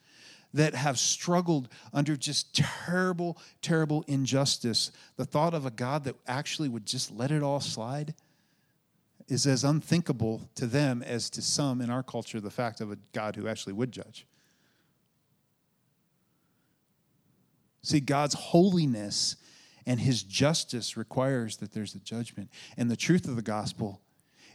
that 0.54 0.74
have 0.74 0.98
struggled 0.98 1.68
under 1.92 2.16
just 2.16 2.54
terrible, 2.54 3.36
terrible 3.60 4.04
injustice, 4.06 4.90
the 5.16 5.26
thought 5.26 5.52
of 5.52 5.66
a 5.66 5.70
God 5.70 6.04
that 6.04 6.16
actually 6.26 6.68
would 6.68 6.86
just 6.86 7.10
let 7.10 7.30
it 7.30 7.42
all 7.42 7.60
slide 7.60 8.14
is 9.28 9.46
as 9.46 9.62
unthinkable 9.62 10.48
to 10.54 10.66
them 10.66 11.02
as 11.02 11.28
to 11.30 11.42
some 11.42 11.82
in 11.82 11.90
our 11.90 12.02
culture 12.02 12.40
the 12.40 12.50
fact 12.50 12.80
of 12.80 12.90
a 12.90 12.98
God 13.12 13.36
who 13.36 13.46
actually 13.46 13.74
would 13.74 13.92
judge. 13.92 14.26
See, 17.82 18.00
God's 18.00 18.34
holiness 18.34 19.36
and 19.86 20.00
his 20.00 20.22
justice 20.22 20.96
requires 20.96 21.56
that 21.58 21.72
there's 21.72 21.94
a 21.94 22.00
judgment. 22.00 22.50
And 22.76 22.90
the 22.90 22.96
truth 22.96 23.26
of 23.26 23.36
the 23.36 23.42
gospel 23.42 24.00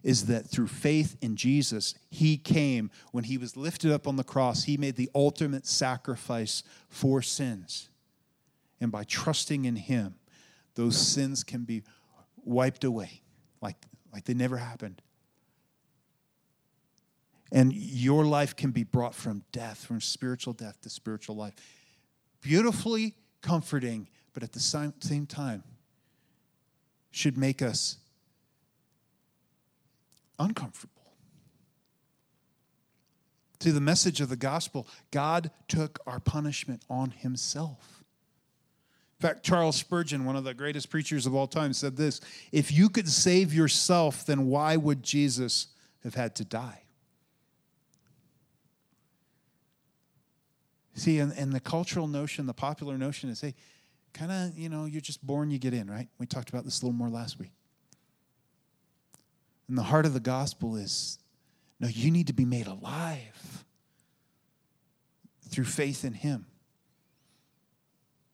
is 0.03 0.25
that 0.25 0.49
through 0.49 0.67
faith 0.67 1.15
in 1.21 1.35
Jesus, 1.35 1.95
he 2.09 2.37
came 2.37 2.91
when 3.11 3.23
he 3.23 3.37
was 3.37 3.55
lifted 3.55 3.91
up 3.91 4.07
on 4.07 4.17
the 4.17 4.23
cross, 4.23 4.65
he 4.65 4.77
made 4.77 4.95
the 4.95 5.09
ultimate 5.15 5.65
sacrifice 5.65 6.61
for 6.89 7.21
sins. 7.21 7.89
And 8.81 8.91
by 8.91 9.05
trusting 9.05 9.65
in 9.65 9.77
him, 9.77 10.15
those 10.75 10.97
sins 10.97 11.43
can 11.43 11.63
be 11.63 11.83
wiped 12.43 12.83
away 12.83 13.21
like, 13.61 13.77
like 14.11 14.25
they 14.25 14.33
never 14.33 14.57
happened. 14.57 15.01
and 17.53 17.71
your 17.71 18.25
life 18.25 18.55
can 18.55 18.71
be 18.71 18.83
brought 18.83 19.13
from 19.13 19.43
death, 19.51 19.85
from 19.85 20.01
spiritual 20.01 20.53
death 20.53 20.81
to 20.81 20.89
spiritual 20.89 21.35
life. 21.35 21.53
Beautifully 22.43 23.15
comforting, 23.41 24.09
but 24.33 24.43
at 24.43 24.51
the 24.51 24.59
same, 24.59 24.93
time, 25.25 25.63
should 27.09 27.37
make 27.37 27.61
us 27.61 27.97
uncomfortable. 30.37 30.91
To 33.59 33.71
the 33.71 33.79
message 33.79 34.19
of 34.19 34.27
the 34.27 34.35
gospel, 34.35 34.87
God 35.09 35.51
took 35.69 35.99
our 36.05 36.19
punishment 36.19 36.83
on 36.89 37.11
himself. 37.11 38.03
In 39.19 39.29
fact, 39.29 39.43
Charles 39.43 39.77
Spurgeon, 39.77 40.25
one 40.25 40.35
of 40.35 40.43
the 40.43 40.53
greatest 40.53 40.89
preachers 40.89 41.25
of 41.25 41.33
all 41.33 41.47
time, 41.47 41.71
said 41.71 41.95
this 41.95 42.19
If 42.51 42.73
you 42.73 42.89
could 42.89 43.07
save 43.07 43.53
yourself, 43.53 44.25
then 44.25 44.47
why 44.47 44.75
would 44.75 45.01
Jesus 45.01 45.67
have 46.03 46.15
had 46.15 46.35
to 46.35 46.43
die? 46.43 46.82
See, 50.95 51.19
and, 51.19 51.33
and 51.37 51.51
the 51.51 51.59
cultural 51.59 52.07
notion, 52.07 52.45
the 52.45 52.53
popular 52.53 52.97
notion 52.97 53.29
is 53.29 53.41
hey, 53.41 53.55
kind 54.13 54.31
of, 54.31 54.57
you 54.57 54.69
know, 54.69 54.85
you're 54.85 55.01
just 55.01 55.25
born, 55.25 55.49
you 55.49 55.57
get 55.57 55.73
in, 55.73 55.89
right? 55.89 56.07
We 56.19 56.25
talked 56.25 56.49
about 56.49 56.65
this 56.65 56.81
a 56.81 56.85
little 56.85 56.97
more 56.97 57.09
last 57.09 57.39
week. 57.39 57.51
And 59.67 59.77
the 59.77 59.83
heart 59.83 60.05
of 60.05 60.13
the 60.13 60.19
gospel 60.19 60.75
is 60.75 61.17
no, 61.79 61.87
you 61.87 62.11
need 62.11 62.27
to 62.27 62.33
be 62.33 62.45
made 62.45 62.67
alive 62.67 63.65
through 65.49 65.65
faith 65.65 66.05
in 66.05 66.13
Him. 66.13 66.45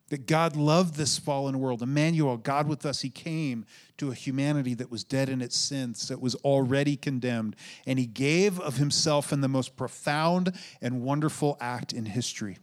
That 0.10 0.26
God 0.26 0.56
loved 0.56 0.96
this 0.96 1.20
fallen 1.20 1.60
world. 1.60 1.84
Emmanuel, 1.84 2.38
God 2.38 2.68
with 2.68 2.86
us, 2.86 3.02
He 3.02 3.12
came 3.12 3.66
to 3.98 4.10
a 4.10 4.16
humanity 4.16 4.74
that 4.74 4.90
was 4.90 5.04
dead 5.04 5.30
in 5.30 5.42
its 5.42 5.56
sins, 5.56 6.08
that 6.08 6.20
was 6.20 6.34
already 6.36 6.96
condemned. 6.96 7.56
And 7.86 8.00
He 8.00 8.08
gave 8.08 8.60
of 8.60 8.78
Himself 8.78 9.32
in 9.32 9.42
the 9.42 9.48
most 9.48 9.76
profound 9.76 10.58
and 10.82 11.02
wonderful 11.04 11.58
act 11.62 11.94
in 11.94 12.06
history. 12.06 12.58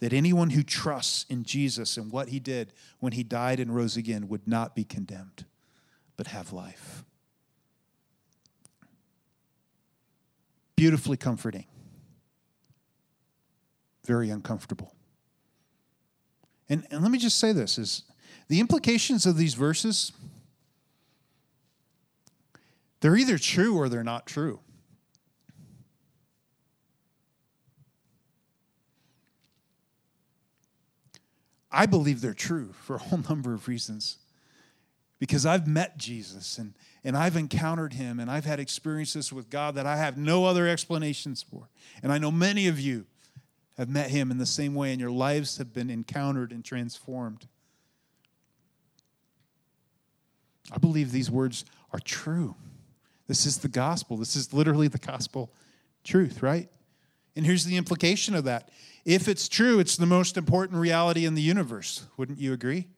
That 0.00 0.12
anyone 0.12 0.50
who 0.50 0.62
trusts 0.62 1.26
in 1.28 1.42
Jesus 1.42 1.96
and 1.96 2.10
what 2.10 2.28
He 2.28 2.40
did 2.40 2.72
when 3.00 3.12
He 3.12 3.22
died 3.22 3.60
and 3.60 3.74
rose 3.74 3.96
again 3.96 4.28
would 4.28 4.48
not 4.48 4.74
be 4.74 4.84
condemned, 4.84 5.44
but 6.16 6.28
have 6.28 6.52
life. 6.52 7.04
Beautifully 10.74 11.16
comforting, 11.16 11.66
very 14.06 14.30
uncomfortable. 14.30 14.94
And, 16.68 16.86
and 16.90 17.02
let 17.02 17.10
me 17.10 17.18
just 17.18 17.38
say 17.38 17.52
this 17.52 17.78
is 17.78 18.02
the 18.48 18.60
implications 18.60 19.26
of 19.26 19.36
these 19.36 19.54
verses 19.54 20.12
they're 23.00 23.16
either 23.16 23.38
true 23.38 23.76
or 23.76 23.88
they're 23.88 24.02
not 24.02 24.26
true. 24.26 24.60
I 31.70 31.86
believe 31.86 32.20
they're 32.20 32.34
true 32.34 32.72
for 32.84 32.96
a 32.96 32.98
whole 32.98 33.22
number 33.28 33.54
of 33.54 33.68
reasons. 33.68 34.18
Because 35.20 35.44
I've 35.44 35.66
met 35.66 35.98
Jesus 35.98 36.58
and, 36.58 36.74
and 37.02 37.16
I've 37.16 37.36
encountered 37.36 37.94
him 37.94 38.20
and 38.20 38.30
I've 38.30 38.44
had 38.44 38.60
experiences 38.60 39.32
with 39.32 39.50
God 39.50 39.74
that 39.74 39.84
I 39.84 39.96
have 39.96 40.16
no 40.16 40.44
other 40.44 40.68
explanations 40.68 41.42
for. 41.42 41.68
And 42.02 42.12
I 42.12 42.18
know 42.18 42.30
many 42.30 42.68
of 42.68 42.78
you 42.78 43.06
have 43.78 43.88
met 43.88 44.10
him 44.10 44.30
in 44.30 44.38
the 44.38 44.46
same 44.46 44.74
way, 44.74 44.90
and 44.90 45.00
your 45.00 45.10
lives 45.10 45.56
have 45.58 45.72
been 45.72 45.88
encountered 45.88 46.50
and 46.50 46.64
transformed. 46.64 47.46
I 50.70 50.78
believe 50.78 51.12
these 51.12 51.30
words 51.30 51.64
are 51.92 52.00
true. 52.00 52.56
This 53.28 53.46
is 53.46 53.58
the 53.58 53.68
gospel. 53.68 54.16
This 54.16 54.36
is 54.36 54.52
literally 54.52 54.88
the 54.88 54.98
gospel 54.98 55.52
truth, 56.02 56.42
right? 56.42 56.68
And 57.36 57.46
here's 57.46 57.64
the 57.64 57.76
implication 57.76 58.34
of 58.34 58.44
that. 58.44 58.70
If 59.04 59.28
it's 59.28 59.48
true, 59.48 59.78
it's 59.78 59.96
the 59.96 60.06
most 60.06 60.36
important 60.36 60.80
reality 60.80 61.24
in 61.24 61.34
the 61.34 61.42
universe. 61.42 62.04
Wouldn't 62.16 62.38
you 62.38 62.52
agree? 62.52 62.88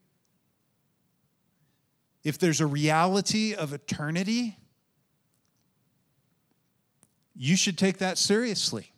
If 2.25 2.39
there's 2.39 2.61
a 2.61 2.67
reality 2.67 3.55
of 3.55 3.73
eternity, 3.73 4.57
you 7.37 7.57
should 7.57 7.79
take 7.79 7.99
that 7.99 8.19
seriously. 8.19 8.90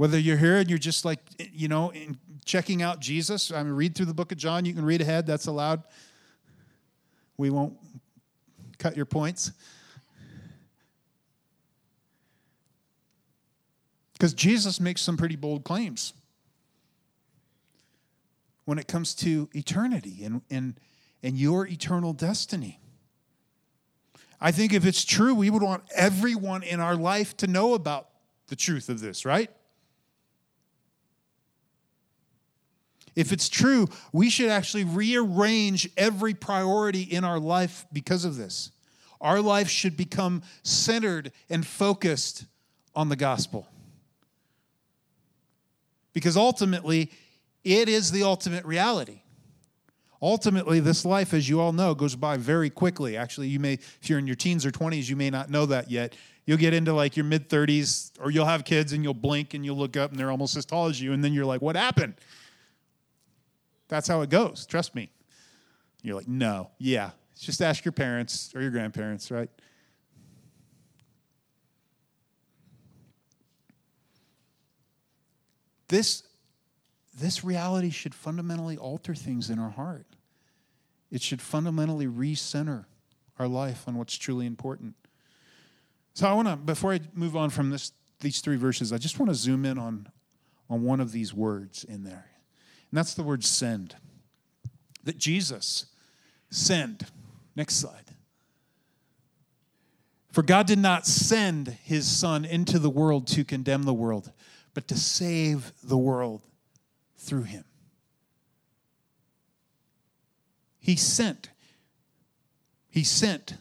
Whether 0.00 0.18
you're 0.18 0.38
here 0.38 0.56
and 0.56 0.70
you're 0.70 0.78
just 0.78 1.04
like, 1.04 1.18
eh, 1.38 1.44
you 1.52 1.68
know, 1.68 1.92
checking 2.46 2.80
out 2.80 3.00
Jesus, 3.00 3.52
I 3.52 3.62
mean, 3.62 3.74
read 3.74 3.94
through 3.94 4.06
the 4.06 4.14
book 4.14 4.32
of 4.32 4.38
John. 4.38 4.64
You 4.64 4.72
can 4.72 4.82
read 4.82 5.02
ahead, 5.02 5.26
that's 5.26 5.46
allowed. 5.46 5.82
We 7.36 7.50
won't 7.50 7.76
cut 8.78 8.96
your 8.96 9.04
points. 9.04 9.52
Because 14.14 14.32
Jesus 14.32 14.80
makes 14.80 15.02
some 15.02 15.18
pretty 15.18 15.36
bold 15.36 15.64
claims 15.64 16.14
when 18.64 18.78
it 18.78 18.88
comes 18.88 19.14
to 19.16 19.50
eternity 19.52 20.24
and, 20.24 20.40
and, 20.50 20.80
and 21.22 21.36
your 21.36 21.66
eternal 21.66 22.14
destiny. 22.14 22.80
I 24.40 24.50
think 24.50 24.72
if 24.72 24.86
it's 24.86 25.04
true, 25.04 25.34
we 25.34 25.50
would 25.50 25.60
want 25.62 25.82
everyone 25.94 26.62
in 26.62 26.80
our 26.80 26.96
life 26.96 27.36
to 27.36 27.46
know 27.46 27.74
about 27.74 28.08
the 28.46 28.56
truth 28.56 28.88
of 28.88 29.00
this, 29.00 29.26
right? 29.26 29.50
If 33.16 33.32
it's 33.32 33.48
true, 33.48 33.88
we 34.12 34.30
should 34.30 34.48
actually 34.48 34.84
rearrange 34.84 35.88
every 35.96 36.34
priority 36.34 37.02
in 37.02 37.24
our 37.24 37.38
life 37.38 37.86
because 37.92 38.24
of 38.24 38.36
this. 38.36 38.70
Our 39.20 39.40
life 39.40 39.68
should 39.68 39.96
become 39.96 40.42
centered 40.62 41.32
and 41.48 41.66
focused 41.66 42.46
on 42.94 43.08
the 43.08 43.16
gospel. 43.16 43.68
Because 46.12 46.36
ultimately, 46.36 47.10
it 47.64 47.88
is 47.88 48.10
the 48.10 48.22
ultimate 48.22 48.64
reality. 48.64 49.22
Ultimately, 50.22 50.80
this 50.80 51.04
life, 51.04 51.32
as 51.32 51.48
you 51.48 51.60
all 51.60 51.72
know, 51.72 51.94
goes 51.94 52.14
by 52.14 52.36
very 52.36 52.68
quickly. 52.68 53.16
Actually, 53.16 53.48
you 53.48 53.58
may, 53.58 53.74
if 53.74 54.10
you're 54.10 54.18
in 54.18 54.26
your 54.26 54.36
teens 54.36 54.66
or 54.66 54.70
20s, 54.70 55.08
you 55.08 55.16
may 55.16 55.30
not 55.30 55.50
know 55.50 55.66
that 55.66 55.90
yet. 55.90 56.14
You'll 56.44 56.58
get 56.58 56.74
into 56.74 56.92
like 56.92 57.16
your 57.16 57.24
mid 57.24 57.48
30s, 57.48 58.12
or 58.20 58.30
you'll 58.30 58.46
have 58.46 58.64
kids 58.64 58.92
and 58.92 59.02
you'll 59.02 59.14
blink 59.14 59.54
and 59.54 59.64
you'll 59.64 59.76
look 59.76 59.96
up 59.96 60.10
and 60.10 60.18
they're 60.18 60.30
almost 60.30 60.56
as 60.56 60.66
tall 60.66 60.88
as 60.88 61.00
you, 61.00 61.12
and 61.12 61.24
then 61.24 61.32
you're 61.32 61.46
like, 61.46 61.62
what 61.62 61.76
happened? 61.76 62.14
That's 63.90 64.06
how 64.06 64.22
it 64.22 64.30
goes. 64.30 64.66
Trust 64.66 64.94
me. 64.94 65.10
You're 66.02 66.14
like, 66.14 66.28
no, 66.28 66.70
yeah. 66.78 67.10
Just 67.38 67.60
ask 67.60 67.84
your 67.84 67.92
parents 67.92 68.52
or 68.54 68.62
your 68.62 68.70
grandparents, 68.70 69.30
right? 69.30 69.50
This, 75.88 76.22
this 77.18 77.42
reality 77.42 77.90
should 77.90 78.14
fundamentally 78.14 78.78
alter 78.78 79.14
things 79.14 79.50
in 79.50 79.58
our 79.58 79.70
heart. 79.70 80.06
It 81.10 81.20
should 81.20 81.42
fundamentally 81.42 82.06
recenter 82.06 82.84
our 83.40 83.48
life 83.48 83.88
on 83.88 83.96
what's 83.96 84.16
truly 84.16 84.46
important. 84.46 84.94
So 86.14 86.28
I 86.28 86.32
want 86.32 86.46
to, 86.46 86.54
before 86.54 86.92
I 86.92 87.00
move 87.12 87.36
on 87.36 87.50
from 87.50 87.70
this, 87.70 87.90
these 88.20 88.40
three 88.40 88.56
verses, 88.56 88.92
I 88.92 88.98
just 88.98 89.18
want 89.18 89.30
to 89.30 89.34
zoom 89.34 89.64
in 89.64 89.78
on, 89.78 90.06
on 90.68 90.84
one 90.84 91.00
of 91.00 91.10
these 91.10 91.34
words 91.34 91.82
in 91.82 92.04
there. 92.04 92.29
And 92.90 92.98
that's 92.98 93.14
the 93.14 93.22
word 93.22 93.44
send. 93.44 93.96
That 95.04 95.18
Jesus 95.18 95.86
send. 96.50 97.06
Next 97.56 97.76
slide. 97.76 97.94
For 100.32 100.42
God 100.42 100.66
did 100.66 100.78
not 100.78 101.06
send 101.06 101.68
his 101.84 102.06
Son 102.06 102.44
into 102.44 102.78
the 102.78 102.90
world 102.90 103.26
to 103.28 103.44
condemn 103.44 103.82
the 103.82 103.94
world, 103.94 104.30
but 104.74 104.86
to 104.88 104.96
save 104.96 105.72
the 105.82 105.98
world 105.98 106.42
through 107.16 107.42
him. 107.42 107.64
He 110.78 110.96
sent. 110.96 111.50
He 112.88 113.04
sent. 113.04 113.54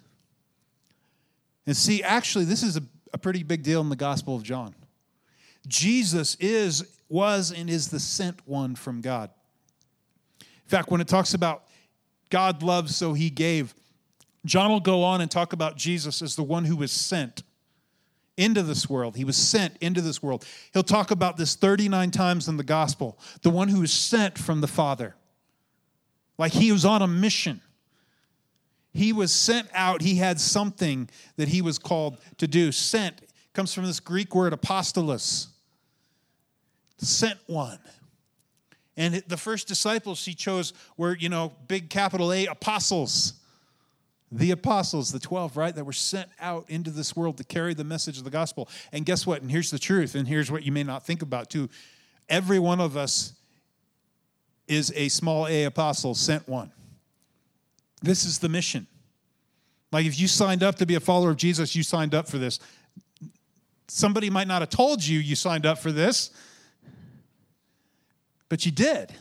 And 1.66 1.76
see, 1.76 2.02
actually, 2.02 2.46
this 2.46 2.64
is 2.64 2.78
a, 2.78 2.84
a 3.14 3.18
pretty 3.18 3.44
big 3.44 3.64
deal 3.64 3.82
in 3.82 3.90
the 3.90 3.96
Gospel 3.96 4.36
of 4.36 4.44
John. 4.44 4.74
Jesus 5.68 6.36
is 6.36 6.99
was 7.10 7.52
and 7.52 7.70
is 7.70 7.90
the 7.90 8.00
sent 8.00 8.48
one 8.48 8.76
from 8.76 9.02
God. 9.02 9.32
In 10.40 10.70
fact, 10.70 10.92
when 10.92 11.02
it 11.02 11.08
talks 11.08 11.34
about 11.34 11.64
God 12.30 12.62
loves, 12.64 12.96
so 12.96 13.14
he 13.14 13.30
gave, 13.30 13.74
John 14.46 14.70
will 14.70 14.80
go 14.80 15.04
on 15.04 15.20
and 15.20 15.30
talk 15.30 15.52
about 15.52 15.76
Jesus 15.76 16.22
as 16.22 16.36
the 16.36 16.44
one 16.44 16.66
who 16.66 16.76
was 16.76 16.92
sent 16.92 17.44
into 18.38 18.64
this 18.64 18.90
world. 18.90 19.18
He 19.18 19.26
was 19.26 19.36
sent 19.36 19.76
into 19.82 20.00
this 20.00 20.24
world. 20.24 20.46
He'll 20.72 20.82
talk 20.82 21.12
about 21.12 21.36
this 21.36 21.56
39 21.56 22.12
times 22.12 22.48
in 22.48 22.56
the 22.56 22.64
gospel 22.64 23.20
the 23.42 23.50
one 23.50 23.68
who 23.68 23.82
was 23.82 23.92
sent 23.92 24.38
from 24.38 24.62
the 24.62 24.68
Father. 24.68 25.16
Like 26.38 26.54
he 26.54 26.72
was 26.72 26.86
on 26.86 27.02
a 27.02 27.08
mission. 27.08 27.62
He 28.94 29.12
was 29.12 29.34
sent 29.34 29.68
out. 29.74 30.02
He 30.02 30.16
had 30.16 30.40
something 30.40 31.10
that 31.36 31.50
he 31.50 31.62
was 31.62 31.78
called 31.78 32.18
to 32.38 32.48
do. 32.48 32.72
Sent 32.72 33.22
comes 33.54 33.74
from 33.74 33.86
this 33.86 34.00
Greek 34.00 34.34
word 34.34 34.54
apostolos, 34.54 35.48
sent 37.00 37.40
one. 37.48 37.80
And 38.98 39.24
the 39.28 39.38
first 39.38 39.68
disciples 39.68 40.26
he 40.26 40.34
chose 40.34 40.74
were, 40.98 41.16
you 41.16 41.30
know, 41.30 41.54
big 41.68 41.90
capital 41.90 42.34
A 42.34 42.48
apostles. 42.48 43.34
the 44.32 44.52
apostles, 44.52 45.12
the 45.12 45.20
12, 45.20 45.58
right, 45.58 45.74
that 45.74 45.84
were 45.84 45.94
sent 45.94 46.30
out 46.40 46.66
into 46.70 46.92
this 46.92 47.16
world 47.16 47.38
to 47.38 47.44
carry 47.44 47.74
the 47.74 47.84
message 47.84 48.18
of 48.18 48.24
the 48.24 48.30
gospel. 48.30 48.70
And 48.92 49.06
guess 49.06 49.26
what? 49.26 49.42
And 49.42 49.50
here's 49.50 49.72
the 49.72 49.80
truth, 49.80 50.16
and 50.16 50.28
here's 50.28 50.52
what 50.52 50.64
you 50.64 50.72
may 50.72 50.84
not 50.84 51.06
think 51.06 51.22
about 51.22 51.50
too. 51.50 51.70
Every 52.28 52.60
one 52.60 52.80
of 52.80 52.96
us 52.96 53.34
is 54.68 54.94
a 54.96 55.10
small 55.10 55.48
a 55.48 55.64
apostle, 55.64 56.14
sent 56.14 56.48
one. 56.48 56.72
This 58.02 58.24
is 58.24 58.38
the 58.38 58.50
mission. 58.50 58.86
Like 59.92 60.06
if 60.06 60.20
you 60.20 60.28
signed 60.28 60.62
up 60.62 60.76
to 60.76 60.86
be 60.86 60.94
a 60.94 61.00
follower 61.00 61.32
of 61.32 61.38
Jesus, 61.38 61.76
you 61.76 61.82
signed 61.82 62.14
up 62.14 62.28
for 62.28 62.38
this. 62.38 62.60
Somebody 63.88 64.30
might 64.30 64.48
not 64.48 64.62
have 64.62 64.70
told 64.70 65.04
you 65.04 65.18
you 65.18 65.36
signed 65.36 65.66
up 65.66 65.80
for 65.80 65.92
this, 65.92 66.30
but 68.50 68.66
you 68.66 68.72
did. 68.72 69.14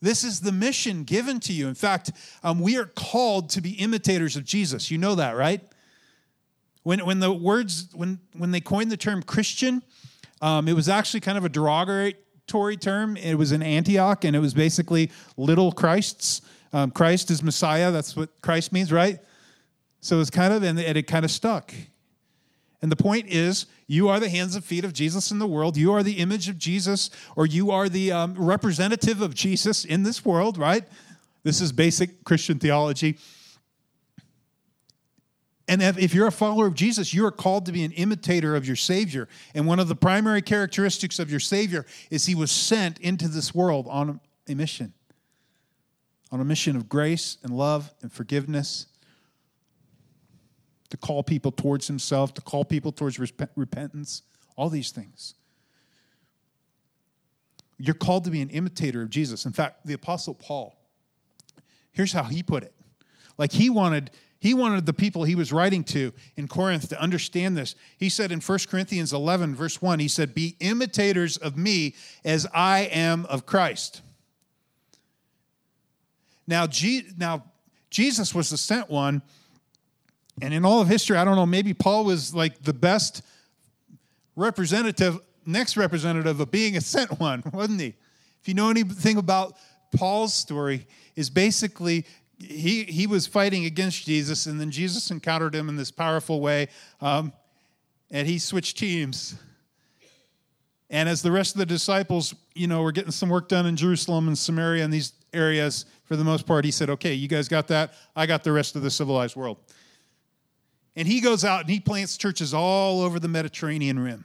This 0.00 0.22
is 0.22 0.40
the 0.40 0.52
mission 0.52 1.02
given 1.02 1.40
to 1.40 1.52
you. 1.52 1.66
In 1.66 1.74
fact, 1.74 2.12
um, 2.44 2.60
we 2.60 2.76
are 2.76 2.84
called 2.84 3.50
to 3.50 3.60
be 3.60 3.70
imitators 3.72 4.36
of 4.36 4.44
Jesus. 4.44 4.90
You 4.90 4.98
know 4.98 5.16
that, 5.16 5.36
right? 5.36 5.60
When, 6.84 7.04
when 7.04 7.18
the 7.18 7.32
words, 7.32 7.88
when, 7.94 8.20
when 8.36 8.52
they 8.52 8.60
coined 8.60 8.92
the 8.92 8.96
term 8.96 9.22
Christian, 9.22 9.82
um, 10.40 10.68
it 10.68 10.74
was 10.74 10.88
actually 10.88 11.20
kind 11.20 11.36
of 11.36 11.44
a 11.44 11.48
derogatory 11.48 12.76
term. 12.76 13.16
It 13.16 13.34
was 13.34 13.50
in 13.50 13.62
Antioch, 13.62 14.24
and 14.24 14.36
it 14.36 14.38
was 14.38 14.54
basically 14.54 15.10
little 15.36 15.72
Christs. 15.72 16.42
Um, 16.72 16.92
Christ 16.92 17.30
is 17.30 17.42
Messiah. 17.42 17.90
That's 17.90 18.14
what 18.14 18.30
Christ 18.40 18.72
means, 18.72 18.92
right? 18.92 19.18
So 20.00 20.20
it's 20.20 20.30
kind 20.30 20.52
of, 20.52 20.62
and 20.62 20.78
it 20.78 21.06
kind 21.08 21.24
of 21.24 21.30
stuck. 21.30 21.74
And 22.80 22.92
the 22.92 22.96
point 22.96 23.26
is, 23.26 23.66
you 23.88 24.08
are 24.08 24.20
the 24.20 24.28
hands 24.28 24.54
and 24.54 24.62
feet 24.62 24.84
of 24.84 24.92
Jesus 24.92 25.30
in 25.30 25.38
the 25.38 25.46
world. 25.46 25.76
You 25.76 25.92
are 25.94 26.02
the 26.02 26.18
image 26.18 26.48
of 26.48 26.58
Jesus, 26.58 27.10
or 27.34 27.46
you 27.46 27.70
are 27.70 27.88
the 27.88 28.12
um, 28.12 28.34
representative 28.34 29.22
of 29.22 29.34
Jesus 29.34 29.84
in 29.84 30.02
this 30.02 30.24
world, 30.24 30.58
right? 30.58 30.84
This 31.42 31.60
is 31.60 31.72
basic 31.72 32.22
Christian 32.22 32.58
theology. 32.58 33.18
And 35.66 35.82
if 35.82 36.14
you're 36.14 36.26
a 36.26 36.32
follower 36.32 36.66
of 36.66 36.74
Jesus, 36.74 37.12
you 37.12 37.26
are 37.26 37.30
called 37.30 37.66
to 37.66 37.72
be 37.72 37.82
an 37.82 37.92
imitator 37.92 38.54
of 38.54 38.66
your 38.66 38.76
Savior. 38.76 39.26
And 39.54 39.66
one 39.66 39.78
of 39.78 39.88
the 39.88 39.96
primary 39.96 40.42
characteristics 40.42 41.18
of 41.18 41.30
your 41.30 41.40
Savior 41.40 41.84
is 42.10 42.26
he 42.26 42.34
was 42.34 42.50
sent 42.50 42.98
into 43.00 43.26
this 43.26 43.54
world 43.54 43.86
on 43.88 44.20
a 44.48 44.54
mission 44.54 44.92
on 46.30 46.40
a 46.40 46.44
mission 46.44 46.76
of 46.76 46.88
grace 46.88 47.38
and 47.42 47.56
love 47.56 47.94
and 48.02 48.12
forgiveness 48.12 48.86
to 50.90 50.96
call 50.96 51.22
people 51.22 51.52
towards 51.52 51.86
himself, 51.86 52.34
to 52.34 52.40
call 52.40 52.64
people 52.64 52.92
towards 52.92 53.18
repentance, 53.18 54.22
all 54.56 54.68
these 54.68 54.90
things. 54.90 55.34
You're 57.78 57.94
called 57.94 58.24
to 58.24 58.30
be 58.30 58.40
an 58.40 58.50
imitator 58.50 59.02
of 59.02 59.10
Jesus. 59.10 59.44
In 59.44 59.52
fact, 59.52 59.86
the 59.86 59.94
apostle 59.94 60.34
Paul, 60.34 60.76
here's 61.92 62.12
how 62.12 62.24
he 62.24 62.42
put 62.42 62.62
it. 62.62 62.74
Like 63.36 63.52
he 63.52 63.70
wanted 63.70 64.10
he 64.40 64.54
wanted 64.54 64.86
the 64.86 64.92
people 64.92 65.24
he 65.24 65.34
was 65.34 65.52
writing 65.52 65.82
to 65.84 66.12
in 66.36 66.46
Corinth 66.46 66.88
to 66.90 67.00
understand 67.00 67.56
this. 67.56 67.74
He 67.96 68.08
said 68.08 68.30
in 68.30 68.40
1 68.40 68.58
Corinthians 68.68 69.12
11 69.12 69.56
verse 69.56 69.82
1, 69.82 69.98
he 69.98 70.06
said, 70.06 70.32
"Be 70.32 70.56
imitators 70.60 71.36
of 71.36 71.56
me 71.56 71.96
as 72.24 72.46
I 72.54 72.82
am 72.82 73.26
of 73.26 73.46
Christ." 73.46 74.02
Now, 76.46 76.68
now 77.16 77.44
Jesus 77.90 78.34
was 78.34 78.50
the 78.50 78.56
sent 78.56 78.88
one, 78.88 79.22
and 80.42 80.54
in 80.54 80.64
all 80.64 80.80
of 80.80 80.88
history, 80.88 81.16
I 81.16 81.24
don't 81.24 81.36
know, 81.36 81.46
maybe 81.46 81.74
Paul 81.74 82.04
was 82.04 82.34
like 82.34 82.62
the 82.62 82.72
best 82.72 83.22
representative, 84.36 85.20
next 85.46 85.76
representative 85.76 86.40
of 86.40 86.50
being 86.50 86.76
a 86.76 86.80
sent 86.80 87.18
one, 87.18 87.42
wasn't 87.52 87.80
he? 87.80 87.94
If 88.40 88.48
you 88.48 88.54
know 88.54 88.70
anything 88.70 89.16
about 89.16 89.56
Paul's 89.96 90.34
story, 90.34 90.86
is 91.16 91.30
basically 91.30 92.06
he, 92.38 92.84
he 92.84 93.06
was 93.06 93.26
fighting 93.26 93.64
against 93.64 94.04
Jesus, 94.04 94.46
and 94.46 94.60
then 94.60 94.70
Jesus 94.70 95.10
encountered 95.10 95.54
him 95.54 95.68
in 95.68 95.76
this 95.76 95.90
powerful 95.90 96.40
way, 96.40 96.68
um, 97.00 97.32
and 98.10 98.28
he 98.28 98.38
switched 98.38 98.78
teams. 98.78 99.34
And 100.90 101.08
as 101.08 101.20
the 101.20 101.32
rest 101.32 101.54
of 101.54 101.58
the 101.58 101.66
disciples, 101.66 102.34
you 102.54 102.66
know, 102.66 102.82
were 102.82 102.92
getting 102.92 103.10
some 103.10 103.28
work 103.28 103.48
done 103.48 103.66
in 103.66 103.76
Jerusalem 103.76 104.28
and 104.28 104.38
Samaria 104.38 104.84
and 104.84 104.92
these 104.92 105.12
areas, 105.34 105.84
for 106.04 106.16
the 106.16 106.24
most 106.24 106.46
part, 106.46 106.64
he 106.64 106.70
said, 106.70 106.88
Okay, 106.88 107.12
you 107.12 107.28
guys 107.28 107.48
got 107.48 107.68
that? 107.68 107.92
I 108.16 108.24
got 108.24 108.42
the 108.42 108.52
rest 108.52 108.76
of 108.76 108.82
the 108.82 108.90
civilized 108.90 109.36
world. 109.36 109.58
And 110.98 111.06
he 111.06 111.20
goes 111.20 111.44
out 111.44 111.60
and 111.60 111.70
he 111.70 111.78
plants 111.78 112.16
churches 112.16 112.52
all 112.52 113.02
over 113.02 113.20
the 113.20 113.28
Mediterranean 113.28 114.00
rim, 114.00 114.24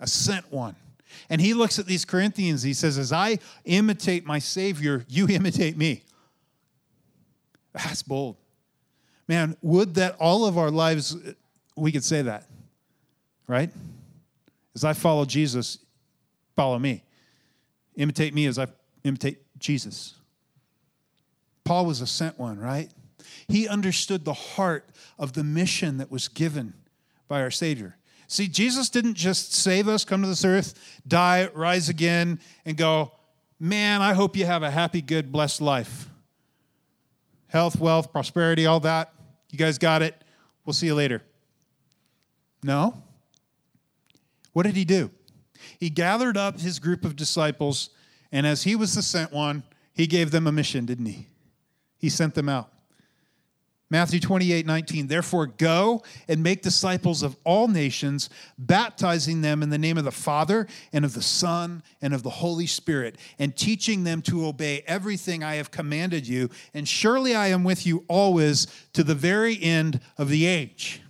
a 0.00 0.06
sent 0.06 0.50
one. 0.50 0.74
And 1.28 1.42
he 1.42 1.52
looks 1.52 1.78
at 1.78 1.84
these 1.84 2.06
Corinthians, 2.06 2.62
he 2.62 2.72
says, 2.72 2.96
As 2.96 3.12
I 3.12 3.38
imitate 3.66 4.24
my 4.24 4.38
Savior, 4.38 5.04
you 5.10 5.28
imitate 5.30 5.76
me. 5.76 6.02
That's 7.74 8.02
bold. 8.02 8.36
Man, 9.28 9.58
would 9.60 9.96
that 9.96 10.16
all 10.18 10.46
of 10.46 10.56
our 10.56 10.70
lives, 10.70 11.14
we 11.76 11.92
could 11.92 12.02
say 12.02 12.22
that, 12.22 12.46
right? 13.46 13.70
As 14.74 14.84
I 14.84 14.94
follow 14.94 15.26
Jesus, 15.26 15.80
follow 16.56 16.78
me. 16.78 17.04
Imitate 17.96 18.32
me 18.32 18.46
as 18.46 18.58
I 18.58 18.68
imitate 19.04 19.42
Jesus. 19.58 20.14
Paul 21.62 21.84
was 21.84 22.00
a 22.00 22.06
sent 22.06 22.38
one, 22.38 22.58
right? 22.58 22.90
He 23.50 23.68
understood 23.68 24.24
the 24.24 24.32
heart 24.32 24.88
of 25.18 25.32
the 25.32 25.44
mission 25.44 25.98
that 25.98 26.10
was 26.10 26.28
given 26.28 26.74
by 27.28 27.40
our 27.42 27.50
Savior. 27.50 27.96
See, 28.26 28.46
Jesus 28.46 28.88
didn't 28.88 29.14
just 29.14 29.52
save 29.52 29.88
us, 29.88 30.04
come 30.04 30.22
to 30.22 30.28
this 30.28 30.44
earth, 30.44 31.00
die, 31.06 31.48
rise 31.52 31.88
again, 31.88 32.38
and 32.64 32.76
go, 32.76 33.12
man, 33.58 34.02
I 34.02 34.14
hope 34.14 34.36
you 34.36 34.46
have 34.46 34.62
a 34.62 34.70
happy, 34.70 35.02
good, 35.02 35.32
blessed 35.32 35.60
life. 35.60 36.08
Health, 37.48 37.80
wealth, 37.80 38.12
prosperity, 38.12 38.66
all 38.66 38.78
that. 38.80 39.12
You 39.50 39.58
guys 39.58 39.78
got 39.78 40.02
it. 40.02 40.14
We'll 40.64 40.74
see 40.74 40.86
you 40.86 40.94
later. 40.94 41.22
No. 42.62 43.02
What 44.52 44.64
did 44.64 44.76
he 44.76 44.84
do? 44.84 45.10
He 45.80 45.90
gathered 45.90 46.36
up 46.36 46.60
his 46.60 46.78
group 46.78 47.04
of 47.04 47.16
disciples, 47.16 47.90
and 48.30 48.46
as 48.46 48.62
he 48.62 48.76
was 48.76 48.94
the 48.94 49.02
sent 49.02 49.32
one, 49.32 49.64
he 49.92 50.06
gave 50.06 50.30
them 50.30 50.46
a 50.46 50.52
mission, 50.52 50.86
didn't 50.86 51.06
he? 51.06 51.26
He 51.98 52.08
sent 52.08 52.34
them 52.34 52.48
out. 52.48 52.70
Matthew 53.90 54.20
28 54.20 54.66
19. 54.66 55.08
Therefore, 55.08 55.46
go 55.46 56.02
and 56.28 56.42
make 56.42 56.62
disciples 56.62 57.24
of 57.24 57.36
all 57.42 57.66
nations, 57.66 58.30
baptizing 58.56 59.40
them 59.40 59.64
in 59.64 59.70
the 59.70 59.78
name 59.78 59.98
of 59.98 60.04
the 60.04 60.12
Father 60.12 60.68
and 60.92 61.04
of 61.04 61.14
the 61.14 61.22
Son 61.22 61.82
and 62.00 62.14
of 62.14 62.22
the 62.22 62.30
Holy 62.30 62.68
Spirit, 62.68 63.16
and 63.38 63.56
teaching 63.56 64.04
them 64.04 64.22
to 64.22 64.46
obey 64.46 64.84
everything 64.86 65.42
I 65.42 65.56
have 65.56 65.72
commanded 65.72 66.28
you. 66.28 66.50
And 66.72 66.86
surely 66.86 67.34
I 67.34 67.48
am 67.48 67.64
with 67.64 67.84
you 67.84 68.04
always 68.06 68.68
to 68.92 69.02
the 69.02 69.14
very 69.16 69.60
end 69.60 70.00
of 70.16 70.28
the 70.28 70.46
age. 70.46 71.02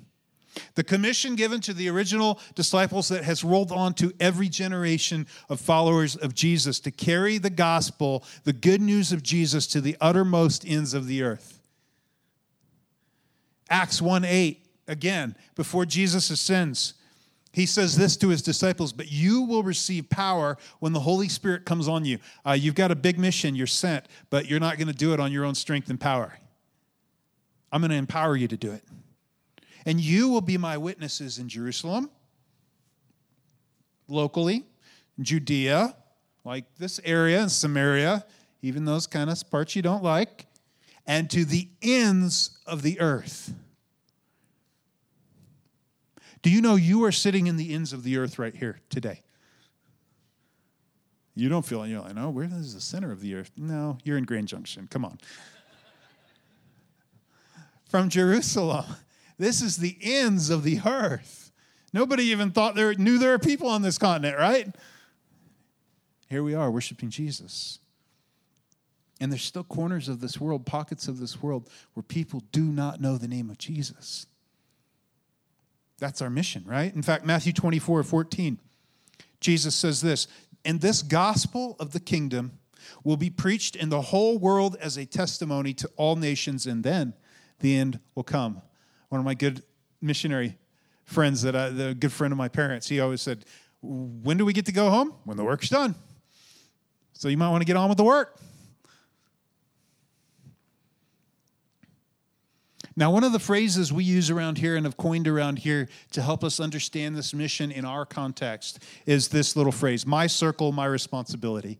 The 0.74 0.84
commission 0.84 1.36
given 1.36 1.60
to 1.62 1.74
the 1.74 1.90
original 1.90 2.40
disciples 2.54 3.08
that 3.08 3.24
has 3.24 3.44
rolled 3.44 3.72
on 3.72 3.92
to 3.94 4.12
every 4.18 4.48
generation 4.48 5.26
of 5.48 5.60
followers 5.60 6.16
of 6.16 6.34
Jesus 6.34 6.80
to 6.80 6.90
carry 6.90 7.38
the 7.38 7.50
gospel, 7.50 8.24
the 8.44 8.52
good 8.52 8.80
news 8.80 9.12
of 9.12 9.22
Jesus, 9.22 9.66
to 9.68 9.80
the 9.80 9.96
uttermost 10.00 10.66
ends 10.66 10.94
of 10.94 11.06
the 11.06 11.22
earth. 11.22 11.59
Acts 13.70 14.02
1 14.02 14.24
8, 14.24 14.66
again, 14.88 15.36
before 15.54 15.86
Jesus 15.86 16.28
ascends, 16.30 16.94
he 17.52 17.66
says 17.66 17.96
this 17.96 18.16
to 18.18 18.28
his 18.28 18.42
disciples, 18.42 18.92
but 18.92 19.10
you 19.10 19.42
will 19.42 19.62
receive 19.62 20.08
power 20.08 20.56
when 20.78 20.92
the 20.92 21.00
Holy 21.00 21.28
Spirit 21.28 21.64
comes 21.64 21.88
on 21.88 22.04
you. 22.04 22.18
Uh, 22.46 22.52
you've 22.52 22.76
got 22.76 22.90
a 22.90 22.96
big 22.96 23.18
mission, 23.18 23.56
you're 23.56 23.66
sent, 23.66 24.06
but 24.28 24.46
you're 24.46 24.60
not 24.60 24.76
going 24.76 24.88
to 24.88 24.94
do 24.94 25.12
it 25.12 25.20
on 25.20 25.32
your 25.32 25.44
own 25.44 25.54
strength 25.54 25.90
and 25.90 25.98
power. 26.00 26.38
I'm 27.72 27.80
going 27.80 27.90
to 27.90 27.96
empower 27.96 28.36
you 28.36 28.46
to 28.48 28.56
do 28.56 28.70
it. 28.72 28.84
And 29.84 30.00
you 30.00 30.28
will 30.28 30.40
be 30.40 30.58
my 30.58 30.76
witnesses 30.76 31.38
in 31.38 31.48
Jerusalem, 31.48 32.10
locally, 34.06 34.64
Judea, 35.20 35.96
like 36.44 36.64
this 36.78 37.00
area, 37.04 37.40
and 37.42 37.50
Samaria, 37.50 38.24
even 38.62 38.84
those 38.84 39.06
kind 39.06 39.30
of 39.30 39.50
parts 39.50 39.74
you 39.74 39.82
don't 39.82 40.02
like, 40.02 40.46
and 41.10 41.28
to 41.28 41.44
the 41.44 41.68
ends 41.82 42.56
of 42.68 42.82
the 42.82 43.00
earth. 43.00 43.52
Do 46.40 46.50
you 46.50 46.60
know 46.60 46.76
you 46.76 47.02
are 47.02 47.10
sitting 47.10 47.48
in 47.48 47.56
the 47.56 47.74
ends 47.74 47.92
of 47.92 48.04
the 48.04 48.16
earth 48.16 48.38
right 48.38 48.54
here 48.54 48.78
today? 48.90 49.22
You 51.34 51.48
don't 51.48 51.66
feel 51.66 51.84
you're 51.84 52.00
like, 52.00 52.14
no, 52.14 52.30
where 52.30 52.44
is 52.44 52.74
the 52.74 52.80
center 52.80 53.10
of 53.10 53.20
the 53.20 53.34
earth? 53.34 53.50
No, 53.56 53.98
you're 54.04 54.18
in 54.18 54.24
Grand 54.24 54.46
Junction. 54.46 54.86
Come 54.88 55.04
on. 55.04 55.18
From 57.88 58.08
Jerusalem, 58.08 58.84
this 59.36 59.60
is 59.62 59.78
the 59.78 59.98
ends 60.00 60.48
of 60.48 60.62
the 60.62 60.80
earth. 60.86 61.50
Nobody 61.92 62.26
even 62.26 62.52
thought 62.52 62.76
there 62.76 62.94
knew 62.94 63.18
there 63.18 63.34
are 63.34 63.40
people 63.40 63.66
on 63.66 63.82
this 63.82 63.98
continent, 63.98 64.38
right? 64.38 64.68
Here 66.28 66.44
we 66.44 66.54
are 66.54 66.70
worshiping 66.70 67.10
Jesus. 67.10 67.80
And 69.20 69.30
there's 69.30 69.42
still 69.42 69.64
corners 69.64 70.08
of 70.08 70.20
this 70.20 70.40
world, 70.40 70.64
pockets 70.64 71.06
of 71.06 71.18
this 71.18 71.42
world, 71.42 71.68
where 71.92 72.02
people 72.02 72.42
do 72.52 72.64
not 72.64 73.00
know 73.00 73.18
the 73.18 73.28
name 73.28 73.50
of 73.50 73.58
Jesus. 73.58 74.26
That's 75.98 76.22
our 76.22 76.30
mission, 76.30 76.64
right? 76.66 76.92
In 76.92 77.02
fact, 77.02 77.26
Matthew 77.26 77.52
24 77.52 78.02
14, 78.02 78.58
Jesus 79.38 79.74
says 79.74 80.00
this 80.00 80.26
And 80.64 80.80
this 80.80 81.02
gospel 81.02 81.76
of 81.78 81.92
the 81.92 82.00
kingdom 82.00 82.58
will 83.04 83.18
be 83.18 83.28
preached 83.28 83.76
in 83.76 83.90
the 83.90 84.00
whole 84.00 84.38
world 84.38 84.76
as 84.80 84.96
a 84.96 85.04
testimony 85.04 85.74
to 85.74 85.90
all 85.96 86.16
nations, 86.16 86.66
and 86.66 86.82
then 86.82 87.12
the 87.60 87.76
end 87.76 88.00
will 88.14 88.24
come. 88.24 88.62
One 89.10 89.18
of 89.18 89.24
my 89.26 89.34
good 89.34 89.62
missionary 90.00 90.56
friends, 91.04 91.42
that 91.42 91.54
I, 91.54 91.68
the 91.68 91.94
good 91.94 92.12
friend 92.12 92.32
of 92.32 92.38
my 92.38 92.48
parents, 92.48 92.88
he 92.88 93.00
always 93.00 93.20
said, 93.20 93.44
"When 93.82 94.38
do 94.38 94.46
we 94.46 94.54
get 94.54 94.64
to 94.66 94.72
go 94.72 94.88
home? 94.88 95.14
When 95.24 95.36
the 95.36 95.44
work's 95.44 95.68
done." 95.68 95.94
So 97.12 97.28
you 97.28 97.36
might 97.36 97.50
want 97.50 97.60
to 97.60 97.66
get 97.66 97.76
on 97.76 97.90
with 97.90 97.98
the 97.98 98.04
work. 98.04 98.40
Now, 103.00 103.10
one 103.10 103.24
of 103.24 103.32
the 103.32 103.38
phrases 103.38 103.90
we 103.90 104.04
use 104.04 104.28
around 104.28 104.58
here 104.58 104.76
and 104.76 104.84
have 104.84 104.98
coined 104.98 105.26
around 105.26 105.60
here 105.60 105.88
to 106.10 106.20
help 106.20 106.44
us 106.44 106.60
understand 106.60 107.16
this 107.16 107.32
mission 107.32 107.72
in 107.72 107.86
our 107.86 108.04
context 108.04 108.84
is 109.06 109.28
this 109.28 109.56
little 109.56 109.72
phrase 109.72 110.06
my 110.06 110.26
circle, 110.26 110.70
my 110.70 110.84
responsibility. 110.84 111.78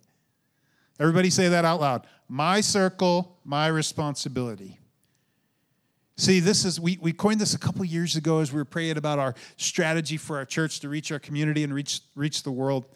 Everybody 0.99 1.29
say 1.29 1.49
that 1.49 1.67
out 1.67 1.79
loud. 1.79 2.07
My 2.27 2.63
circle, 2.63 3.37
my 3.45 3.67
responsibility. 3.67 4.79
See, 6.17 6.41
this 6.41 6.65
is, 6.65 6.81
we, 6.81 6.99
we 7.03 7.13
coined 7.13 7.39
this 7.39 7.53
a 7.53 7.59
couple 7.59 7.85
years 7.85 8.17
ago 8.17 8.41
as 8.41 8.51
we 8.51 8.57
were 8.57 8.65
praying 8.65 8.97
about 8.97 9.19
our 9.19 9.35
strategy 9.59 10.17
for 10.17 10.39
our 10.39 10.47
church 10.47 10.81
to 10.81 10.89
reach 10.89 11.13
our 11.13 11.19
community 11.19 11.65
and 11.65 11.75
reach, 11.75 12.01
reach 12.15 12.45
the 12.45 12.53
world. 12.53 12.87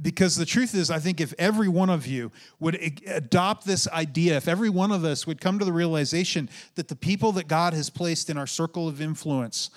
Because 0.00 0.34
the 0.34 0.46
truth 0.46 0.74
is, 0.74 0.90
I 0.90 0.98
think 0.98 1.20
if 1.20 1.32
every 1.38 1.68
one 1.68 1.88
of 1.88 2.06
you 2.06 2.32
would 2.58 3.00
adopt 3.06 3.64
this 3.64 3.86
idea, 3.88 4.36
if 4.36 4.48
every 4.48 4.68
one 4.68 4.90
of 4.90 5.04
us 5.04 5.24
would 5.24 5.40
come 5.40 5.58
to 5.60 5.64
the 5.64 5.72
realization 5.72 6.50
that 6.74 6.88
the 6.88 6.96
people 6.96 7.30
that 7.32 7.46
God 7.46 7.74
has 7.74 7.90
placed 7.90 8.28
in 8.28 8.36
our 8.36 8.46
circle 8.46 8.88
of 8.88 9.00
influence 9.00 9.70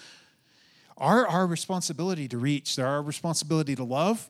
are 0.98 1.28
our 1.28 1.46
responsibility 1.46 2.28
to 2.30 2.40
reach, 2.40 2.76
they're 2.76 2.88
our 2.88 3.04
responsibility 3.04 3.76
to 3.76 3.84
love 3.84 4.28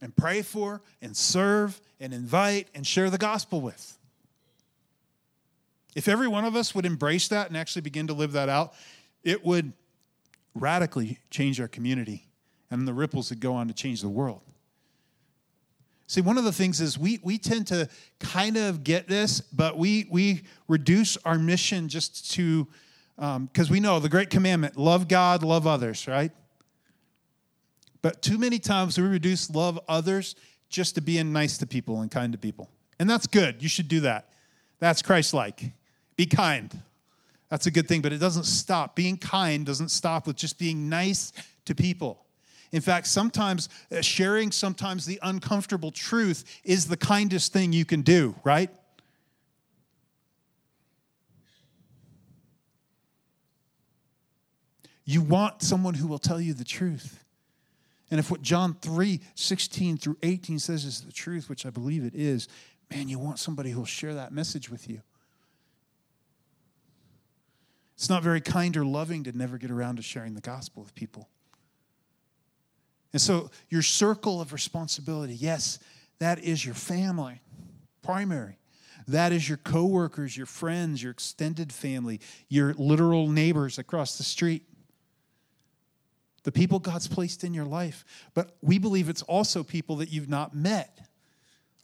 and 0.00 0.14
pray 0.16 0.42
for 0.42 0.82
and 1.00 1.16
serve 1.16 1.80
and 2.00 2.12
invite 2.12 2.68
and 2.74 2.84
share 2.84 3.08
the 3.08 3.18
gospel 3.18 3.60
with. 3.60 3.96
If 5.94 6.08
every 6.08 6.28
one 6.28 6.44
of 6.44 6.56
us 6.56 6.74
would 6.74 6.86
embrace 6.86 7.28
that 7.28 7.48
and 7.48 7.56
actually 7.56 7.82
begin 7.82 8.08
to 8.08 8.12
live 8.12 8.32
that 8.32 8.48
out, 8.48 8.74
it 9.22 9.44
would 9.44 9.72
radically 10.54 11.18
change 11.30 11.60
our 11.60 11.68
community 11.68 12.26
and 12.70 12.86
the 12.86 12.94
ripples 12.94 13.28
that 13.28 13.40
go 13.40 13.54
on 13.54 13.68
to 13.68 13.74
change 13.74 14.00
the 14.00 14.08
world. 14.08 14.42
See, 16.08 16.22
one 16.22 16.38
of 16.38 16.44
the 16.44 16.52
things 16.52 16.80
is 16.80 16.98
we, 16.98 17.20
we 17.22 17.36
tend 17.36 17.66
to 17.66 17.86
kind 18.18 18.56
of 18.56 18.82
get 18.82 19.08
this, 19.08 19.42
but 19.42 19.76
we, 19.76 20.08
we 20.10 20.40
reduce 20.66 21.18
our 21.18 21.38
mission 21.38 21.86
just 21.86 22.30
to, 22.32 22.66
because 23.16 23.68
um, 23.68 23.70
we 23.70 23.78
know 23.78 24.00
the 24.00 24.08
great 24.08 24.30
commandment 24.30 24.78
love 24.78 25.06
God, 25.06 25.42
love 25.42 25.66
others, 25.66 26.08
right? 26.08 26.32
But 28.00 28.22
too 28.22 28.38
many 28.38 28.58
times 28.58 28.96
we 28.96 29.06
reduce 29.06 29.50
love 29.50 29.78
others 29.86 30.34
just 30.70 30.94
to 30.94 31.02
being 31.02 31.30
nice 31.30 31.58
to 31.58 31.66
people 31.66 32.00
and 32.00 32.10
kind 32.10 32.32
to 32.32 32.38
people. 32.38 32.70
And 32.98 33.08
that's 33.08 33.26
good. 33.26 33.62
You 33.62 33.68
should 33.68 33.88
do 33.88 34.00
that. 34.00 34.32
That's 34.78 35.02
Christ 35.02 35.34
like. 35.34 35.72
Be 36.16 36.24
kind. 36.24 36.74
That's 37.50 37.66
a 37.66 37.70
good 37.70 37.86
thing, 37.86 38.00
but 38.00 38.14
it 38.14 38.18
doesn't 38.18 38.44
stop. 38.44 38.96
Being 38.96 39.18
kind 39.18 39.66
doesn't 39.66 39.90
stop 39.90 40.26
with 40.26 40.36
just 40.36 40.58
being 40.58 40.88
nice 40.88 41.34
to 41.66 41.74
people. 41.74 42.24
In 42.72 42.80
fact, 42.80 43.06
sometimes 43.06 43.68
uh, 43.90 44.02
sharing 44.02 44.52
sometimes 44.52 45.06
the 45.06 45.18
uncomfortable 45.22 45.90
truth 45.90 46.44
is 46.64 46.86
the 46.86 46.96
kindest 46.96 47.52
thing 47.52 47.72
you 47.72 47.84
can 47.84 48.02
do, 48.02 48.34
right? 48.44 48.70
You 55.04 55.22
want 55.22 55.62
someone 55.62 55.94
who 55.94 56.06
will 56.06 56.18
tell 56.18 56.38
you 56.38 56.52
the 56.52 56.64
truth. 56.64 57.24
And 58.10 58.20
if 58.20 58.30
what 58.30 58.42
John 58.42 58.74
3 58.74 59.20
16 59.34 59.96
through 59.96 60.18
18 60.22 60.58
says 60.58 60.84
is 60.84 61.00
the 61.00 61.12
truth, 61.12 61.48
which 61.48 61.64
I 61.64 61.70
believe 61.70 62.04
it 62.04 62.14
is, 62.14 62.48
man, 62.90 63.08
you 63.08 63.18
want 63.18 63.38
somebody 63.38 63.70
who 63.70 63.78
will 63.78 63.86
share 63.86 64.14
that 64.14 64.32
message 64.32 64.70
with 64.70 64.88
you. 64.88 65.00
It's 67.94 68.08
not 68.08 68.22
very 68.22 68.40
kind 68.40 68.76
or 68.76 68.84
loving 68.84 69.24
to 69.24 69.36
never 69.36 69.58
get 69.58 69.70
around 69.70 69.96
to 69.96 70.02
sharing 70.02 70.34
the 70.34 70.40
gospel 70.40 70.82
with 70.82 70.94
people. 70.94 71.28
And 73.12 73.22
so, 73.22 73.50
your 73.68 73.82
circle 73.82 74.40
of 74.40 74.52
responsibility, 74.52 75.34
yes, 75.34 75.78
that 76.18 76.38
is 76.40 76.64
your 76.64 76.74
family, 76.74 77.40
primary. 78.02 78.58
That 79.06 79.32
is 79.32 79.48
your 79.48 79.56
coworkers, 79.58 80.36
your 80.36 80.46
friends, 80.46 81.02
your 81.02 81.12
extended 81.12 81.72
family, 81.72 82.20
your 82.48 82.74
literal 82.74 83.28
neighbors 83.28 83.78
across 83.78 84.18
the 84.18 84.24
street 84.24 84.64
the 86.48 86.52
people 86.52 86.78
God's 86.78 87.08
placed 87.08 87.44
in 87.44 87.52
your 87.52 87.66
life. 87.66 88.06
But 88.32 88.56
we 88.62 88.78
believe 88.78 89.10
it's 89.10 89.20
also 89.20 89.62
people 89.62 89.96
that 89.96 90.10
you've 90.10 90.30
not 90.30 90.54
met 90.54 91.06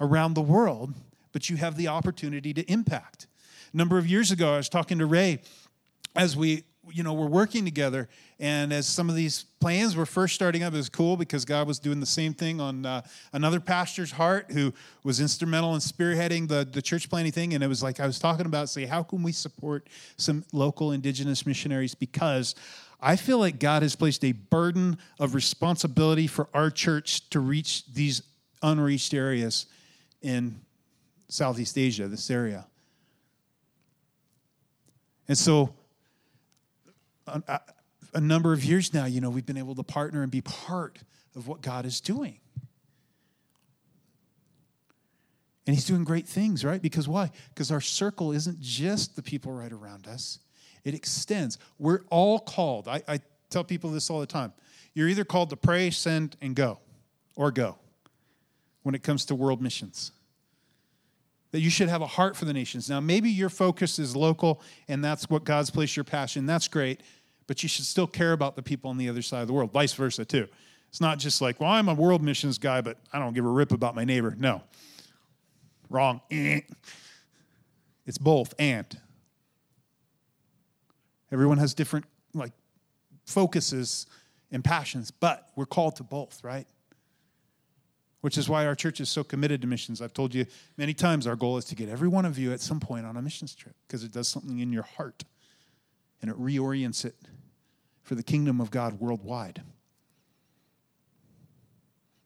around 0.01 0.33
the 0.33 0.41
world, 0.41 0.95
but 1.33 1.51
you 1.51 1.57
have 1.57 1.77
the 1.77 1.89
opportunity 1.89 2.55
to 2.55 2.63
impact. 2.73 3.27
A 3.75 3.77
number 3.77 3.99
of 3.99 4.07
years 4.07 4.31
ago, 4.31 4.55
I 4.55 4.57
was 4.57 4.71
talking 4.71 4.99
to 5.01 5.07
Ray 5.07 5.41
as 6.17 6.35
we 6.35 6.65
you 6.93 7.03
know 7.03 7.13
we're 7.13 7.27
working 7.27 7.65
together. 7.65 8.09
And 8.41 8.73
as 8.73 8.87
some 8.87 9.09
of 9.09 9.17
these 9.17 9.45
plans 9.61 9.97
were 9.97 10.07
first 10.07 10.35
starting 10.35 10.63
up 10.63 10.75
it 10.75 10.77
was 10.77 10.89
cool 10.89 11.17
because 11.17 11.45
god 11.45 11.67
was 11.67 11.79
doing 11.79 12.01
the 12.01 12.07
same 12.07 12.35
thing 12.35 12.61
on 12.61 12.85
uh, 12.85 13.01
another 13.33 13.61
pastor's 13.61 14.11
heart 14.13 14.51
who 14.51 14.75
was 15.05 15.21
instrumental 15.21 15.75
in 15.75 15.81
spearheading 15.81 16.49
the, 16.49 16.69
the 16.71 16.83
church 16.83 17.09
planting 17.09 17.33
thing. 17.33 17.55
And 17.55 17.63
it 17.63 17.69
was 17.69 17.83
like 17.83 18.01
i 18.01 18.07
was 18.07 18.19
talking 18.19 18.47
about 18.47 18.69
say 18.69 18.85
how 18.85 19.03
can 19.03 19.23
we 19.23 19.33
support 19.33 19.89
some 20.17 20.45
local 20.53 20.93
indigenous 20.93 21.47
missionaries? 21.47 21.95
Because 21.95 22.55
I 23.01 23.17
feel 23.17 23.39
like 23.39 23.59
God 23.59 23.83
has 23.83 23.95
placed 23.95 24.25
a 24.25 24.33
burden 24.33 24.97
of 25.21 25.35
responsibility 25.35 26.27
for 26.27 26.49
our 26.55 26.71
church 26.71 27.29
to 27.31 27.41
reach 27.41 27.85
these 27.93 28.23
unreached 28.63 29.13
areas 29.13 29.67
in 30.23 30.61
Southeast 31.29 31.77
Asia, 31.77 32.09
this 32.09 32.31
area. 32.31 32.67
And 35.29 35.37
so, 35.37 35.75
a, 37.27 38.21
number 38.21 38.53
of 38.53 38.65
years 38.65 38.93
now, 38.93 39.07
you 39.07 39.21
know, 39.21 39.31
we've 39.31 39.47
been 39.47 39.57
able 39.57 39.75
to 39.75 39.83
partner 39.83 40.23
and 40.23 40.31
be 40.31 40.41
part 40.41 40.99
of 41.35 41.49
what 41.49 41.63
God 41.63 41.85
is 41.87 42.01
doing. 42.01 42.39
And 45.67 45.75
He's 45.75 45.87
doing 45.87 46.05
great 46.05 46.29
things, 46.29 46.65
right? 46.65 46.81
Because 46.81 47.09
why? 47.09 47.31
Because 47.49 47.71
our 47.71 47.81
circle 47.81 48.33
isn't 48.33 48.61
just 48.61 49.17
the 49.17 49.23
people 49.23 49.53
right 49.53 49.73
around 49.73 50.07
us, 50.07 50.39
it 50.85 50.95
extends. 50.95 51.59
We're 51.79 52.01
all 52.11 52.39
called. 52.39 52.89
I, 52.89 53.03
I 53.09 53.21
tell 53.49 53.65
people 53.65 53.91
this 53.91 54.11
all 54.11 54.21
the 54.21 54.27
time. 54.27 54.53
You're 54.93 55.09
either 55.09 55.25
called 55.25 55.51
to 55.51 55.57
pray, 55.57 55.91
send, 55.91 56.37
and 56.41 56.55
go, 56.55 56.79
or 57.35 57.51
go 57.51 57.79
when 58.83 58.95
it 58.95 59.03
comes 59.03 59.25
to 59.27 59.35
world 59.35 59.61
missions. 59.61 60.13
That 61.51 61.61
you 61.61 61.71
should 61.71 61.89
have 61.89 62.03
a 62.03 62.07
heart 62.07 62.37
for 62.37 62.45
the 62.45 62.53
nations. 62.53 62.89
Now, 62.89 63.01
maybe 63.01 63.31
your 63.31 63.49
focus 63.49 63.99
is 63.99 64.15
local 64.15 64.61
and 64.89 65.05
that's 65.05 65.29
what 65.31 65.45
God's 65.45 65.71
placed 65.71 65.97
your 65.97 66.05
passion. 66.05 66.47
That's 66.47 66.69
great, 66.69 67.01
but 67.47 67.63
you 67.63 67.69
should 67.69 67.85
still 67.85 68.07
care 68.07 68.33
about 68.33 68.57
the 68.57 68.63
people 68.63 68.91
on 68.91 68.97
the 68.97 69.09
other 69.09 69.23
side 69.23 69.43
of 69.43 69.47
the 69.47 69.53
world, 69.53 69.73
vice 69.73 69.93
versa, 69.93 70.25
too. 70.25 70.49
It's 70.89 71.01
not 71.01 71.19
just 71.19 71.41
like, 71.41 71.61
well, 71.61 71.71
I'm 71.71 71.89
a 71.89 71.95
world 71.95 72.23
missions 72.23 72.59
guy, 72.59 72.81
but 72.81 72.99
I 73.13 73.19
don't 73.19 73.35
give 73.35 73.45
a 73.45 73.49
rip 73.49 73.73
about 73.73 73.95
my 73.95 74.05
neighbor. 74.05 74.35
No. 74.39 74.63
Wrong. 75.91 76.21
Eh. 76.31 76.61
It's 78.07 78.19
both 78.19 78.55
and. 78.59 78.87
Everyone 81.33 81.59
has 81.59 81.75
different 81.75 82.07
like 82.33 82.53
focuses 83.27 84.07
and 84.53 84.63
passions, 84.63 85.11
but 85.11 85.49
we're 85.57 85.67
called 85.67 85.97
to 85.97 86.05
both, 86.05 86.45
right? 86.45 86.67
Which 88.21 88.39
is 88.39 88.49
why 88.49 88.67
our 88.67 88.77
church 88.77 89.01
is 89.01 89.09
so 89.09 89.25
committed 89.25 89.61
to 89.63 89.67
missions. 89.67 90.01
I've 90.01 90.15
told 90.15 90.33
you 90.33 90.47
many 90.77 90.95
times 90.95 91.27
our 91.27 91.35
goal 91.35 91.57
is 91.57 91.65
to 91.67 91.75
get 91.75 91.89
every 91.89 92.09
one 92.09 92.25
of 92.25 92.39
you 92.39 92.53
at 92.53 92.61
some 92.61 92.79
point 92.79 93.05
on 93.05 93.17
a 93.17 93.23
missions 93.23 93.55
trip 93.55 93.75
because 93.87 94.05
it 94.05 94.13
does 94.13 94.29
something 94.29 94.61
in 94.61 94.73
your 94.73 94.85
heart 94.85 95.25
and 96.25 96.33
it 96.33 96.41
reorients 96.41 97.05
it 97.05 97.15
for 98.03 98.15
the 98.15 98.23
kingdom 98.23 98.59
of 98.59 98.71
God 98.71 98.99
worldwide. 98.99 99.61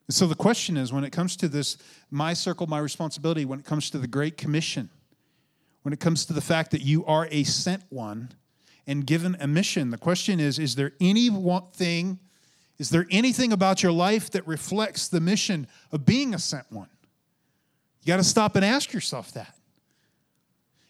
So 0.08 0.28
the 0.28 0.36
question 0.36 0.76
is 0.76 0.92
when 0.92 1.02
it 1.02 1.10
comes 1.10 1.34
to 1.36 1.48
this, 1.48 1.78
my 2.08 2.32
circle, 2.32 2.68
my 2.68 2.78
responsibility, 2.78 3.44
when 3.44 3.58
it 3.58 3.64
comes 3.64 3.90
to 3.90 3.98
the 3.98 4.06
Great 4.06 4.36
Commission, 4.36 4.88
when 5.82 5.92
it 5.92 5.98
comes 5.98 6.24
to 6.26 6.32
the 6.32 6.40
fact 6.40 6.70
that 6.70 6.80
you 6.80 7.04
are 7.06 7.26
a 7.32 7.42
sent 7.42 7.82
one, 7.88 8.30
and 8.86 9.04
given 9.04 9.36
a 9.40 9.48
mission. 9.48 9.90
The 9.90 9.98
question 9.98 10.38
is 10.38 10.60
Is 10.60 10.76
there 10.76 10.92
any 11.00 11.28
one 11.28 11.64
thing, 11.72 12.20
is 12.78 12.90
there 12.90 13.04
anything 13.10 13.52
about 13.52 13.82
your 13.82 13.92
life 13.92 14.30
that 14.30 14.46
reflects 14.46 15.08
the 15.08 15.20
mission 15.20 15.66
of 15.90 16.06
being 16.06 16.34
a 16.34 16.38
sent 16.38 16.70
one? 16.70 16.88
You 18.02 18.06
got 18.06 18.18
to 18.18 18.24
stop 18.24 18.54
and 18.54 18.64
ask 18.64 18.92
yourself 18.92 19.32
that. 19.32 19.57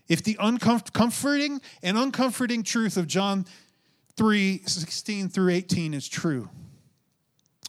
If 0.09 0.22
the 0.22 0.36
uncomforting 0.40 1.61
and 1.82 1.98
uncomforting 1.98 2.62
truth 2.62 2.96
of 2.96 3.06
John 3.06 3.46
3 4.16 4.62
16 4.64 5.28
through 5.28 5.52
18 5.52 5.94
is 5.94 6.09
true, 6.09 6.48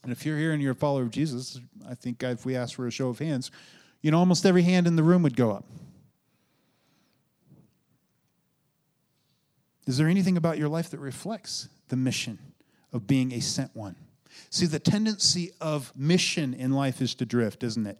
and 0.03 0.11
if 0.11 0.25
you're 0.25 0.37
here 0.37 0.53
and 0.53 0.61
you're 0.61 0.71
a 0.71 0.75
follower 0.75 1.03
of 1.03 1.11
Jesus, 1.11 1.59
I 1.87 1.95
think 1.95 2.23
if 2.23 2.45
we 2.45 2.55
ask 2.55 2.75
for 2.75 2.87
a 2.87 2.91
show 2.91 3.09
of 3.09 3.19
hands, 3.19 3.51
you 4.01 4.11
know, 4.11 4.19
almost 4.19 4.45
every 4.45 4.63
hand 4.63 4.87
in 4.87 4.95
the 4.95 5.03
room 5.03 5.23
would 5.23 5.35
go 5.35 5.51
up. 5.51 5.65
Is 9.85 9.97
there 9.97 10.07
anything 10.07 10.37
about 10.37 10.57
your 10.57 10.69
life 10.69 10.91
that 10.91 10.99
reflects 10.99 11.67
the 11.89 11.95
mission 11.95 12.37
of 12.93 13.07
being 13.07 13.33
a 13.33 13.39
sent 13.39 13.75
one? 13.75 13.95
See, 14.49 14.67
the 14.67 14.79
tendency 14.79 15.51
of 15.59 15.91
mission 15.95 16.53
in 16.53 16.71
life 16.71 17.01
is 17.01 17.15
to 17.15 17.25
drift, 17.25 17.63
isn't 17.63 17.87
it? 17.87 17.97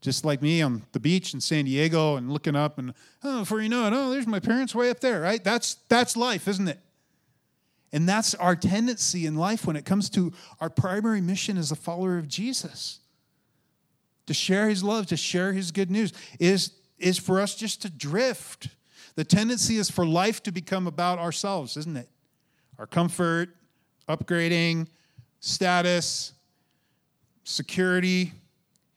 Just 0.00 0.24
like 0.24 0.40
me 0.40 0.62
on 0.62 0.84
the 0.92 1.00
beach 1.00 1.34
in 1.34 1.40
San 1.40 1.64
Diego 1.64 2.16
and 2.16 2.32
looking 2.32 2.54
up 2.54 2.78
and 2.78 2.94
oh, 3.24 3.40
before 3.40 3.60
you 3.60 3.68
know 3.68 3.86
it, 3.86 3.92
oh, 3.92 4.10
there's 4.10 4.28
my 4.28 4.38
parents 4.38 4.74
way 4.74 4.90
up 4.90 5.00
there, 5.00 5.20
right? 5.20 5.42
That's 5.42 5.74
that's 5.88 6.16
life, 6.16 6.46
isn't 6.46 6.68
it? 6.68 6.78
And 7.92 8.08
that's 8.08 8.34
our 8.34 8.54
tendency 8.54 9.26
in 9.26 9.36
life 9.36 9.66
when 9.66 9.76
it 9.76 9.84
comes 9.84 10.10
to 10.10 10.32
our 10.60 10.68
primary 10.68 11.20
mission 11.20 11.56
as 11.56 11.72
a 11.72 11.76
follower 11.76 12.18
of 12.18 12.28
Jesus. 12.28 13.00
To 14.26 14.34
share 14.34 14.68
his 14.68 14.84
love, 14.84 15.06
to 15.06 15.16
share 15.16 15.54
his 15.54 15.72
good 15.72 15.90
news, 15.90 16.12
is, 16.38 16.72
is 16.98 17.18
for 17.18 17.40
us 17.40 17.54
just 17.54 17.80
to 17.82 17.90
drift. 17.90 18.68
The 19.14 19.24
tendency 19.24 19.76
is 19.76 19.90
for 19.90 20.06
life 20.06 20.42
to 20.42 20.52
become 20.52 20.86
about 20.86 21.18
ourselves, 21.18 21.78
isn't 21.78 21.96
it? 21.96 22.10
Our 22.78 22.86
comfort, 22.86 23.56
upgrading, 24.06 24.88
status, 25.40 26.34
security, 27.44 28.32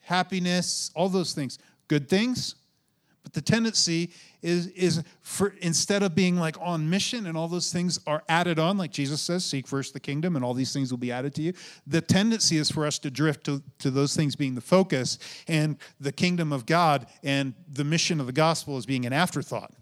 happiness, 0.02 0.92
all 0.96 1.10
those 1.10 1.34
things. 1.34 1.58
Good 1.88 2.10
things, 2.10 2.56
but 3.24 3.34
the 3.34 3.42
tendency 3.42 4.12
is, 4.42 4.68
is 4.68 5.04
for 5.22 5.54
instead 5.62 6.02
of 6.02 6.16
being 6.16 6.38
like 6.38 6.56
on 6.60 6.90
mission 6.90 7.28
and 7.28 7.38
all 7.38 7.48
those 7.48 7.72
things 7.72 8.00
are 8.08 8.24
added 8.28 8.58
on, 8.58 8.78
like 8.78 8.92
Jesus 8.92 9.22
says, 9.22 9.46
seek 9.46 9.68
first 9.68 9.94
the 9.94 10.00
kingdom 10.00 10.36
and 10.36 10.44
all 10.44 10.54
these 10.54 10.74
things 10.74 10.92
will 10.92 10.98
be 10.98 11.12
added 11.12 11.36
to 11.36 11.42
you. 11.42 11.54
The 11.86 12.02
tendency 12.02 12.58
is 12.58 12.72
for 12.72 12.86
us 12.86 12.98
to 13.00 13.12
drift 13.12 13.46
to, 13.46 13.62
to 13.80 13.92
those 13.92 14.16
things 14.16 14.36
being 14.36 14.56
the 14.56 14.62
focus 14.62 15.20
and 15.48 15.78
the 16.00 16.12
kingdom 16.12 16.52
of 16.52 16.66
God 16.66 17.06
and 17.24 17.54
the 17.72 17.84
mission 17.84 18.20
of 18.20 18.26
the 18.26 18.34
gospel 18.34 18.78
as 18.78 18.86
being 18.86 19.06
an 19.06 19.14
afterthought. 19.14 19.74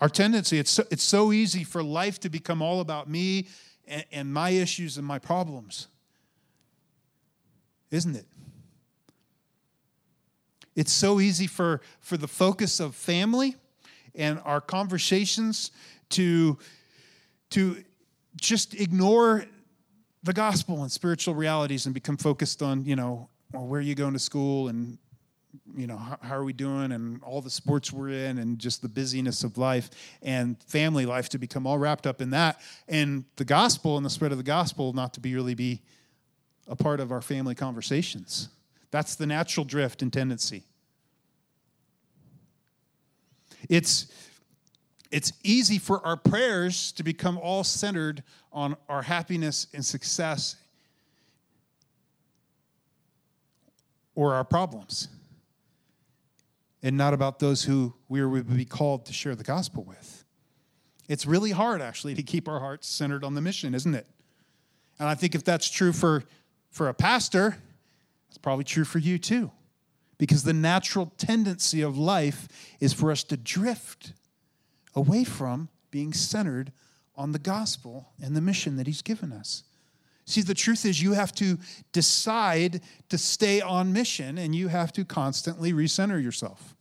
Our 0.00 0.08
tendency, 0.08 0.58
it's 0.58 0.70
so, 0.70 0.84
it's 0.90 1.02
so 1.02 1.30
easy 1.30 1.62
for 1.62 1.82
life 1.82 2.18
to 2.20 2.30
become 2.30 2.62
all 2.62 2.80
about 2.80 3.10
me 3.10 3.48
and, 3.86 4.04
and 4.10 4.32
my 4.32 4.48
issues 4.50 4.96
and 4.96 5.06
my 5.06 5.18
problems. 5.18 5.88
Isn't 7.90 8.16
it? 8.16 8.26
It's 10.76 10.92
so 10.92 11.20
easy 11.20 11.46
for, 11.46 11.80
for 12.00 12.16
the 12.16 12.28
focus 12.28 12.80
of 12.80 12.94
family 12.94 13.56
and 14.14 14.40
our 14.44 14.60
conversations 14.60 15.72
to, 16.10 16.58
to 17.50 17.84
just 18.36 18.74
ignore 18.74 19.44
the 20.22 20.32
gospel 20.32 20.82
and 20.82 20.92
spiritual 20.92 21.34
realities 21.34 21.86
and 21.86 21.94
become 21.94 22.16
focused 22.16 22.62
on, 22.62 22.84
you 22.84 22.96
know, 22.96 23.28
well, 23.52 23.66
where 23.66 23.80
are 23.80 23.82
you 23.82 23.94
going 23.94 24.12
to 24.12 24.18
school 24.18 24.68
and, 24.68 24.98
you 25.76 25.86
know, 25.86 25.96
how, 25.96 26.18
how 26.22 26.36
are 26.36 26.44
we 26.44 26.52
doing 26.52 26.92
and 26.92 27.22
all 27.24 27.40
the 27.40 27.50
sports 27.50 27.92
we're 27.92 28.10
in 28.10 28.38
and 28.38 28.58
just 28.58 28.82
the 28.82 28.88
busyness 28.88 29.42
of 29.42 29.58
life 29.58 29.90
and 30.22 30.62
family 30.64 31.04
life 31.04 31.28
to 31.30 31.38
become 31.38 31.66
all 31.66 31.78
wrapped 31.78 32.06
up 32.06 32.20
in 32.20 32.30
that. 32.30 32.60
And 32.88 33.24
the 33.36 33.44
gospel 33.44 33.96
and 33.96 34.06
the 34.06 34.10
spread 34.10 34.30
of 34.30 34.38
the 34.38 34.44
gospel 34.44 34.92
not 34.92 35.14
to 35.14 35.20
be 35.20 35.34
really 35.34 35.54
be 35.54 35.82
a 36.70 36.76
part 36.76 37.00
of 37.00 37.12
our 37.12 37.20
family 37.20 37.54
conversations. 37.54 38.48
That's 38.90 39.16
the 39.16 39.26
natural 39.26 39.64
drift 39.64 40.00
and 40.00 40.10
tendency. 40.10 40.62
It's, 43.68 44.06
it's 45.10 45.32
easy 45.42 45.78
for 45.78 46.04
our 46.06 46.16
prayers 46.16 46.92
to 46.92 47.02
become 47.02 47.36
all 47.36 47.64
centered 47.64 48.22
on 48.52 48.76
our 48.88 49.02
happiness 49.02 49.66
and 49.74 49.84
success 49.84 50.56
or 54.14 54.34
our 54.34 54.44
problems 54.44 55.08
and 56.82 56.96
not 56.96 57.12
about 57.12 57.38
those 57.38 57.64
who 57.64 57.92
we 58.08 58.24
would 58.24 58.56
be 58.56 58.64
called 58.64 59.06
to 59.06 59.12
share 59.12 59.34
the 59.34 59.44
gospel 59.44 59.84
with. 59.84 60.24
It's 61.08 61.26
really 61.26 61.50
hard, 61.50 61.82
actually, 61.82 62.14
to 62.14 62.22
keep 62.22 62.48
our 62.48 62.60
hearts 62.60 62.88
centered 62.88 63.24
on 63.24 63.34
the 63.34 63.40
mission, 63.40 63.74
isn't 63.74 63.94
it? 63.94 64.06
And 64.98 65.08
I 65.08 65.14
think 65.14 65.34
if 65.34 65.42
that's 65.44 65.68
true 65.68 65.92
for, 65.92 66.24
for 66.70 66.88
a 66.88 66.94
pastor, 66.94 67.56
it's 68.28 68.38
probably 68.38 68.64
true 68.64 68.84
for 68.84 68.98
you 68.98 69.18
too 69.18 69.50
because 70.20 70.42
the 70.42 70.52
natural 70.52 71.12
tendency 71.16 71.80
of 71.80 71.96
life 71.96 72.46
is 72.78 72.92
for 72.92 73.10
us 73.10 73.24
to 73.24 73.38
drift 73.38 74.12
away 74.94 75.24
from 75.24 75.68
being 75.90 76.12
centered 76.12 76.72
on 77.16 77.32
the 77.32 77.38
gospel 77.38 78.10
and 78.22 78.36
the 78.36 78.40
mission 78.40 78.76
that 78.76 78.86
He's 78.86 79.00
given 79.00 79.32
us. 79.32 79.64
See, 80.26 80.42
the 80.42 80.54
truth 80.54 80.84
is, 80.84 81.02
you 81.02 81.14
have 81.14 81.32
to 81.36 81.58
decide 81.92 82.82
to 83.08 83.18
stay 83.18 83.62
on 83.62 83.92
mission 83.92 84.38
and 84.38 84.54
you 84.54 84.68
have 84.68 84.92
to 84.92 85.04
constantly 85.04 85.72
recenter 85.72 86.22
yourself. 86.22 86.76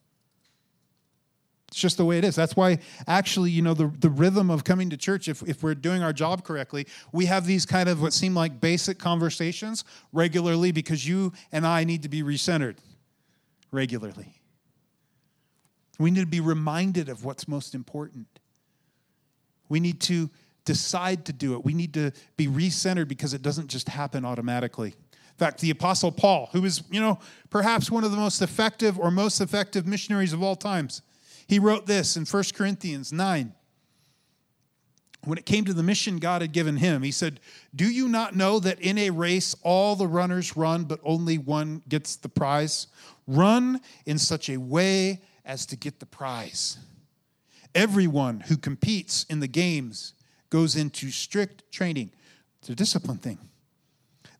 It's 1.69 1.79
just 1.79 1.97
the 1.97 2.05
way 2.05 2.17
it 2.17 2.23
is. 2.23 2.35
That's 2.35 2.55
why, 2.55 2.79
actually, 3.05 3.51
you 3.51 3.61
know, 3.61 3.75
the, 3.75 3.93
the 3.99 4.09
rhythm 4.09 4.49
of 4.49 4.63
coming 4.63 4.89
to 4.89 4.97
church, 4.97 5.27
if, 5.27 5.43
if 5.43 5.61
we're 5.61 5.75
doing 5.75 6.01
our 6.01 6.11
job 6.11 6.43
correctly, 6.43 6.87
we 7.11 7.27
have 7.27 7.45
these 7.45 7.63
kind 7.63 7.87
of 7.87 8.01
what 8.01 8.11
seem 8.11 8.33
like 8.33 8.59
basic 8.59 8.97
conversations 8.97 9.83
regularly 10.11 10.71
because 10.71 11.07
you 11.07 11.31
and 11.51 11.67
I 11.67 11.83
need 11.83 12.01
to 12.03 12.09
be 12.09 12.23
recentered 12.23 12.77
regularly. 13.71 14.41
We 15.99 16.09
need 16.09 16.21
to 16.21 16.25
be 16.25 16.39
reminded 16.39 17.07
of 17.07 17.23
what's 17.23 17.47
most 17.47 17.75
important. 17.75 18.25
We 19.67 19.79
need 19.79 20.01
to 20.01 20.31
decide 20.65 21.25
to 21.25 21.33
do 21.33 21.53
it. 21.53 21.63
We 21.63 21.75
need 21.75 21.93
to 21.93 22.11
be 22.35 22.47
recentered 22.47 23.07
because 23.07 23.35
it 23.35 23.43
doesn't 23.43 23.67
just 23.67 23.89
happen 23.89 24.25
automatically. 24.25 24.89
In 24.89 25.37
fact, 25.37 25.61
the 25.61 25.69
Apostle 25.69 26.11
Paul, 26.11 26.49
who 26.51 26.65
is, 26.65 26.81
you 26.89 26.99
know, 26.99 27.19
perhaps 27.51 27.91
one 27.91 28.03
of 28.03 28.09
the 28.09 28.17
most 28.17 28.41
effective 28.41 28.97
or 28.97 29.11
most 29.11 29.39
effective 29.39 29.85
missionaries 29.85 30.33
of 30.33 30.41
all 30.41 30.55
times, 30.55 31.03
he 31.49 31.57
wrote 31.57 31.87
this 31.87 32.15
in 32.15 32.25
1 32.25 32.43
Corinthians 32.53 33.11
9. 33.11 33.53
When 35.25 35.37
it 35.39 35.47
came 35.47 35.65
to 35.65 35.73
the 35.73 35.81
mission 35.81 36.19
God 36.19 36.43
had 36.43 36.51
given 36.51 36.77
him, 36.77 37.01
he 37.01 37.11
said, 37.11 37.39
Do 37.75 37.91
you 37.91 38.07
not 38.07 38.35
know 38.35 38.59
that 38.59 38.79
in 38.79 38.99
a 38.99 39.09
race 39.09 39.55
all 39.63 39.95
the 39.95 40.07
runners 40.07 40.55
run, 40.55 40.83
but 40.83 40.99
only 41.03 41.39
one 41.39 41.81
gets 41.89 42.15
the 42.17 42.29
prize? 42.29 42.85
Run 43.25 43.81
in 44.05 44.19
such 44.19 44.47
a 44.47 44.57
way 44.57 45.21
as 45.43 45.65
to 45.65 45.75
get 45.75 45.99
the 45.99 46.05
prize. 46.05 46.77
Everyone 47.73 48.41
who 48.41 48.55
competes 48.55 49.23
in 49.23 49.39
the 49.39 49.47
games 49.47 50.13
goes 50.51 50.75
into 50.75 51.09
strict 51.09 51.69
training. 51.71 52.11
It's 52.59 52.69
a 52.69 52.75
discipline 52.75 53.17
thing. 53.17 53.39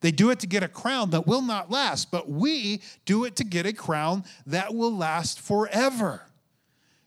They 0.01 0.11
do 0.11 0.29
it 0.29 0.39
to 0.41 0.47
get 0.47 0.61
a 0.61 0.67
crown 0.67 1.09
that 1.09 1.25
will 1.25 1.41
not 1.41 1.71
last, 1.71 2.11
but 2.11 2.29
we 2.29 2.83
do 3.05 3.25
it 3.25 3.35
to 3.37 3.43
get 3.43 3.65
a 3.65 3.73
crown 3.73 4.25
that 4.45 4.75
will 4.75 4.95
last 4.95 5.41
forever. 5.41 6.28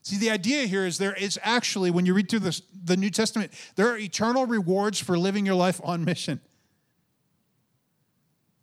See, 0.03 0.19
the 0.19 0.31
idea 0.31 0.65
here 0.65 0.85
is 0.85 0.99
there 0.99 1.15
is 1.15 1.39
actually, 1.43 1.93
when 1.93 2.07
you 2.07 2.15
read 2.15 2.29
through 2.29 2.41
this, 2.41 2.63
the 2.85 2.97
New 2.97 3.11
Testament, 3.11 3.53
there 3.77 3.89
are 3.89 3.97
eternal 3.97 4.47
rewards 4.47 4.99
for 4.99 5.17
living 5.17 5.47
your 5.47 5.55
life 5.55 5.81
on 5.85 6.05
mission. 6.05 6.41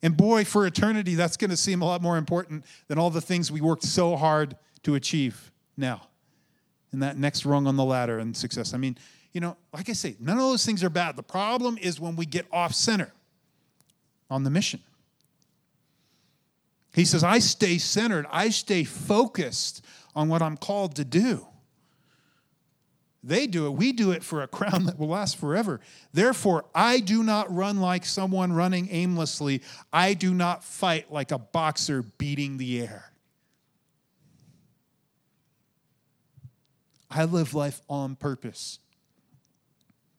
And 0.03 0.15
boy, 0.15 0.43
for 0.43 0.65
eternity, 0.65 1.15
that's 1.15 1.37
going 1.37 1.49
to 1.49 1.57
seem 1.57 1.81
a 1.81 1.85
lot 1.85 2.01
more 2.01 2.17
important 2.17 2.65
than 2.87 2.99
all 2.99 3.09
the 3.09 3.21
things 3.21 3.51
we 3.51 3.61
worked 3.61 3.83
so 3.83 4.17
hard 4.17 4.57
to 4.83 4.95
achieve 4.95 5.51
now. 5.77 6.07
And 6.91 7.03
that 7.03 7.17
next 7.17 7.45
rung 7.45 7.67
on 7.67 7.77
the 7.77 7.85
ladder 7.85 8.19
and 8.19 8.35
success. 8.35 8.73
I 8.73 8.77
mean, 8.77 8.97
you 9.31 9.39
know, 9.39 9.55
like 9.73 9.89
I 9.89 9.93
say, 9.93 10.15
none 10.19 10.37
of 10.37 10.43
those 10.43 10.65
things 10.65 10.83
are 10.83 10.89
bad. 10.89 11.15
The 11.15 11.23
problem 11.23 11.77
is 11.79 11.99
when 11.99 12.15
we 12.15 12.25
get 12.25 12.47
off 12.51 12.73
center 12.73 13.11
on 14.29 14.43
the 14.43 14.49
mission. 14.49 14.81
He 16.93 17.05
says, 17.05 17.23
I 17.23 17.39
stay 17.39 17.77
centered, 17.77 18.25
I 18.31 18.49
stay 18.49 18.83
focused 18.83 19.85
on 20.19 20.27
what 20.27 20.41
I'm 20.41 20.57
called 20.57 20.97
to 20.97 21.05
do. 21.05 21.47
They 23.23 23.47
do 23.47 23.67
it. 23.67 23.69
We 23.71 23.93
do 23.93 24.11
it 24.11 24.21
for 24.21 24.41
a 24.41 24.47
crown 24.49 24.85
that 24.85 24.99
will 24.99 25.07
last 25.07 25.37
forever. 25.37 25.79
Therefore, 26.11 26.65
I 26.75 26.99
do 26.99 27.23
not 27.23 27.53
run 27.53 27.79
like 27.79 28.05
someone 28.05 28.51
running 28.51 28.89
aimlessly. 28.91 29.61
I 29.93 30.13
do 30.13 30.33
not 30.33 30.65
fight 30.65 31.09
like 31.09 31.31
a 31.31 31.37
boxer 31.37 32.03
beating 32.17 32.57
the 32.57 32.81
air. 32.81 33.13
I 37.09 37.23
live 37.23 37.53
life 37.53 37.81
on 37.89 38.17
purpose. 38.17 38.79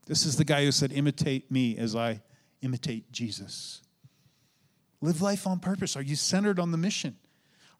This 0.06 0.24
is 0.24 0.36
the 0.36 0.44
guy 0.44 0.64
who 0.64 0.72
said, 0.72 0.92
Imitate 0.92 1.50
me 1.50 1.76
as 1.76 1.94
I 1.94 2.22
imitate 2.62 3.12
Jesus. 3.12 3.82
Live 5.02 5.20
life 5.20 5.46
on 5.46 5.60
purpose. 5.60 5.94
Are 5.94 6.02
you 6.02 6.16
centered 6.16 6.58
on 6.58 6.72
the 6.72 6.78
mission? 6.78 7.16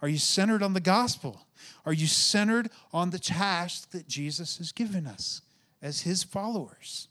Are 0.02 0.08
you 0.08 0.18
centered 0.18 0.62
on 0.62 0.72
the 0.72 0.80
gospel? 0.80 1.46
Are 1.84 1.92
you 1.92 2.06
centered 2.06 2.70
on 2.92 3.10
the 3.10 3.18
task 3.18 3.90
that 3.90 4.08
Jesus 4.08 4.58
has 4.58 4.72
given 4.72 5.06
us 5.06 5.42
as 5.82 6.02
his 6.02 6.22
followers? 6.22 7.08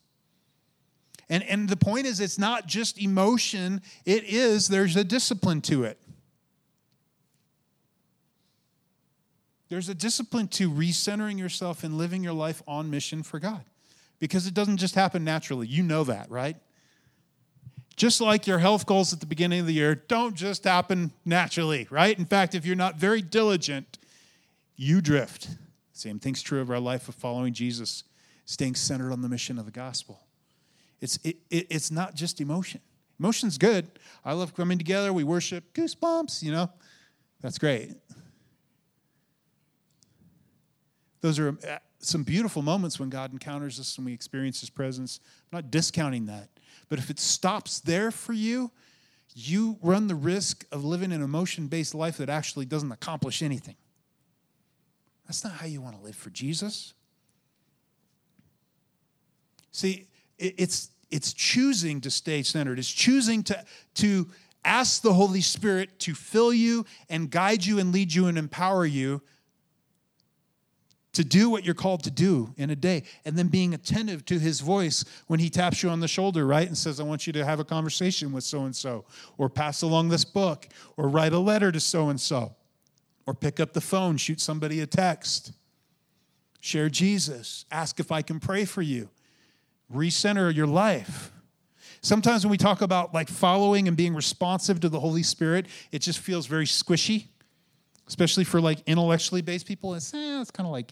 And, 1.29 1.43
and 1.43 1.69
the 1.69 1.77
point 1.77 2.07
is, 2.07 2.19
it's 2.19 2.39
not 2.39 2.65
just 2.65 2.99
emotion, 2.99 3.81
it 4.05 4.23
is, 4.23 4.67
there's 4.67 4.95
a 4.95 5.03
discipline 5.03 5.61
to 5.61 5.83
it. 5.83 5.99
There's 9.69 9.87
a 9.87 9.93
discipline 9.93 10.47
to 10.49 10.71
recentering 10.71 11.37
yourself 11.37 11.83
and 11.83 11.97
living 11.97 12.23
your 12.23 12.33
life 12.33 12.63
on 12.67 12.89
mission 12.89 13.21
for 13.21 13.39
God 13.39 13.63
because 14.19 14.47
it 14.47 14.55
doesn't 14.55 14.77
just 14.77 14.95
happen 14.95 15.23
naturally. 15.23 15.67
You 15.67 15.83
know 15.83 16.03
that, 16.05 16.31
right? 16.31 16.57
Just 17.99 18.21
like 18.21 18.47
your 18.47 18.59
health 18.59 18.85
goals 18.85 19.11
at 19.11 19.19
the 19.19 19.25
beginning 19.25 19.59
of 19.59 19.65
the 19.65 19.73
year 19.73 19.93
don't 19.93 20.33
just 20.33 20.63
happen 20.63 21.11
naturally, 21.25 21.85
right? 21.89 22.17
In 22.17 22.23
fact, 22.23 22.55
if 22.55 22.65
you're 22.65 22.77
not 22.77 22.95
very 22.95 23.21
diligent, 23.21 23.97
you 24.77 25.01
drift. 25.01 25.49
Same 25.91 26.17
thing's 26.17 26.41
true 26.41 26.61
of 26.61 26.69
our 26.69 26.79
life 26.79 27.09
of 27.09 27.15
following 27.15 27.51
Jesus, 27.51 28.05
staying 28.45 28.75
centered 28.75 29.11
on 29.11 29.21
the 29.21 29.27
mission 29.27 29.59
of 29.59 29.65
the 29.65 29.71
gospel. 29.71 30.21
It's, 31.01 31.19
it, 31.25 31.39
it, 31.49 31.67
it's 31.69 31.91
not 31.91 32.15
just 32.15 32.39
emotion, 32.39 32.79
Emotion's 33.19 33.57
good. 33.57 33.91
I 34.23 34.31
love 34.31 34.55
coming 34.55 34.77
together. 34.77 35.11
We 35.11 35.25
worship. 35.25 35.73
Goosebumps, 35.73 36.41
you 36.41 36.53
know. 36.53 36.71
That's 37.41 37.57
great. 37.57 37.95
Those 41.19 41.37
are 41.37 41.49
uh, 41.49 41.79
some 41.99 42.23
beautiful 42.23 42.61
moments 42.61 42.97
when 42.97 43.09
God 43.09 43.33
encounters 43.33 43.77
us 43.77 43.97
and 43.97 44.05
we 44.05 44.13
experience 44.13 44.61
His 44.61 44.69
presence. 44.69 45.19
I'm 45.51 45.57
not 45.57 45.69
discounting 45.69 46.27
that. 46.27 46.47
But 46.89 46.99
if 46.99 47.09
it 47.09 47.19
stops 47.19 47.79
there 47.79 48.11
for 48.11 48.33
you, 48.33 48.71
you 49.35 49.77
run 49.81 50.07
the 50.07 50.15
risk 50.15 50.65
of 50.71 50.83
living 50.83 51.11
an 51.11 51.21
emotion 51.21 51.67
based 51.67 51.95
life 51.95 52.17
that 52.17 52.29
actually 52.29 52.65
doesn't 52.65 52.91
accomplish 52.91 53.41
anything. 53.41 53.75
That's 55.27 55.43
not 55.43 55.53
how 55.53 55.67
you 55.67 55.81
want 55.81 55.97
to 55.97 56.03
live 56.03 56.15
for 56.15 56.31
Jesus. 56.31 56.93
See, 59.71 60.07
it's, 60.39 60.89
it's 61.11 61.31
choosing 61.33 62.01
to 62.01 62.09
stay 62.09 62.41
centered, 62.41 62.79
it's 62.79 62.91
choosing 62.91 63.43
to, 63.43 63.63
to 63.95 64.27
ask 64.65 65.03
the 65.03 65.13
Holy 65.13 65.41
Spirit 65.41 65.99
to 65.99 66.15
fill 66.15 66.51
you 66.51 66.85
and 67.09 67.29
guide 67.29 67.63
you 67.63 67.79
and 67.79 67.93
lead 67.93 68.13
you 68.13 68.25
and 68.27 68.37
empower 68.37 68.85
you 68.85 69.21
to 71.19 71.25
do 71.25 71.49
what 71.49 71.65
you're 71.65 71.75
called 71.75 72.01
to 72.01 72.09
do 72.09 72.53
in 72.55 72.69
a 72.69 72.75
day 72.77 73.03
and 73.25 73.37
then 73.37 73.49
being 73.49 73.73
attentive 73.73 74.23
to 74.23 74.39
his 74.39 74.61
voice 74.61 75.03
when 75.27 75.37
he 75.37 75.49
taps 75.49 75.83
you 75.83 75.89
on 75.89 75.99
the 75.99 76.07
shoulder 76.07 76.47
right 76.47 76.65
and 76.65 76.77
says 76.77 76.97
i 76.97 77.03
want 77.03 77.27
you 77.27 77.33
to 77.33 77.43
have 77.43 77.59
a 77.59 77.65
conversation 77.65 78.31
with 78.31 78.41
so 78.41 78.63
and 78.63 78.73
so 78.73 79.03
or 79.37 79.49
pass 79.49 79.81
along 79.81 80.07
this 80.07 80.23
book 80.23 80.69
or 80.95 81.09
write 81.09 81.33
a 81.33 81.37
letter 81.37 81.73
to 81.73 81.79
so 81.81 82.07
and 82.07 82.21
so 82.21 82.55
or 83.27 83.33
pick 83.33 83.59
up 83.59 83.73
the 83.73 83.81
phone 83.81 84.15
shoot 84.15 84.39
somebody 84.39 84.79
a 84.79 84.87
text 84.87 85.51
share 86.61 86.87
jesus 86.87 87.65
ask 87.69 87.99
if 87.99 88.13
i 88.13 88.21
can 88.21 88.39
pray 88.39 88.63
for 88.63 88.81
you 88.81 89.09
recenter 89.93 90.55
your 90.55 90.67
life 90.67 91.33
sometimes 91.99 92.45
when 92.45 92.51
we 92.51 92.57
talk 92.57 92.79
about 92.79 93.13
like 93.13 93.27
following 93.27 93.89
and 93.89 93.97
being 93.97 94.15
responsive 94.15 94.79
to 94.79 94.87
the 94.87 95.01
holy 95.01 95.23
spirit 95.23 95.65
it 95.91 95.99
just 95.99 96.19
feels 96.19 96.45
very 96.45 96.65
squishy 96.65 97.25
especially 98.09 98.43
for 98.43 98.59
like 98.59 98.79
intellectually 98.87 99.41
based 99.41 99.65
people. 99.65 99.93
It's, 99.93 100.13
eh, 100.13 100.41
it's 100.41 100.51
kind 100.51 100.67
of 100.67 100.73
like 100.73 100.91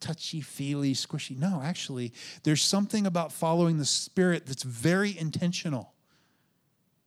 touchy 0.00 0.40
feely, 0.40 0.94
squishy. 0.94 1.36
No, 1.36 1.60
actually, 1.62 2.12
there's 2.42 2.62
something 2.62 3.06
about 3.06 3.32
following 3.32 3.78
the 3.78 3.84
Spirit 3.84 4.46
that's 4.46 4.62
very 4.62 5.16
intentional, 5.16 5.92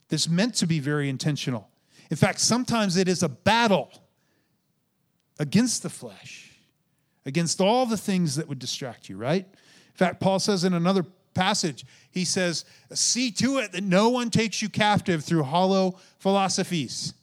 that's 0.10 0.30
meant 0.30 0.56
to 0.56 0.68
be 0.68 0.80
very 0.80 1.10
intentional. 1.10 1.70
In 2.10 2.18
fact, 2.18 2.40
sometimes 2.40 2.98
it 2.98 3.08
is 3.08 3.24
a 3.24 3.30
battle 3.30 3.92
against 5.40 5.84
the 5.84 5.90
flesh, 5.90 6.52
against 7.26 7.60
all 7.60 7.86
the 7.86 7.98
things 7.98 8.36
that 8.36 8.48
would 8.48 8.60
distract 8.60 9.10
you, 9.10 9.18
right? 9.18 9.46
In 9.46 9.96
fact, 9.96 10.20
Paul 10.20 10.40
says 10.40 10.64
in 10.64 10.74
another 10.74 11.06
passage, 11.34 11.86
he 12.12 12.26
says, 12.26 12.66
See 12.94 13.32
to 13.32 13.58
it 13.58 13.72
that 13.72 13.84
no 13.84 14.10
one 14.10 14.30
takes 14.30 14.62
you 14.62 14.70
captive 14.70 15.24
through 15.24 15.44
hollow 15.44 15.98
philosophies 16.20 17.14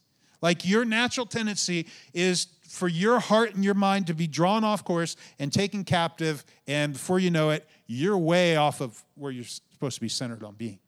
like 0.42 0.66
your 0.66 0.84
natural 0.84 1.26
tendency 1.26 1.86
is 2.14 2.46
for 2.70 2.86
your 2.86 3.18
heart 3.18 3.52
and 3.56 3.64
your 3.64 3.74
mind 3.74 4.06
to 4.06 4.14
be 4.14 4.28
drawn 4.28 4.62
off 4.62 4.84
course 4.84 5.16
and 5.40 5.52
taken 5.52 5.82
captive, 5.82 6.44
and 6.68 6.92
before 6.92 7.18
you 7.18 7.28
know 7.28 7.50
it, 7.50 7.68
you're 7.88 8.16
way 8.16 8.54
off 8.54 8.80
of 8.80 9.02
where 9.16 9.32
you're 9.32 9.44
supposed 9.44 9.96
to 9.96 10.00
be 10.00 10.08
centered 10.08 10.44
on 10.44 10.54
being. 10.54 10.78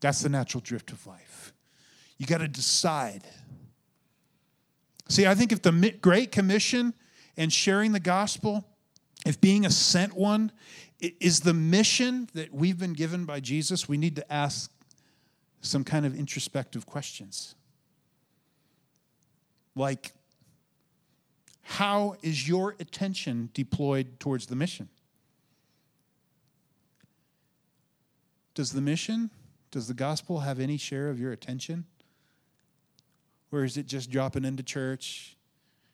That's 0.00 0.20
the 0.20 0.28
natural 0.28 0.60
drift 0.60 0.90
of 0.90 1.06
life. 1.06 1.52
You 2.18 2.26
got 2.26 2.38
to 2.38 2.48
decide. 2.48 3.22
See, 5.08 5.28
I 5.28 5.36
think 5.36 5.52
if 5.52 5.62
the 5.62 5.94
Great 6.00 6.32
Commission 6.32 6.92
and 7.36 7.52
sharing 7.52 7.92
the 7.92 8.00
gospel, 8.00 8.66
if 9.24 9.40
being 9.40 9.64
a 9.64 9.70
sent 9.70 10.14
one 10.14 10.50
is 11.00 11.38
the 11.40 11.54
mission 11.54 12.28
that 12.34 12.52
we've 12.52 12.80
been 12.80 12.94
given 12.94 13.24
by 13.24 13.38
Jesus, 13.38 13.88
we 13.88 13.96
need 13.96 14.16
to 14.16 14.32
ask 14.32 14.72
some 15.60 15.84
kind 15.84 16.04
of 16.04 16.18
introspective 16.18 16.84
questions. 16.84 17.54
Like, 19.76 20.14
how 21.68 22.16
is 22.22 22.48
your 22.48 22.74
attention 22.80 23.50
deployed 23.52 24.18
towards 24.18 24.46
the 24.46 24.56
mission? 24.56 24.88
Does 28.54 28.72
the 28.72 28.80
mission, 28.80 29.30
does 29.70 29.86
the 29.86 29.92
gospel 29.92 30.40
have 30.40 30.60
any 30.60 30.78
share 30.78 31.10
of 31.10 31.20
your 31.20 31.30
attention? 31.30 31.84
Or 33.52 33.64
is 33.64 33.76
it 33.76 33.86
just 33.86 34.10
dropping 34.10 34.46
into 34.46 34.62
church 34.62 35.36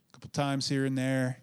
a 0.09 0.12
couple 0.12 0.31
times 0.31 0.68
here 0.68 0.87
and 0.87 0.97
there? 0.97 1.39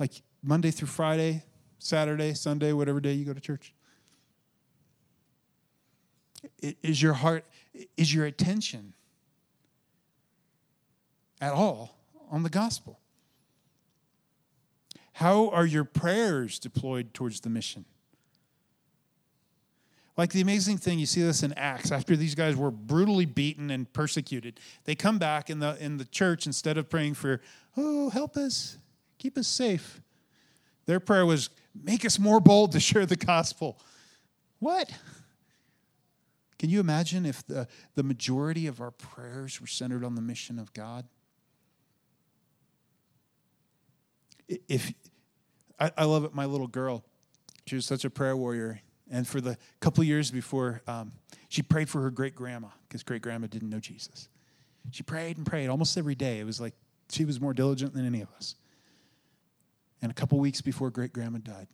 Like 0.00 0.20
Monday 0.42 0.72
through 0.72 0.88
Friday, 0.88 1.44
Saturday, 1.78 2.34
Sunday, 2.34 2.72
whatever 2.72 3.00
day 3.00 3.12
you 3.12 3.24
go 3.24 3.32
to 3.32 3.40
church? 3.40 3.72
Is 6.60 7.00
your 7.00 7.12
heart, 7.12 7.44
is 7.96 8.12
your 8.12 8.26
attention 8.26 8.94
at 11.42 11.52
all 11.52 11.98
on 12.30 12.44
the 12.44 12.48
gospel? 12.48 13.00
How 15.14 15.50
are 15.50 15.66
your 15.66 15.84
prayers 15.84 16.58
deployed 16.58 17.12
towards 17.12 17.40
the 17.40 17.50
mission? 17.50 17.84
Like 20.16 20.30
the 20.30 20.40
amazing 20.40 20.78
thing, 20.78 20.98
you 20.98 21.06
see 21.06 21.22
this 21.22 21.42
in 21.42 21.52
Acts. 21.54 21.90
After 21.90 22.16
these 22.16 22.34
guys 22.34 22.54
were 22.54 22.70
brutally 22.70 23.26
beaten 23.26 23.70
and 23.70 23.90
persecuted, 23.92 24.60
they 24.84 24.94
come 24.94 25.18
back 25.18 25.50
in 25.50 25.58
the 25.58 25.76
in 25.82 25.96
the 25.96 26.04
church 26.04 26.46
instead 26.46 26.78
of 26.78 26.88
praying 26.88 27.14
for, 27.14 27.40
"Oh, 27.76 28.10
help 28.10 28.36
us, 28.36 28.78
keep 29.18 29.36
us 29.36 29.48
safe." 29.48 30.00
Their 30.84 31.00
prayer 31.00 31.24
was, 31.24 31.48
"Make 31.74 32.04
us 32.04 32.18
more 32.18 32.40
bold 32.40 32.72
to 32.72 32.80
share 32.80 33.06
the 33.06 33.16
gospel." 33.16 33.80
What? 34.58 34.92
Can 36.58 36.70
you 36.70 36.78
imagine 36.78 37.26
if 37.26 37.44
the, 37.46 37.66
the 37.96 38.04
majority 38.04 38.68
of 38.68 38.80
our 38.80 38.92
prayers 38.92 39.60
were 39.60 39.66
centered 39.66 40.04
on 40.04 40.14
the 40.14 40.22
mission 40.22 40.60
of 40.60 40.72
God? 40.72 41.06
If 44.68 44.92
I, 45.78 45.92
I 45.96 46.04
love 46.04 46.24
it, 46.24 46.34
my 46.34 46.46
little 46.46 46.66
girl, 46.66 47.04
she 47.66 47.74
was 47.74 47.86
such 47.86 48.04
a 48.04 48.10
prayer 48.10 48.36
warrior. 48.36 48.80
And 49.10 49.26
for 49.26 49.40
the 49.40 49.58
couple 49.80 50.02
years 50.04 50.30
before, 50.30 50.82
um, 50.86 51.12
she 51.48 51.62
prayed 51.62 51.88
for 51.88 52.00
her 52.02 52.10
great 52.10 52.34
grandma 52.34 52.68
because 52.88 53.02
great 53.02 53.22
grandma 53.22 53.46
didn't 53.46 53.68
know 53.68 53.80
Jesus. 53.80 54.28
She 54.90 55.02
prayed 55.02 55.36
and 55.36 55.46
prayed 55.46 55.68
almost 55.68 55.96
every 55.96 56.14
day. 56.14 56.40
It 56.40 56.44
was 56.44 56.60
like 56.60 56.74
she 57.10 57.24
was 57.24 57.40
more 57.40 57.52
diligent 57.52 57.94
than 57.94 58.06
any 58.06 58.20
of 58.22 58.28
us. 58.36 58.56
And 60.00 60.10
a 60.10 60.14
couple 60.14 60.38
weeks 60.38 60.60
before 60.60 60.90
great 60.90 61.12
grandma 61.12 61.38
died, 61.38 61.68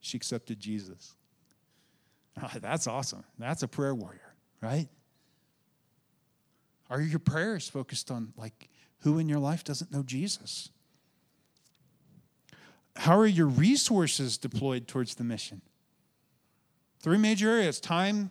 she 0.00 0.16
accepted 0.16 0.60
Jesus. 0.60 1.14
Oh, 2.42 2.50
that's 2.60 2.86
awesome. 2.86 3.24
That's 3.38 3.62
a 3.62 3.68
prayer 3.68 3.94
warrior, 3.94 4.34
right? 4.62 4.88
Are 6.88 7.00
your 7.00 7.18
prayers 7.18 7.68
focused 7.68 8.10
on 8.10 8.32
like 8.36 8.70
who 9.00 9.18
in 9.18 9.28
your 9.28 9.38
life 9.38 9.64
doesn't 9.64 9.92
know 9.92 10.02
Jesus? 10.02 10.70
How 12.98 13.16
are 13.18 13.26
your 13.26 13.46
resources 13.46 14.38
deployed 14.38 14.88
towards 14.88 15.14
the 15.14 15.24
mission? 15.24 15.62
Three 17.00 17.16
major 17.16 17.48
areas 17.48 17.80
time, 17.80 18.30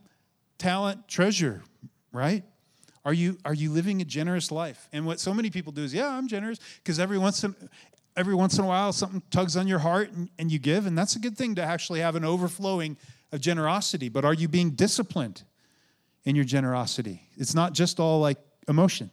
talent, 0.57 1.07
treasure, 1.07 1.63
right? 2.11 2.43
Are 3.05 3.13
you, 3.13 3.37
are 3.45 3.53
you 3.53 3.71
living 3.71 4.01
a 4.01 4.05
generous 4.05 4.51
life? 4.51 4.89
And 4.91 5.05
what 5.05 5.21
so 5.21 5.33
many 5.33 5.49
people 5.49 5.71
do 5.71 5.83
is, 5.83 5.93
yeah, 5.93 6.09
I'm 6.09 6.27
generous, 6.27 6.59
because 6.83 6.99
every 6.99 7.17
once 7.17 7.43
in 7.43 7.55
every 8.17 8.35
once 8.35 8.57
in 8.57 8.65
a 8.65 8.67
while 8.67 8.91
something 8.91 9.21
tugs 9.29 9.55
on 9.55 9.67
your 9.67 9.79
heart 9.79 10.11
and, 10.11 10.29
and 10.39 10.51
you 10.51 10.59
give, 10.59 10.85
and 10.85 10.97
that's 10.97 11.15
a 11.15 11.19
good 11.19 11.37
thing 11.37 11.55
to 11.55 11.61
actually 11.61 12.01
have 12.01 12.15
an 12.15 12.25
overflowing 12.25 12.97
of 13.31 13.39
generosity, 13.39 14.09
but 14.09 14.25
are 14.25 14.33
you 14.33 14.47
being 14.47 14.71
disciplined 14.71 15.43
in 16.25 16.35
your 16.35 16.43
generosity? 16.43 17.21
It's 17.37 17.53
not 17.53 17.73
just 17.73 17.99
all 17.99 18.19
like 18.19 18.39
emotion. 18.67 19.11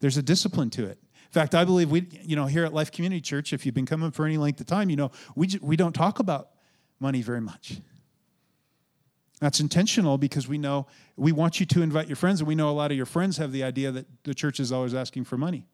There's 0.00 0.16
a 0.16 0.22
discipline 0.22 0.70
to 0.70 0.86
it. 0.86 0.98
In 1.28 1.32
fact, 1.32 1.54
I 1.54 1.64
believe 1.64 1.90
we, 1.90 2.08
you 2.22 2.36
know, 2.36 2.46
here 2.46 2.64
at 2.64 2.72
Life 2.72 2.90
Community 2.90 3.20
Church, 3.20 3.52
if 3.52 3.66
you've 3.66 3.74
been 3.74 3.86
coming 3.86 4.10
for 4.10 4.24
any 4.24 4.38
length 4.38 4.60
of 4.60 4.66
time, 4.66 4.88
you 4.88 4.96
know, 4.96 5.10
we, 5.34 5.58
we 5.60 5.76
don't 5.76 5.92
talk 5.92 6.20
about 6.20 6.48
money 7.00 7.20
very 7.20 7.40
much. 7.40 7.80
That's 9.38 9.60
intentional 9.60 10.16
because 10.16 10.48
we 10.48 10.56
know 10.56 10.86
we 11.16 11.32
want 11.32 11.60
you 11.60 11.66
to 11.66 11.82
invite 11.82 12.08
your 12.08 12.16
friends, 12.16 12.40
and 12.40 12.48
we 12.48 12.54
know 12.54 12.70
a 12.70 12.72
lot 12.72 12.90
of 12.90 12.96
your 12.96 13.06
friends 13.06 13.36
have 13.36 13.52
the 13.52 13.62
idea 13.62 13.92
that 13.92 14.06
the 14.24 14.34
church 14.34 14.58
is 14.58 14.72
always 14.72 14.94
asking 14.94 15.24
for 15.24 15.36
money. 15.36 15.66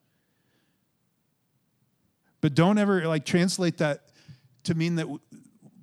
But 2.41 2.55
don't 2.55 2.77
ever 2.77 3.07
like 3.07 3.25
translate 3.25 3.79
that 3.79 4.11
to 4.65 4.75
mean 4.75 4.97
that 4.97 5.07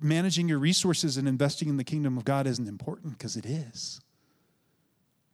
managing 0.00 0.48
your 0.48 0.58
resources 0.58 1.16
and 1.16 1.26
investing 1.26 1.68
in 1.68 1.76
the 1.76 1.84
kingdom 1.84 2.18
of 2.18 2.24
God 2.24 2.46
isn't 2.46 2.68
important 2.68 3.18
because 3.18 3.36
it 3.36 3.46
is. 3.46 4.00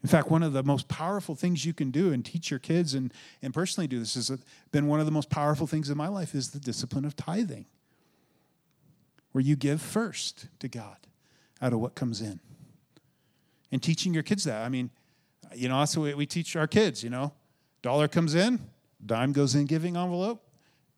In 0.03 0.09
fact, 0.09 0.31
one 0.31 0.43
of 0.43 0.53
the 0.53 0.63
most 0.63 0.89
powerful 0.89 1.35
things 1.35 1.65
you 1.65 1.73
can 1.73 1.91
do 1.91 2.13
and 2.13 2.25
teach 2.25 2.51
your 2.51 2.61
kids 2.61 2.95
and, 2.95 3.13
and 3.43 3.53
personally 3.53 3.89
do 3.89 3.99
this 3.99 4.15
has 4.15 4.31
uh, 4.31 4.37
been 4.71 4.87
one 4.87 5.01
of 5.01 5.07
the 5.07 5.13
most 5.13 5.29
powerful 5.29 5.67
things 5.67 5.91
in 5.91 5.97
my 5.97 6.07
life 6.07 6.35
is 6.35 6.51
the 6.51 6.61
discipline 6.61 7.05
of 7.05 7.17
tithing, 7.17 7.67
where 9.33 9.43
you 9.43 9.57
give 9.57 9.83
first 9.83 10.47
to 10.61 10.69
God 10.69 10.97
out 11.61 11.73
of 11.73 11.81
what 11.81 11.97
comes 11.97 12.21
in. 12.21 12.39
And 13.73 13.83
teaching 13.83 14.15
your 14.15 14.23
kids 14.23 14.45
that. 14.45 14.65
I 14.65 14.69
mean, 14.69 14.91
you 15.55 15.69
know, 15.69 15.81
that's 15.81 15.95
the 15.95 16.01
way 16.01 16.15
we 16.15 16.27
teach 16.27 16.55
our 16.55 16.67
kids, 16.67 17.03
you 17.03 17.11
know. 17.11 17.33
Dollar 17.83 18.09
comes 18.09 18.35
in, 18.35 18.61
dime 19.05 19.33
goes 19.33 19.55
in 19.55 19.67
giving 19.67 19.97
envelope, 19.97 20.43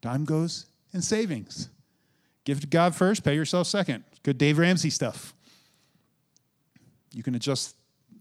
dime 0.02 0.24
goes 0.24 0.66
in 0.92 1.00
savings. 1.00 1.68
Give 2.44 2.60
to 2.60 2.66
God 2.66 2.94
first, 2.94 3.24
pay 3.24 3.34
yourself 3.34 3.66
second. 3.66 4.04
Good 4.22 4.38
Dave 4.38 4.58
Ramsey 4.58 4.90
stuff. 4.90 5.34
You 7.12 7.22
can 7.22 7.34
adjust 7.34 7.74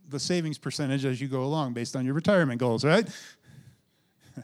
the 0.09 0.19
savings 0.19 0.57
percentage 0.57 1.05
as 1.05 1.21
you 1.21 1.27
go 1.27 1.43
along 1.43 1.73
based 1.73 1.95
on 1.95 2.05
your 2.05 2.13
retirement 2.13 2.59
goals, 2.59 2.83
right? 2.83 3.07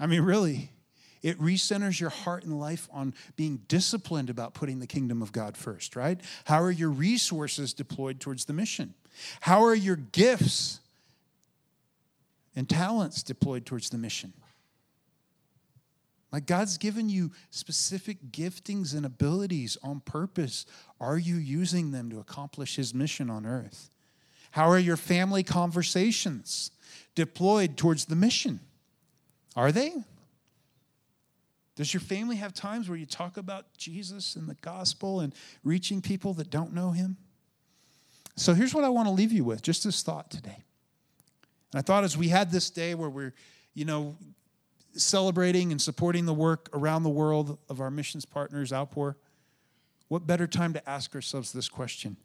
I 0.00 0.06
mean, 0.06 0.22
really, 0.22 0.70
it 1.22 1.38
recenters 1.40 1.98
your 1.98 2.10
heart 2.10 2.44
and 2.44 2.58
life 2.58 2.88
on 2.92 3.14
being 3.34 3.62
disciplined 3.68 4.30
about 4.30 4.54
putting 4.54 4.78
the 4.78 4.86
kingdom 4.86 5.22
of 5.22 5.32
God 5.32 5.56
first, 5.56 5.96
right? 5.96 6.20
How 6.44 6.60
are 6.62 6.70
your 6.70 6.90
resources 6.90 7.72
deployed 7.72 8.20
towards 8.20 8.44
the 8.44 8.52
mission? 8.52 8.94
How 9.40 9.64
are 9.64 9.74
your 9.74 9.96
gifts 9.96 10.80
and 12.54 12.68
talents 12.68 13.22
deployed 13.22 13.66
towards 13.66 13.90
the 13.90 13.98
mission? 13.98 14.32
Like 16.32 16.46
God's 16.46 16.76
given 16.76 17.08
you 17.08 17.32
specific 17.50 18.18
giftings 18.30 18.94
and 18.94 19.06
abilities 19.06 19.78
on 19.82 20.00
purpose. 20.00 20.66
Are 21.00 21.18
you 21.18 21.36
using 21.36 21.92
them 21.92 22.10
to 22.10 22.18
accomplish 22.18 22.76
His 22.76 22.92
mission 22.92 23.30
on 23.30 23.46
earth? 23.46 23.90
How 24.56 24.70
are 24.70 24.78
your 24.78 24.96
family 24.96 25.42
conversations 25.42 26.70
deployed 27.14 27.76
towards 27.76 28.06
the 28.06 28.16
mission? 28.16 28.60
Are 29.54 29.70
they? 29.70 29.92
Does 31.74 31.92
your 31.92 32.00
family 32.00 32.36
have 32.36 32.54
times 32.54 32.88
where 32.88 32.96
you 32.96 33.04
talk 33.04 33.36
about 33.36 33.66
Jesus 33.76 34.34
and 34.34 34.48
the 34.48 34.54
gospel 34.54 35.20
and 35.20 35.34
reaching 35.62 36.00
people 36.00 36.32
that 36.32 36.48
don't 36.48 36.72
know 36.72 36.92
Him? 36.92 37.18
So 38.36 38.54
here's 38.54 38.72
what 38.72 38.82
I 38.82 38.88
want 38.88 39.08
to 39.08 39.12
leave 39.12 39.30
you 39.30 39.44
with 39.44 39.60
just 39.60 39.84
this 39.84 40.02
thought 40.02 40.30
today. 40.30 40.64
And 41.74 41.78
I 41.78 41.82
thought 41.82 42.04
as 42.04 42.16
we 42.16 42.28
had 42.28 42.50
this 42.50 42.70
day 42.70 42.94
where 42.94 43.10
we're, 43.10 43.34
you 43.74 43.84
know, 43.84 44.16
celebrating 44.94 45.70
and 45.70 45.82
supporting 45.82 46.24
the 46.24 46.32
work 46.32 46.70
around 46.72 47.02
the 47.02 47.10
world 47.10 47.58
of 47.68 47.82
our 47.82 47.90
missions 47.90 48.24
partners, 48.24 48.72
Outpour, 48.72 49.18
what 50.08 50.26
better 50.26 50.46
time 50.46 50.72
to 50.72 50.88
ask 50.88 51.14
ourselves 51.14 51.52
this 51.52 51.68
question? 51.68 52.16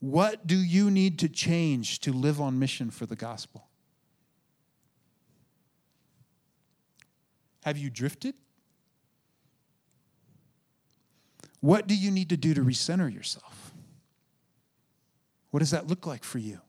What 0.00 0.46
do 0.46 0.56
you 0.56 0.90
need 0.90 1.18
to 1.20 1.28
change 1.28 2.00
to 2.00 2.12
live 2.12 2.40
on 2.40 2.58
mission 2.58 2.90
for 2.90 3.04
the 3.06 3.16
gospel? 3.16 3.68
Have 7.64 7.76
you 7.76 7.90
drifted? 7.90 8.34
What 11.60 11.86
do 11.86 11.94
you 11.94 12.10
need 12.10 12.30
to 12.30 12.38
do 12.38 12.54
to 12.54 12.62
recenter 12.62 13.12
yourself? 13.12 13.72
What 15.50 15.60
does 15.60 15.70
that 15.72 15.86
look 15.86 16.06
like 16.06 16.24
for 16.24 16.38
you? 16.38 16.60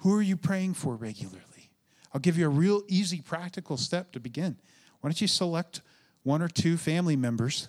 Who 0.00 0.14
are 0.14 0.22
you 0.22 0.36
praying 0.36 0.74
for 0.74 0.94
regularly? 0.94 1.70
I'll 2.12 2.20
give 2.20 2.36
you 2.36 2.46
a 2.46 2.50
real 2.50 2.82
easy, 2.88 3.22
practical 3.22 3.78
step 3.78 4.12
to 4.12 4.20
begin. 4.20 4.56
Why 5.00 5.08
don't 5.08 5.20
you 5.20 5.28
select 5.28 5.80
one 6.22 6.42
or 6.42 6.48
two 6.48 6.76
family 6.76 7.16
members 7.16 7.68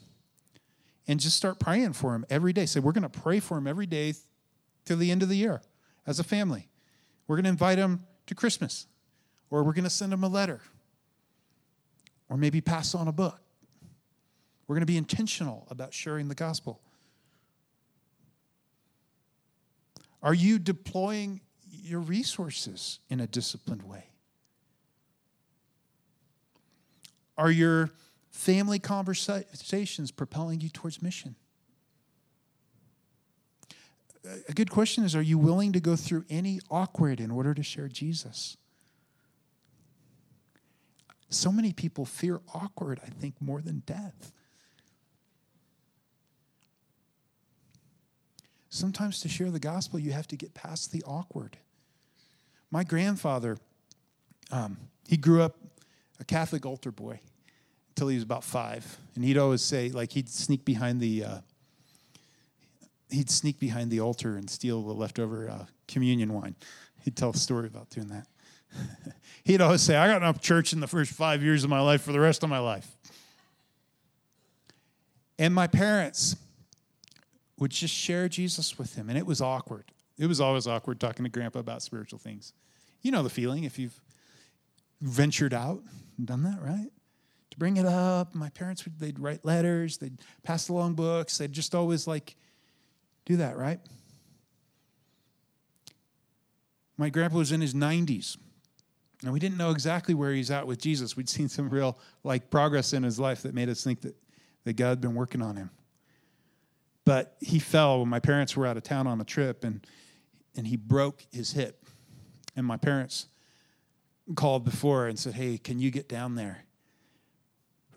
and 1.09 1.19
just 1.19 1.35
start 1.35 1.57
praying 1.59 1.91
for 1.93 2.13
him 2.13 2.23
every 2.29 2.53
day? 2.53 2.67
Say, 2.67 2.79
we're 2.79 2.91
going 2.91 3.01
to 3.01 3.09
pray 3.09 3.39
for 3.39 3.57
him 3.57 3.65
every 3.65 3.87
day 3.87 4.13
till 4.85 4.95
the 4.95 5.09
end 5.09 5.23
of 5.23 5.27
the 5.27 5.35
year 5.35 5.59
as 6.05 6.19
a 6.19 6.23
family. 6.23 6.69
We're 7.27 7.35
going 7.35 7.45
to 7.45 7.49
invite 7.49 7.79
him 7.79 8.05
to 8.27 8.35
Christmas, 8.35 8.85
or 9.49 9.63
we're 9.63 9.73
going 9.73 9.85
to 9.85 9.89
send 9.89 10.13
him 10.13 10.23
a 10.23 10.27
letter, 10.27 10.61
or 12.29 12.37
maybe 12.37 12.61
pass 12.61 12.93
on 12.93 13.07
a 13.07 13.11
book. 13.11 13.41
We're 14.67 14.75
going 14.75 14.81
to 14.81 14.85
be 14.85 14.97
intentional 14.97 15.65
about 15.71 15.95
sharing 15.95 16.27
the 16.27 16.35
gospel. 16.35 16.79
Are 20.21 20.35
you 20.35 20.59
deploying 20.59 21.41
your 21.71 22.01
resources 22.01 22.99
in 23.09 23.19
a 23.19 23.25
disciplined 23.25 23.81
way? 23.81 24.03
Are 27.35 27.49
your 27.49 27.89
family 28.31 28.79
conversations 28.79 30.11
propelling 30.11 30.61
you 30.61 30.69
towards 30.69 31.01
mission? 31.01 31.35
A 34.47 34.53
good 34.53 34.69
question 34.69 35.03
is 35.03 35.15
Are 35.15 35.21
you 35.21 35.37
willing 35.37 35.73
to 35.73 35.79
go 35.79 35.95
through 35.95 36.25
any 36.29 36.59
awkward 36.69 37.19
in 37.19 37.31
order 37.31 37.53
to 37.53 37.63
share 37.63 37.87
Jesus? 37.87 38.57
So 41.29 41.51
many 41.51 41.73
people 41.73 42.05
fear 42.05 42.41
awkward, 42.53 42.99
I 43.05 43.09
think, 43.09 43.35
more 43.39 43.61
than 43.61 43.83
death. 43.85 44.31
Sometimes 48.69 49.19
to 49.21 49.29
share 49.29 49.51
the 49.51 49.59
gospel, 49.59 49.99
you 49.99 50.11
have 50.11 50.27
to 50.27 50.35
get 50.35 50.53
past 50.53 50.91
the 50.91 51.03
awkward. 51.03 51.57
My 52.71 52.83
grandfather, 52.83 53.57
um, 54.51 54.77
he 55.07 55.17
grew 55.17 55.41
up 55.41 55.55
a 56.19 56.23
Catholic 56.23 56.65
altar 56.65 56.91
boy 56.91 57.19
until 57.99 58.07
he 58.07 58.15
was 58.15 58.23
about 58.23 58.45
five, 58.45 58.97
and 59.15 59.25
he'd 59.25 59.37
always 59.37 59.61
say, 59.61 59.89
like, 59.89 60.13
he'd 60.13 60.29
sneak 60.29 60.63
behind 60.63 61.01
the 61.01 61.25
uh, 61.25 61.37
he'd 63.09 63.29
sneak 63.29 63.59
behind 63.59 63.91
the 63.91 63.99
altar 63.99 64.37
and 64.37 64.49
steal 64.49 64.81
the 64.83 64.93
leftover 64.93 65.49
uh, 65.49 65.65
communion 65.85 66.31
wine. 66.33 66.55
He'd 67.03 67.17
tell 67.17 67.31
a 67.31 67.35
story 67.35 67.67
about 67.67 67.89
doing 67.89 68.07
that. 68.07 68.25
he'd 69.43 69.59
always 69.59 69.81
say, 69.81 69.97
"I 69.97 70.07
got 70.07 70.21
enough 70.21 70.39
church 70.39 70.71
in 70.71 70.79
the 70.79 70.87
first 70.87 71.11
five 71.11 71.43
years 71.43 71.65
of 71.65 71.69
my 71.69 71.81
life 71.81 72.01
for 72.01 72.13
the 72.13 72.21
rest 72.21 72.41
of 72.41 72.49
my 72.49 72.59
life." 72.59 72.89
And 75.37 75.53
my 75.53 75.67
parents 75.67 76.37
would 77.57 77.71
just 77.71 77.93
share 77.93 78.29
Jesus 78.29 78.77
with 78.77 78.95
him, 78.95 79.09
and 79.09 79.17
it 79.17 79.25
was 79.25 79.41
awkward. 79.41 79.91
It 80.17 80.27
was 80.27 80.39
always 80.39 80.67
awkward 80.67 81.01
talking 81.01 81.25
to 81.25 81.29
Grandpa 81.29 81.59
about 81.59 81.81
spiritual 81.81 82.19
things. 82.19 82.53
You 83.01 83.11
know 83.11 83.23
the 83.23 83.29
feeling 83.29 83.65
if 83.65 83.77
you've 83.77 83.99
ventured 85.01 85.53
out 85.53 85.81
and 86.17 86.25
done 86.25 86.43
that, 86.43 86.61
right? 86.61 86.87
Bring 87.59 87.77
it 87.77 87.85
up, 87.85 88.33
my 88.33 88.49
parents 88.49 88.85
would 88.85 88.99
they'd 88.99 89.19
write 89.19 89.43
letters, 89.43 89.97
they'd 89.97 90.17
pass 90.43 90.69
along 90.69 90.93
books, 90.93 91.37
they'd 91.37 91.51
just 91.51 91.75
always 91.75 92.07
like 92.07 92.35
do 93.25 93.35
that, 93.37 93.57
right? 93.57 93.79
My 96.97 97.09
grandpa 97.09 97.37
was 97.37 97.51
in 97.51 97.61
his 97.61 97.73
90s. 97.73 98.37
And 99.21 99.33
we 99.33 99.39
didn't 99.39 99.57
know 99.57 99.71
exactly 99.71 100.13
where 100.13 100.31
he's 100.31 100.49
at 100.49 100.65
with 100.65 100.79
Jesus. 100.79 101.17
We'd 101.17 101.29
seen 101.37 101.49
some 101.49 101.69
real 101.69 101.99
like 102.23 102.49
progress 102.49 102.93
in 102.93 103.03
his 103.03 103.19
life 103.19 103.43
that 103.43 103.53
made 103.53 103.69
us 103.69 103.83
think 103.83 104.01
that, 104.01 104.15
that 104.63 104.73
God 104.77 104.89
had 104.89 105.01
been 105.01 105.15
working 105.15 105.41
on 105.41 105.57
him. 105.57 105.69
But 107.05 107.35
he 107.41 107.59
fell 107.59 107.99
when 107.99 108.07
my 108.07 108.19
parents 108.19 108.55
were 108.55 108.65
out 108.65 108.77
of 108.77 108.83
town 108.83 109.05
on 109.05 109.19
a 109.19 109.25
trip 109.25 109.63
and 109.63 109.85
and 110.55 110.67
he 110.67 110.75
broke 110.75 111.25
his 111.31 111.53
hip. 111.53 111.85
And 112.55 112.65
my 112.65 112.77
parents 112.77 113.27
called 114.35 114.65
before 114.65 115.07
and 115.07 115.17
said, 115.17 115.33
Hey, 115.33 115.57
can 115.57 115.79
you 115.79 115.91
get 115.91 116.09
down 116.09 116.35
there? 116.35 116.65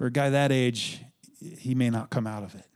For 0.02 0.06
a 0.06 0.10
guy 0.10 0.30
that 0.30 0.50
age, 0.50 1.00
he 1.60 1.76
may 1.76 1.88
not 1.88 2.10
come 2.10 2.26
out 2.26 2.42
of 2.42 2.56
it. 2.56 2.66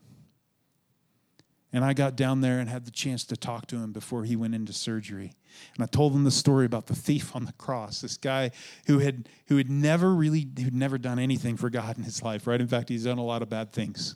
And 1.73 1.85
I 1.85 1.93
got 1.93 2.15
down 2.15 2.41
there 2.41 2.61
and 2.61 2.69
had 2.69 2.85
the 2.85 2.93
chance 2.93 3.25
to 3.25 3.37
talk 3.37 3.67
to 3.67 3.77
him 3.79 3.91
before 3.93 4.23
he 4.23 4.37
went 4.37 4.55
into 4.55 4.73
surgery. 4.73 5.33
And 5.75 5.83
I 5.83 5.87
told 5.87 6.13
him 6.13 6.23
the 6.23 6.31
story 6.31 6.67
about 6.67 6.87
the 6.87 6.95
thief 6.95 7.35
on 7.35 7.45
the 7.45 7.53
cross, 7.55 8.03
this 8.03 8.17
guy 8.17 8.53
who 8.87 9.01
had 9.01 9.29
who 9.49 9.57
had 9.57 9.69
never 9.69 10.15
really 10.15 10.47
who'd 10.57 10.73
never 10.73 10.99
done 10.99 11.19
anything 11.19 11.57
for 11.57 11.69
God 11.69 11.99
in 11.99 12.05
his 12.05 12.23
life, 12.23 12.47
right? 12.47 12.61
In 12.61 12.69
fact, 12.69 12.91
he's 12.91 13.07
done 13.07 13.19
a 13.19 13.25
lot 13.25 13.43
of 13.43 13.49
bad 13.49 13.73
things. 13.73 14.15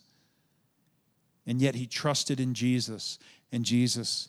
And 1.48 1.60
yet 1.60 1.74
he 1.74 1.88
trusted 1.88 2.38
in 2.38 2.54
Jesus, 2.54 3.18
and 3.50 3.64
Jesus 3.64 4.28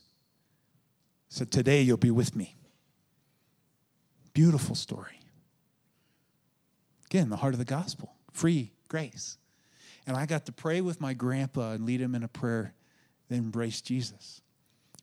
said, 1.29 1.51
Today 1.51 1.83
you'll 1.83 1.97
be 1.97 2.09
with 2.09 2.35
me. 2.35 2.55
Beautiful 4.33 4.73
story. 4.73 5.19
Again, 7.05 7.29
the 7.29 7.37
heart 7.37 7.53
of 7.53 7.59
the 7.59 7.65
gospel 7.65 8.15
free 8.31 8.73
grace. 8.87 9.37
And 10.07 10.17
I 10.17 10.25
got 10.25 10.45
to 10.47 10.51
pray 10.51 10.81
with 10.81 10.99
my 10.99 11.13
grandpa 11.13 11.71
and 11.71 11.85
lead 11.85 12.01
him 12.01 12.15
in 12.15 12.23
a 12.23 12.27
prayer 12.27 12.73
that 13.29 13.35
embraced 13.35 13.85
Jesus. 13.85 14.41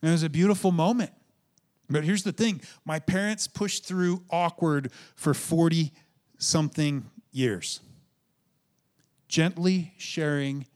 And 0.01 0.09
it 0.09 0.11
was 0.11 0.23
a 0.23 0.29
beautiful 0.29 0.71
moment. 0.71 1.11
But 1.89 2.03
here's 2.03 2.23
the 2.23 2.31
thing 2.31 2.61
my 2.85 2.99
parents 2.99 3.47
pushed 3.47 3.85
through 3.85 4.23
awkward 4.29 4.91
for 5.15 5.33
40 5.33 5.91
something 6.37 7.09
years, 7.31 7.81
gently 9.27 9.93
sharing 9.97 10.67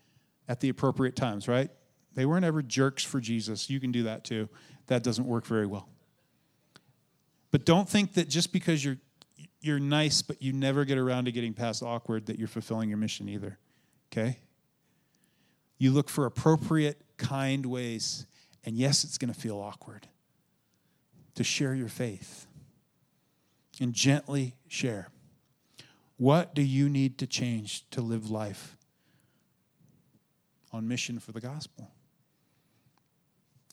at 0.47 0.59
the 0.59 0.69
appropriate 0.69 1.15
times, 1.15 1.47
right? 1.47 1.69
They 2.15 2.25
weren't 2.25 2.45
ever 2.45 2.61
jerks 2.61 3.03
for 3.03 3.19
Jesus. 3.19 3.69
You 3.69 3.79
can 3.79 3.91
do 3.91 4.03
that 4.03 4.23
too. 4.23 4.49
That 4.87 5.03
doesn't 5.03 5.25
work 5.25 5.45
very 5.45 5.65
well. 5.65 5.87
But 7.51 7.65
don't 7.65 7.87
think 7.87 8.13
that 8.13 8.29
just 8.29 8.51
because 8.51 8.83
you're 8.83 8.97
you're 9.63 9.79
nice, 9.79 10.21
but 10.21 10.41
you 10.41 10.51
never 10.51 10.83
get 10.83 10.97
around 10.97 11.25
to 11.25 11.31
getting 11.31 11.53
past 11.53 11.81
awkward 11.81 12.25
that 12.25 12.37
you're 12.37 12.49
fulfilling 12.49 12.89
your 12.89 12.97
mission 12.97 13.29
either. 13.29 13.57
Okay? 14.11 14.39
You 15.77 15.91
look 15.91 16.09
for 16.09 16.25
appropriate, 16.25 17.01
kind 17.17 17.65
ways, 17.65 18.25
and 18.65 18.75
yes, 18.75 19.05
it's 19.05 19.17
going 19.17 19.33
to 19.33 19.39
feel 19.39 19.57
awkward 19.57 20.07
to 21.35 21.43
share 21.43 21.73
your 21.73 21.87
faith 21.87 22.45
and 23.79 23.93
gently 23.93 24.55
share. 24.67 25.07
What 26.17 26.53
do 26.53 26.61
you 26.61 26.89
need 26.89 27.17
to 27.19 27.27
change 27.27 27.89
to 27.91 28.01
live 28.01 28.29
life 28.29 28.77
on 30.73 30.87
mission 30.87 31.19
for 31.19 31.31
the 31.31 31.41
gospel? 31.41 31.89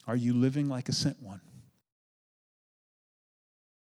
Are 0.07 0.15
you 0.15 0.33
living 0.33 0.69
like 0.69 0.87
a 0.87 0.93
sent 0.93 1.21
one? 1.21 1.41